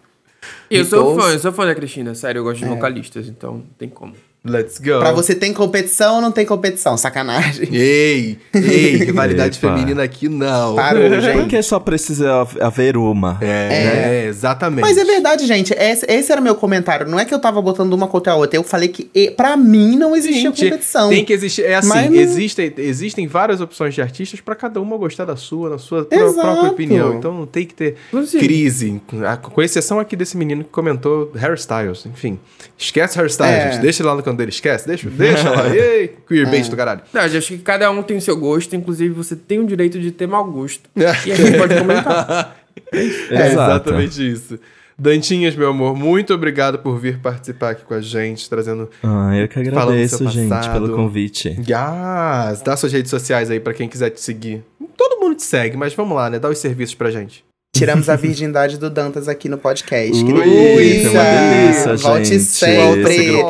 E 0.71 0.77
eu 0.79 0.85
sou 0.85 1.11
Ritou. 1.11 1.21
fã, 1.23 1.33
eu 1.33 1.39
sou 1.39 1.53
fã 1.53 1.67
da 1.67 1.75
Cristina, 1.75 2.15
sério, 2.15 2.41
eu 2.41 2.45
gosto 2.45 2.61
de 2.61 2.67
vocalistas, 2.67 3.29
então 3.29 3.53
não 3.55 3.65
tem 3.79 3.89
como. 3.89 4.15
Let's 4.47 4.79
go. 4.79 4.99
Pra 4.99 5.11
você 5.11 5.35
tem 5.35 5.55
competição 5.55 6.17
ou 6.17 6.21
não 6.21 6.31
tem 6.31 6.45
competição? 6.45 6.99
Sacanagem. 6.99 7.69
Ei, 7.73 8.39
ei, 8.53 8.97
rivalidade 9.05 9.59
feminina 9.59 10.03
aqui 10.03 10.29
não. 10.29 10.75
Parou, 10.77 11.19
gente. 11.21 11.39
Porque 11.39 11.63
só 11.63 11.81
precisa 11.81 12.31
hav- 12.43 12.61
haver 12.61 12.97
uma. 12.99 13.39
É, 13.41 14.27
exatamente. 14.29 14.83
Mas 14.83 14.99
é 14.99 15.05
verdade, 15.05 15.47
gente. 15.47 15.73
Esse, 15.73 16.05
esse 16.07 16.31
era 16.31 16.43
meu 16.43 16.55
comentário. 16.55 17.09
Não 17.09 17.19
é 17.19 17.25
que 17.25 17.33
eu 17.33 17.39
tava 17.39 17.63
botando 17.63 17.95
uma 17.95 18.07
contra 18.07 18.35
a 18.35 18.37
outra. 18.37 18.59
Eu 18.59 18.63
falei 18.63 18.89
que, 18.89 19.11
e, 19.15 19.31
pra 19.31 19.57
mim, 19.57 19.97
não 19.97 20.15
existia 20.15 20.43
Gente, 20.51 20.65
competição. 20.65 21.09
Tem 21.09 21.25
que 21.25 21.33
existir. 21.33 21.65
É 21.65 21.77
assim, 21.77 21.89
não- 22.11 22.15
existem, 22.15 22.71
existem 22.77 23.27
várias 23.27 23.63
opções 23.63 23.95
de 23.95 24.03
artistas 24.03 24.43
pra 24.43 24.55
cada 24.55 24.79
uma 24.79 24.99
gostar 24.99 25.25
da 25.25 25.37
sua, 25.37 25.71
na 25.71 25.79
sua 25.79 26.07
Exato. 26.11 26.35
própria 26.41 26.71
opinião. 26.71 27.15
Então 27.15 27.33
não 27.33 27.47
tem 27.47 27.65
que 27.65 27.73
ter 27.75 27.97
Inclusive. 28.09 28.45
crise. 28.47 29.01
Com 29.43 29.63
exceção 29.63 29.99
aqui 29.99 30.15
desse 30.15 30.37
menino 30.37 30.65
que 30.65 30.71
comentou 30.71 31.33
hairstyles. 31.35 32.05
Enfim, 32.05 32.39
esquece 32.79 33.19
hairstyles, 33.19 33.53
É. 33.53 33.73
gente. 33.73 33.81
Deixa 33.83 34.03
ele 34.03 34.09
lá 34.09 34.15
no 34.15 34.23
canto 34.23 34.39
dele. 34.39 34.51
Esquece, 34.51 34.87
deixa, 34.87 35.09
deixa 35.11 35.51
lá. 35.51 35.69
Ei, 35.75 36.17
queerbait 36.27 36.69
do 36.69 36.77
caralho. 36.77 37.01
Não, 37.13 37.23
eu 37.27 37.39
acho 37.39 37.49
que 37.49 37.59
cada 37.59 37.91
um 37.91 38.03
tem 38.03 38.17
o 38.17 38.21
seu 38.21 38.37
gosto, 38.37 38.75
inclusive 38.77 39.13
você 39.15 39.35
tem 39.37 39.59
o 39.61 39.67
direito 39.67 39.99
de 40.01 40.11
ter 40.11 40.27
mau 40.27 40.45
gosto. 40.45 40.89
E 40.97 41.05
a 41.05 41.13
gente 41.13 41.59
pode 41.59 41.77
comentar. 41.79 42.57
É 42.93 42.99
Exato. 43.47 43.89
exatamente 43.89 44.33
isso. 44.33 44.59
Dantinhas, 44.99 45.55
meu 45.57 45.69
amor, 45.69 45.97
muito 45.97 46.35
obrigado 46.35 46.79
por 46.81 46.99
vir 46.99 47.19
participar 47.19 47.71
aqui 47.71 47.85
com 47.85 47.95
a 47.95 48.01
gente, 48.01 48.49
trazendo. 48.51 48.91
Ah, 49.03 49.31
eu 49.37 49.47
que 49.49 49.59
agradeço, 49.61 50.29
gente, 50.29 50.71
pelo 50.71 50.95
convite. 50.95 51.49
Yes, 51.61 52.63
dá 52.63 52.77
suas 52.77 52.93
redes 52.93 53.11
sociais 53.11 53.49
aí 53.51 53.61
pra 53.61 53.73
quem 53.75 53.89
quiser 53.89 54.11
te 54.11 54.21
seguir. 54.21 54.65
Todo 54.97 55.21
mundo 55.21 55.37
te 55.37 55.43
segue, 55.45 55.77
mas 55.77 55.95
vamos 55.95 56.17
lá, 56.17 56.29
né? 56.31 56.39
Dá 56.39 56.49
os 56.49 56.59
serviços 56.59 56.95
pra 56.97 57.11
gente. 57.13 57.45
Tiramos 57.75 58.09
a 58.09 58.15
virgindade 58.15 58.79
do 58.79 58.89
Dantas 58.89 59.27
aqui 59.29 59.49
no 59.49 59.59
podcast. 59.59 60.25
Que 60.25 60.33
Ui, 60.33 60.45
delícia! 60.45 61.11
foi 61.11 61.21
uma 61.21 61.25
delícia, 61.25 61.97
Volte 61.97 62.25
gente. 62.29 62.41
sempre. 62.45 63.43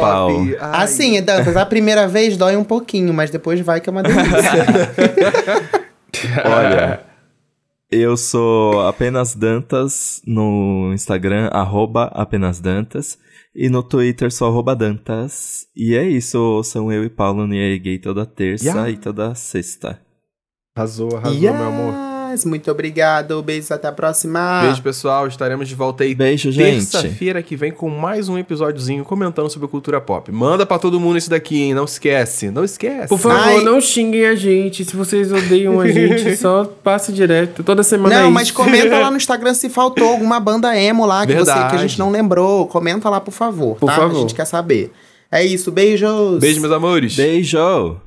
Assim, 0.61 1.21
Dantas, 1.23 1.57
a 1.59 1.67
primeira 1.67 2.09
vez 2.09 2.35
dói 2.37 2.57
um 2.57 2.65
pouquinho, 2.65 3.13
mas 3.13 3.31
depois 3.31 3.61
vai 3.61 3.83
que 3.83 3.89
é 3.91 3.93
uma 3.93 4.03
delícia. 4.03 4.65
Olha, 6.43 7.01
eu 7.91 8.17
sou 8.17 8.87
apenas 8.87 9.35
Dantas 9.35 10.23
no 10.27 10.91
Instagram, 10.95 11.49
arroba 11.53 12.05
apenas 12.15 12.61
Dantas. 12.61 13.19
E 13.55 13.69
no 13.69 13.83
Twitter 13.83 14.33
sou 14.33 14.49
arroba 14.49 14.75
Dantas. 14.75 15.67
E 15.77 15.95
é 15.95 16.03
isso, 16.03 16.63
são 16.65 16.91
eu 16.91 17.05
e 17.05 17.11
Paulo 17.11 17.47
no 17.47 17.55
EA 17.55 17.79
Gay 17.79 17.99
toda 17.99 18.25
terça 18.27 18.65
Yeah. 18.65 18.91
e 18.91 18.97
toda 18.97 19.35
sexta. 19.35 20.01
Arrasou, 20.77 21.15
arrasou, 21.15 21.39
meu 21.41 21.55
amor. 21.55 22.14
Yes, 22.35 22.45
muito 22.45 22.69
obrigado. 22.71 23.41
Beijos, 23.43 23.71
até 23.71 23.87
a 23.89 23.93
próxima. 23.93 24.63
Beijo, 24.63 24.83
pessoal. 24.83 25.29
Estaremos 25.29 25.69
de 25.69 25.75
volta 25.75 26.03
aí 26.03 26.15
Beijo, 26.15 26.51
gente. 26.51 26.87
terça-feira 26.91 27.43
que 27.43 27.55
vem 27.55 27.71
com 27.71 27.89
mais 27.89 28.29
um 28.29 28.37
episódiozinho 28.37 29.05
comentando 29.05 29.49
sobre 29.49 29.69
cultura 29.69 30.01
pop. 30.01 30.31
Manda 30.33 30.67
pra 30.67 30.79
todo 30.79 30.99
mundo 30.99 31.17
isso 31.17 31.31
daqui, 31.31 31.63
hein? 31.63 31.75
Não 31.75 31.85
esquece. 31.85 32.51
Não 32.51 32.65
esquece. 32.65 33.09
Por 33.09 33.19
favor, 33.19 33.39
Ai. 33.39 33.63
não 33.63 33.81
xinguem 33.81 34.27
a 34.27 34.35
gente. 34.35 34.85
Se 34.85 34.97
vocês 34.97 35.31
odeiam 35.33 35.81
a 35.81 35.87
gente, 35.87 36.35
só 36.37 36.65
passe 36.83 37.13
direto. 37.13 37.63
Toda 37.63 37.83
semana 37.83 38.15
é 38.15 38.19
Não, 38.19 38.25
isso. 38.25 38.35
mas 38.35 38.51
comenta 38.51 38.99
lá 38.99 39.11
no 39.13 39.17
Instagram 39.17 39.55
se 39.55 39.69
faltou 39.69 40.09
alguma 40.09 40.41
banda 40.41 40.77
emo 40.77 41.07
lá 41.07 41.25
que, 41.27 41.35
você, 41.35 41.53
que 41.53 41.75
a 41.75 41.79
gente 41.79 41.99
não 41.99 42.11
lembrou. 42.11 42.67
Comenta 42.67 43.09
lá, 43.09 43.21
por 43.21 43.33
favor. 43.33 43.77
Por 43.77 43.87
tá? 43.87 43.97
favor. 43.97 44.17
A 44.17 44.21
gente 44.21 44.35
quer 44.35 44.45
saber. 44.45 44.93
É 45.31 45.45
isso, 45.45 45.71
beijos. 45.71 46.39
Beijo, 46.41 46.61
meus 46.61 46.73
amores. 46.73 47.15
Beijo! 47.17 47.97